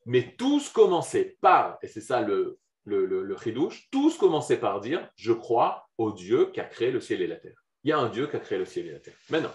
mais 0.06 0.34
tous 0.38 0.70
commençaient 0.70 1.36
par, 1.40 1.76
et 1.82 1.88
c'est 1.88 2.00
ça 2.00 2.20
le, 2.20 2.58
le, 2.84 3.04
le, 3.04 3.36
chidouche, 3.36 3.88
tous 3.90 4.16
commençaient 4.16 4.60
par 4.60 4.80
dire 4.80 5.10
Je 5.16 5.32
crois 5.32 5.88
au 5.98 6.12
Dieu 6.12 6.50
qui 6.52 6.60
a 6.60 6.64
créé 6.64 6.92
le 6.92 7.00
ciel 7.00 7.20
et 7.20 7.26
la 7.26 7.36
terre. 7.36 7.60
Il 7.82 7.90
y 7.90 7.92
a 7.92 7.98
un 7.98 8.08
Dieu 8.08 8.28
qui 8.28 8.36
a 8.36 8.38
créé 8.38 8.58
le 8.58 8.64
ciel 8.64 8.86
et 8.86 8.92
la 8.92 9.00
terre. 9.00 9.14
Maintenant, 9.28 9.52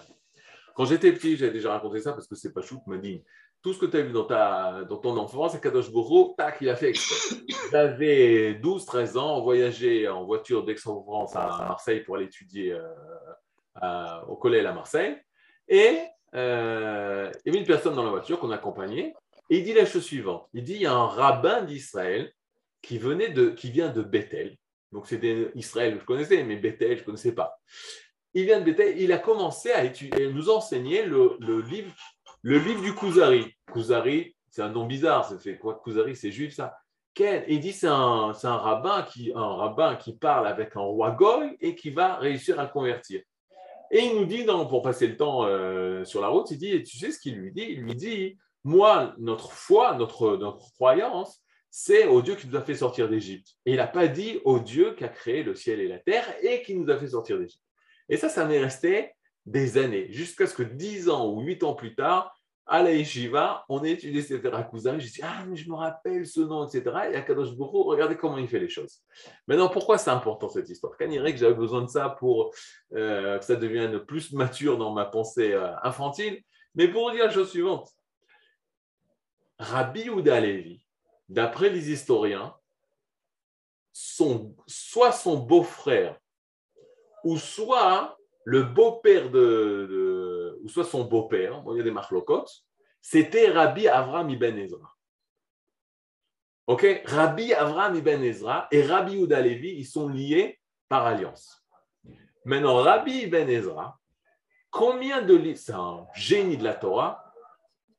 quand 0.74 0.84
j'étais 0.84 1.12
petit, 1.12 1.36
j'avais 1.36 1.52
déjà 1.52 1.72
raconté 1.72 2.00
ça 2.00 2.12
parce 2.12 2.28
que 2.28 2.34
c'est 2.34 2.52
pas 2.52 2.60
chou 2.60 2.82
me 2.86 2.98
dit 2.98 3.24
tout 3.62 3.72
ce 3.72 3.78
que 3.78 3.86
tu 3.86 3.96
as 3.96 4.02
vu 4.02 4.12
dans, 4.12 4.24
ta, 4.24 4.84
dans 4.84 4.96
ton 4.96 5.16
enfance, 5.18 5.52
c'est 5.52 5.60
Kadosh 5.60 5.90
Bourou, 5.90 6.34
tac, 6.36 6.58
il 6.60 6.68
a 6.70 6.76
fait 6.76 6.90
exprès. 6.90 7.36
J'avais 7.70 8.54
12-13 8.54 9.18
ans, 9.18 9.38
on 9.38 9.42
voyageait 9.42 10.08
en 10.08 10.24
voiture 10.24 10.64
d'Aix-en-Provence 10.64 11.36
à 11.36 11.66
Marseille 11.68 12.00
pour 12.00 12.16
aller 12.16 12.24
étudier 12.24 12.72
euh, 13.82 14.20
au 14.28 14.36
collège 14.36 14.64
à 14.64 14.72
Marseille. 14.72 15.18
Et 15.68 15.98
euh, 16.34 17.30
il 17.44 17.48
y 17.48 17.50
avait 17.50 17.60
une 17.60 17.66
personne 17.66 17.94
dans 17.94 18.04
la 18.04 18.10
voiture 18.10 18.38
qu'on 18.38 18.50
accompagnait. 18.50 19.14
Et 19.48 19.58
il 19.58 19.64
dit 19.64 19.72
la 19.72 19.84
chose 19.84 20.04
suivante. 20.04 20.48
Il 20.54 20.62
dit, 20.62 20.74
il 20.74 20.82
y 20.82 20.86
a 20.86 20.92
un 20.92 21.06
rabbin 21.06 21.62
d'Israël 21.62 22.32
qui, 22.82 22.98
venait 22.98 23.30
de, 23.30 23.50
qui 23.50 23.70
vient 23.70 23.90
de 23.90 24.02
Bethel. 24.02 24.56
Donc 24.92 25.06
c'était 25.06 25.50
Israël 25.54 25.94
que 25.94 26.00
je 26.00 26.04
connaissais, 26.04 26.42
mais 26.44 26.56
Bethel, 26.56 26.96
je 26.96 27.02
ne 27.02 27.06
connaissais 27.06 27.34
pas. 27.34 27.60
Il 28.34 28.44
vient 28.44 28.60
de 28.60 28.64
Bethel, 28.64 29.00
il 29.00 29.12
a 29.12 29.18
commencé 29.18 29.72
à 29.72 29.82
nous 30.30 30.50
enseigner 30.50 31.04
le, 31.04 31.36
livre 31.68 31.92
le 32.42 32.58
livre 32.58 32.82
du 32.82 32.94
Kuzari. 32.94 33.54
Kuzari, 33.72 34.34
c'est 34.50 34.62
un 34.62 34.70
nom 34.70 34.86
bizarre. 34.86 35.28
Ça 35.28 35.38
fait 35.38 35.58
quoi 35.58 35.80
Kuzari, 35.84 36.16
c'est 36.16 36.30
juif 36.30 36.54
ça. 36.54 36.76
Il 37.18 37.60
dit 37.60 37.72
c'est 37.72 37.88
un, 37.88 38.32
un, 38.42 38.56
rabbin 38.56 39.02
qui, 39.02 39.32
un 39.34 39.54
rabbin 39.54 39.96
qui 39.96 40.16
parle 40.16 40.46
avec 40.46 40.74
un 40.76 40.80
roi 40.80 41.10
goy 41.10 41.56
et 41.60 41.74
qui 41.74 41.90
va 41.90 42.16
réussir 42.16 42.58
à 42.58 42.64
le 42.64 42.70
convertir. 42.70 43.20
Et 43.90 44.04
il 44.04 44.16
nous 44.16 44.24
dit, 44.24 44.44
pour 44.44 44.82
passer 44.82 45.06
le 45.06 45.16
temps 45.16 45.44
euh, 45.44 46.04
sur 46.04 46.20
la 46.20 46.28
route, 46.28 46.50
il 46.50 46.58
dit, 46.58 46.82
tu 46.84 46.98
sais 46.98 47.10
ce 47.10 47.18
qu'il 47.18 47.36
lui 47.36 47.52
dit? 47.52 47.66
Il 47.68 47.80
lui 47.82 47.94
dit, 47.94 48.38
moi, 48.62 49.14
notre 49.18 49.52
foi, 49.52 49.94
notre, 49.94 50.36
notre 50.36 50.72
croyance, 50.74 51.42
c'est 51.70 52.06
au 52.06 52.22
Dieu 52.22 52.34
qui 52.34 52.48
nous 52.48 52.56
a 52.56 52.62
fait 52.62 52.74
sortir 52.74 53.08
d'Égypte. 53.08 53.48
Et 53.66 53.72
il 53.72 53.76
n'a 53.76 53.86
pas 53.86 54.08
dit 54.08 54.40
au 54.44 54.58
Dieu 54.58 54.94
qui 54.94 55.04
a 55.04 55.08
créé 55.08 55.42
le 55.42 55.54
ciel 55.54 55.80
et 55.80 55.88
la 55.88 55.98
terre 55.98 56.26
et 56.42 56.62
qui 56.62 56.74
nous 56.74 56.90
a 56.90 56.96
fait 56.96 57.08
sortir 57.08 57.38
d'Égypte. 57.38 57.62
Et 58.08 58.16
ça, 58.16 58.28
ça 58.28 58.44
m'est 58.44 58.60
resté 58.60 59.12
des 59.46 59.78
années, 59.78 60.12
jusqu'à 60.12 60.46
ce 60.46 60.54
que 60.54 60.62
dix 60.62 61.08
ans 61.08 61.32
ou 61.32 61.40
huit 61.40 61.62
ans 61.62 61.74
plus 61.74 61.94
tard, 61.94 62.34
à 62.70 62.84
la 62.84 62.92
Yeshiva, 62.92 63.64
on 63.68 63.82
étudié 63.82 64.22
Sefer 64.22 64.52
Akuzan, 64.54 65.00
je 65.00 65.10
dis, 65.10 65.20
ah, 65.24 65.44
je 65.52 65.68
me 65.68 65.74
rappelle 65.74 66.24
ce 66.24 66.40
nom, 66.40 66.64
etc. 66.68 67.10
Et 67.12 67.24
Kadosh 67.24 67.50
Boko, 67.56 67.82
regardez 67.82 68.16
comment 68.16 68.38
il 68.38 68.46
fait 68.46 68.60
les 68.60 68.68
choses. 68.68 69.02
Maintenant, 69.48 69.68
pourquoi 69.68 69.98
c'est 69.98 70.10
important 70.10 70.48
cette 70.48 70.70
histoire? 70.70 70.96
Quand 70.96 71.08
que 71.08 71.36
j'avais 71.36 71.54
besoin 71.54 71.82
de 71.82 71.88
ça 71.88 72.10
pour 72.10 72.54
euh, 72.94 73.40
que 73.40 73.44
ça 73.44 73.56
devienne 73.56 73.98
plus 73.98 74.32
mature 74.32 74.78
dans 74.78 74.92
ma 74.92 75.04
pensée 75.04 75.52
euh, 75.52 75.72
infantile, 75.82 76.40
mais 76.76 76.86
pour 76.86 77.10
dire 77.10 77.24
la 77.24 77.32
chose 77.32 77.50
suivante. 77.50 77.90
Rabbi 79.58 80.08
Ouda 80.08 80.40
d'après 81.28 81.70
les 81.70 81.90
historiens, 81.90 82.54
soit 83.92 85.10
son 85.10 85.38
beau-frère, 85.38 86.16
ou 87.24 87.36
soit 87.36 88.16
le 88.44 88.62
beau-père 88.62 89.28
de, 89.30 89.86
ou 90.62 90.68
soit 90.68 90.84
son 90.84 91.04
beau-père, 91.04 91.62
il 91.70 91.76
y 91.76 91.80
a 91.80 91.84
des 91.84 91.90
marlocotes, 91.90 92.64
c'était 93.00 93.48
Rabbi 93.48 93.88
Avram 93.88 94.28
ibn 94.30 94.58
Ezra. 94.58 94.94
Rabbi 96.68 97.52
Avram 97.52 97.96
ibn 97.96 98.22
Ezra 98.22 98.68
et 98.70 98.82
Rabbi 98.82 99.16
Uda 99.16 99.40
Levi, 99.40 99.70
ils 99.70 99.86
sont 99.86 100.08
liés 100.08 100.60
par 100.88 101.06
alliance. 101.06 101.64
Maintenant, 102.44 102.76
Rabbi 102.76 103.22
ibn 103.22 103.48
Ezra, 103.48 103.98
combien 104.70 105.22
de 105.22 105.54
c'est 105.54 105.72
un 105.72 106.06
génie 106.14 106.56
de 106.56 106.64
la 106.64 106.74
Torah, 106.74 107.24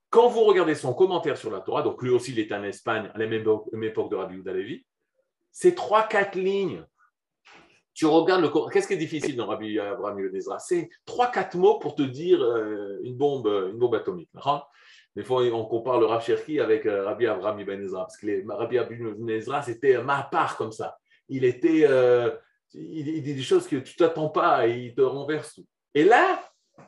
quand 0.10 0.28
vous 0.28 0.44
regardez 0.44 0.76
son 0.76 0.94
commentaire 0.94 1.38
sur 1.38 1.52
la 1.52 1.62
Torah, 1.62 1.84
donc 1.84 2.02
lui 2.02 2.10
aussi 2.10 2.32
il 2.32 2.40
est 2.40 2.52
en 2.52 2.64
Espagne 2.64 3.10
à 3.14 3.18
la 3.18 3.28
même 3.28 3.46
époque 3.84 4.12
de 4.12 4.16
Rabbi 4.16 4.36
Uda 4.36 4.54
Levi, 4.54 4.86
c'est 5.52 5.76
trois, 5.76 6.04
quatre 6.04 6.36
lignes 6.36 6.86
tu 7.94 8.06
regardes 8.06 8.42
le 8.42 8.70
Qu'est-ce 8.70 8.88
qui 8.88 8.94
est 8.94 8.98
difficile 8.98 9.36
dans 9.36 9.48
Rabbi 9.48 9.80
Abraham 9.80 10.20
Ibn 10.20 10.36
Ezra? 10.36 10.60
C'est 10.60 10.90
trois, 11.06 11.30
quatre 11.30 11.58
mots 11.58 11.80
pour 11.80 11.96
te 11.96 12.02
dire 12.02 12.42
euh, 12.42 13.00
une, 13.04 13.16
bombe, 13.16 13.48
une 13.48 13.78
bombe 13.78 13.96
atomique. 13.96 14.30
Des 15.16 15.24
fois, 15.24 15.44
on 15.44 15.66
compare 15.66 16.00
le 16.00 16.06
Rav 16.06 16.24
Cherki 16.24 16.60
avec 16.60 16.86
euh, 16.86 17.06
Rabbi 17.06 17.28
Abraham 17.28 17.60
Ibn 17.60 17.82
Ezra, 17.82 18.02
parce 18.02 18.18
que 18.18 18.48
Rabbi 18.50 18.78
Abraham 18.78 19.16
Ibn 19.18 19.30
Ezra, 19.30 19.62
c'était 19.62 20.02
ma 20.02 20.24
part 20.24 20.56
comme 20.56 20.72
ça. 20.72 20.98
Il 21.28 21.44
était, 21.44 21.86
euh, 21.86 22.32
il, 22.74 23.22
dit 23.22 23.36
des 23.36 23.42
choses 23.42 23.68
que 23.68 23.76
tu 23.76 23.96
t'attends 23.96 24.30
pas 24.30 24.68
et 24.68 24.78
il 24.78 24.96
te 24.96 25.02
renverse 25.02 25.56
tout. 25.56 25.66
Et 25.94 26.06
là, 26.06 26.42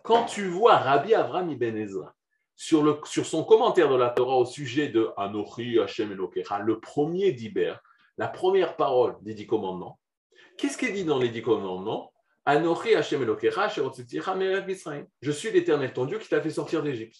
quand 0.03 0.25
tu 0.25 0.47
vois 0.47 0.77
Rabbi 0.77 1.13
Abraham 1.13 1.49
Ibn 1.51 1.77
Ezra 1.77 2.13
sur, 2.55 2.81
le, 2.81 2.97
sur 3.03 3.25
son 3.25 3.43
commentaire 3.43 3.89
de 3.89 3.97
la 3.97 4.09
Torah 4.09 4.37
au 4.37 4.45
sujet 4.45 4.87
de 4.87 5.09
Anochi 5.17 5.79
Hashem 5.79 6.13
Elokecha, 6.13 6.59
le 6.59 6.79
premier 6.79 7.33
d'Iber, 7.33 7.75
la 8.17 8.27
première 8.27 8.77
parole 8.77 9.15
des 9.21 9.33
dix 9.33 9.47
commandements, 9.47 9.99
Qu'est-ce 10.57 10.77
qui 10.77 10.85
est 10.85 10.91
dit 10.91 11.05
dans 11.05 11.19
les 11.19 11.29
dix 11.29 11.41
commandements 11.41 12.13
Je 15.21 15.31
suis 15.31 15.51
l'éternel 15.51 15.93
ton 15.93 16.05
Dieu 16.05 16.19
qui 16.19 16.29
t'a 16.29 16.41
fait 16.41 16.49
sortir 16.49 16.83
d'Égypte. 16.83 17.17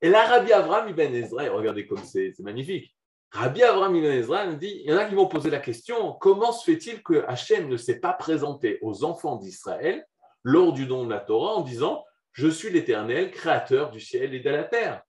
Et 0.00 0.08
l'Arabie 0.08 0.52
Avram 0.52 0.88
ibn 0.88 1.14
Ezra, 1.14 1.48
regardez 1.50 1.86
comme 1.86 2.02
c'est 2.04 2.38
magnifique. 2.40 2.94
Rabbi 3.32 3.62
Abraham 3.62 3.96
Ibn 3.96 4.06
Ezra 4.06 4.46
dit, 4.52 4.82
il 4.84 4.90
y 4.90 4.92
en 4.92 4.98
a 4.98 5.06
qui 5.06 5.14
vont 5.14 5.26
poser 5.26 5.48
la 5.48 5.58
question, 5.58 6.12
comment 6.20 6.52
se 6.52 6.70
fait-il 6.70 7.02
que 7.02 7.24
Hachem 7.26 7.66
ne 7.66 7.78
s'est 7.78 7.98
pas 7.98 8.12
présenté 8.12 8.78
aux 8.82 9.04
enfants 9.04 9.36
d'Israël 9.36 10.06
lors 10.44 10.74
du 10.74 10.86
don 10.86 11.06
de 11.06 11.10
la 11.10 11.20
Torah 11.20 11.54
en 11.54 11.62
disant, 11.62 12.04
je 12.32 12.48
suis 12.48 12.68
l'Éternel, 12.68 13.30
créateur 13.30 13.90
du 13.90 14.00
ciel 14.00 14.34
et 14.34 14.40
de 14.40 14.50
la 14.50 14.64
terre. 14.64 15.02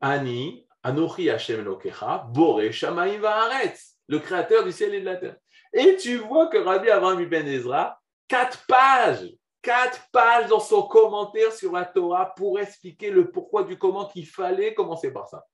Ani, 0.00 0.66
Anochi 0.82 1.30
Hachem 1.30 1.60
Elokecha, 1.60 2.26
Boré 2.32 2.72
Shamaim 2.72 3.20
Vaaretz, 3.20 3.98
le 4.08 4.18
créateur 4.18 4.64
du 4.64 4.72
ciel 4.72 4.92
et 4.94 5.00
de 5.00 5.04
la 5.04 5.16
terre. 5.16 5.36
Et 5.72 5.96
tu 5.96 6.16
vois 6.16 6.48
que 6.48 6.58
Rabbi 6.58 6.90
Abraham 6.90 7.20
Ibn 7.20 7.46
Ezra, 7.46 8.00
quatre 8.26 8.66
pages, 8.66 9.30
quatre 9.62 10.08
pages 10.10 10.48
dans 10.48 10.60
son 10.60 10.82
commentaire 10.82 11.52
sur 11.52 11.72
la 11.72 11.84
Torah 11.84 12.34
pour 12.34 12.58
expliquer 12.58 13.10
le 13.10 13.30
pourquoi 13.30 13.64
du 13.64 13.78
comment 13.78 14.06
qu'il 14.06 14.26
fallait 14.26 14.74
commencer 14.74 15.12
par 15.12 15.28
ça. 15.28 15.44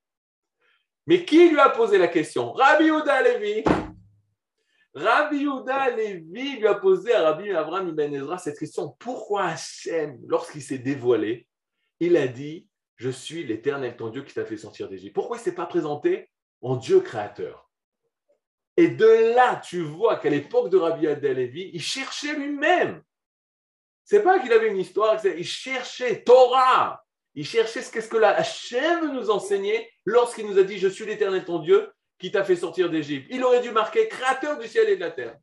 Mais 1.06 1.24
qui 1.24 1.50
lui 1.50 1.60
a 1.60 1.68
posé 1.68 1.98
la 1.98 2.08
question? 2.08 2.52
Rabbi 2.52 2.90
Ouda 2.90 3.22
Levi. 3.22 3.62
Rabbi 4.94 5.46
Ouda 5.46 5.90
Levi 5.90 6.56
lui 6.56 6.66
a 6.66 6.74
posé 6.74 7.12
à 7.12 7.22
Rabbi 7.22 7.50
Abraham 7.52 7.88
Ibn 7.90 8.14
Ezra 8.14 8.38
cette 8.38 8.58
question. 8.58 8.96
Pourquoi 8.98 9.44
Hachem, 9.44 10.18
lorsqu'il 10.26 10.62
s'est 10.62 10.78
dévoilé, 10.78 11.46
il 12.00 12.16
a 12.16 12.26
dit 12.26 12.66
Je 12.96 13.10
suis 13.10 13.44
l'éternel 13.44 13.96
ton 13.96 14.08
Dieu 14.08 14.22
qui 14.22 14.34
t'a 14.34 14.46
fait 14.46 14.56
sortir 14.56 14.88
d'Égypte 14.88 15.14
Pourquoi 15.14 15.36
il 15.36 15.40
ne 15.40 15.44
s'est 15.44 15.54
pas 15.54 15.66
présenté? 15.66 16.30
En 16.62 16.76
Dieu 16.76 17.00
créateur 17.00 17.65
Et 18.76 18.88
de 18.88 19.34
là, 19.34 19.56
tu 19.56 19.80
vois 19.80 20.16
qu'à 20.16 20.28
l'époque 20.28 20.70
de 20.70 20.76
Rabbi 20.76 21.08
Ouda 21.08 21.32
Levi, 21.32 21.70
il 21.72 21.82
cherchait 21.82 22.34
lui-même. 22.34 23.02
C'est 24.04 24.22
pas 24.22 24.38
qu'il 24.38 24.52
avait 24.52 24.68
une 24.68 24.76
histoire, 24.76 25.24
il 25.24 25.46
cherchait 25.46 26.22
Torah. 26.22 27.02
Il 27.34 27.44
cherchait 27.44 27.82
ce 27.82 27.92
qu'est-ce 27.92 28.08
que 28.08 28.16
la 28.16 28.30
Hachem 28.30 29.12
nous 29.12 29.30
enseignait 29.30 29.90
lorsqu'il 30.04 30.46
nous 30.46 30.58
a 30.58 30.62
dit 30.62 30.78
Je 30.78 30.88
suis 30.88 31.04
l'éternel 31.04 31.44
ton 31.44 31.58
Dieu 31.58 31.90
qui 32.18 32.30
t'a 32.30 32.44
fait 32.44 32.56
sortir 32.56 32.88
d'Égypte. 32.88 33.26
Il 33.30 33.44
aurait 33.44 33.60
dû 33.60 33.70
marquer 33.72 34.08
créateur 34.08 34.58
du 34.58 34.66
ciel 34.66 34.88
et 34.88 34.96
de 34.96 35.00
la 35.00 35.10
terre. 35.10 35.36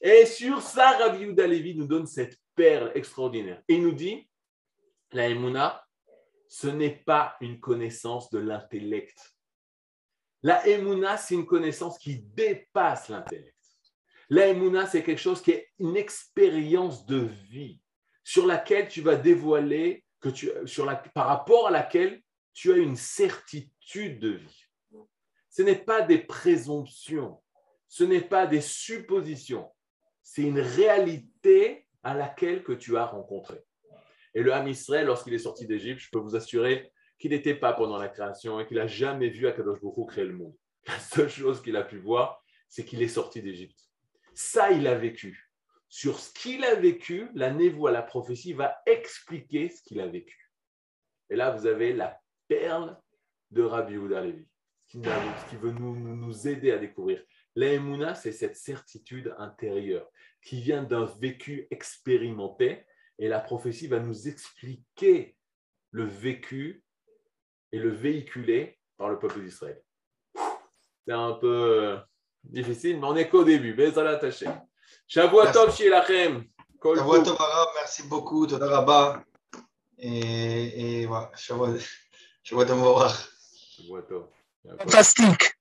Et 0.00 0.26
sur 0.26 0.62
ça, 0.62 0.98
Rabbi 0.98 1.20
Yehuda 1.20 1.46
Levi 1.46 1.76
nous 1.76 1.86
donne 1.86 2.06
cette 2.06 2.36
perle 2.56 2.90
extraordinaire. 2.94 3.62
Il 3.68 3.82
nous 3.82 3.92
dit 3.92 4.28
La 5.12 5.28
Emouna, 5.28 5.84
ce 6.48 6.66
n'est 6.66 7.02
pas 7.04 7.36
une 7.40 7.60
connaissance 7.60 8.30
de 8.30 8.38
l'intellect. 8.38 9.37
La 10.42 10.66
Emouna, 10.68 11.16
c'est 11.16 11.34
une 11.34 11.46
connaissance 11.46 11.98
qui 11.98 12.20
dépasse 12.20 13.08
l'intellect. 13.08 13.54
La 14.30 14.48
Emouna, 14.48 14.86
c'est 14.86 15.02
quelque 15.02 15.20
chose 15.20 15.42
qui 15.42 15.52
est 15.52 15.68
une 15.78 15.96
expérience 15.96 17.06
de 17.06 17.28
vie 17.50 17.80
sur 18.22 18.46
laquelle 18.46 18.88
tu 18.88 19.00
vas 19.00 19.16
dévoiler 19.16 20.04
que 20.20 20.28
tu, 20.28 20.50
sur 20.66 20.84
la, 20.84 20.96
par 20.96 21.26
rapport 21.26 21.68
à 21.68 21.70
laquelle 21.70 22.22
tu 22.52 22.72
as 22.72 22.76
une 22.76 22.96
certitude 22.96 24.18
de 24.20 24.30
vie. 24.30 24.64
Ce 25.48 25.62
n'est 25.62 25.78
pas 25.78 26.02
des 26.02 26.18
présomptions, 26.18 27.40
ce 27.88 28.04
n'est 28.04 28.20
pas 28.20 28.46
des 28.46 28.60
suppositions, 28.60 29.70
c'est 30.22 30.42
une 30.42 30.60
réalité 30.60 31.86
à 32.02 32.14
laquelle 32.14 32.62
que 32.62 32.72
tu 32.72 32.96
as 32.96 33.06
rencontré. 33.06 33.64
Et 34.34 34.42
le 34.42 34.52
Ham 34.52 34.70
lorsqu'il 35.04 35.34
est 35.34 35.38
sorti 35.38 35.66
d'Égypte, 35.66 36.00
je 36.00 36.10
peux 36.10 36.18
vous 36.18 36.36
assurer 36.36 36.92
qu'il 37.18 37.30
n'était 37.32 37.54
pas 37.54 37.72
pendant 37.72 37.98
la 37.98 38.08
création 38.08 38.60
et 38.60 38.66
qu'il 38.66 38.76
n'a 38.76 38.86
jamais 38.86 39.28
vu 39.28 39.46
Akadosh 39.46 39.80
Baruch 39.80 40.08
créer 40.08 40.24
le 40.24 40.36
monde. 40.36 40.54
La 40.86 40.98
seule 40.98 41.28
chose 41.28 41.60
qu'il 41.62 41.76
a 41.76 41.82
pu 41.82 41.98
voir, 41.98 42.42
c'est 42.68 42.84
qu'il 42.84 43.02
est 43.02 43.08
sorti 43.08 43.42
d'Égypte. 43.42 43.78
Ça, 44.34 44.70
il 44.70 44.86
a 44.86 44.94
vécu 44.94 45.48
sur 45.88 46.20
ce 46.20 46.32
qu'il 46.32 46.64
a 46.64 46.74
vécu, 46.74 47.30
la 47.34 47.50
névoie, 47.50 47.90
la 47.90 48.02
prophétie 48.02 48.52
va 48.52 48.76
expliquer 48.86 49.70
ce 49.70 49.82
qu'il 49.82 50.00
a 50.00 50.06
vécu. 50.06 50.52
Et 51.30 51.36
là, 51.36 51.50
vous 51.50 51.66
avez 51.66 51.92
la 51.92 52.20
perle 52.46 52.98
de 53.50 53.62
Rabbi 53.62 53.94
Yehuda 53.94 54.20
Levi, 54.20 54.46
ce 54.86 55.50
qui 55.50 55.56
veut 55.56 55.72
nous, 55.72 56.48
aider 56.48 56.72
à 56.72 56.78
découvrir. 56.78 57.22
L'Aemuna, 57.54 58.14
c'est 58.14 58.32
cette 58.32 58.56
certitude 58.56 59.34
intérieure 59.38 60.06
qui 60.42 60.60
vient 60.60 60.82
d'un 60.82 61.06
vécu 61.20 61.66
expérimenté, 61.70 62.84
et 63.18 63.28
la 63.28 63.40
prophétie 63.40 63.88
va 63.88 63.98
nous 63.98 64.28
expliquer 64.28 65.36
le 65.90 66.04
vécu 66.04 66.84
et 67.72 67.78
le 67.78 67.90
véhiculer 67.90 68.78
par 68.96 69.08
le 69.08 69.18
peuple 69.18 69.40
d'Israël. 69.40 69.82
C'est 71.06 71.12
un 71.12 71.32
peu 71.32 71.98
difficile, 72.44 73.00
mais 73.00 73.06
on 73.06 73.14
n'est 73.14 73.28
qu'au 73.28 73.44
début. 73.44 73.74
Bezala 73.74 74.10
attaché. 74.12 74.46
Shavua 75.06 75.50
Tov 75.52 75.74
Shielachem. 75.74 76.44
Shavua 76.82 77.22
Tov 77.22 77.38
merci 77.74 78.02
beaucoup, 78.04 78.46
Toda 78.46 78.68
Rabba. 78.68 79.24
Et, 79.98 81.00
et 81.02 81.06
voilà, 81.06 81.30
Shavua 81.34 81.68
Tov 81.68 81.84
Shavua 82.42 82.64
Tov. 84.02 84.28
Fantastique. 84.78 85.57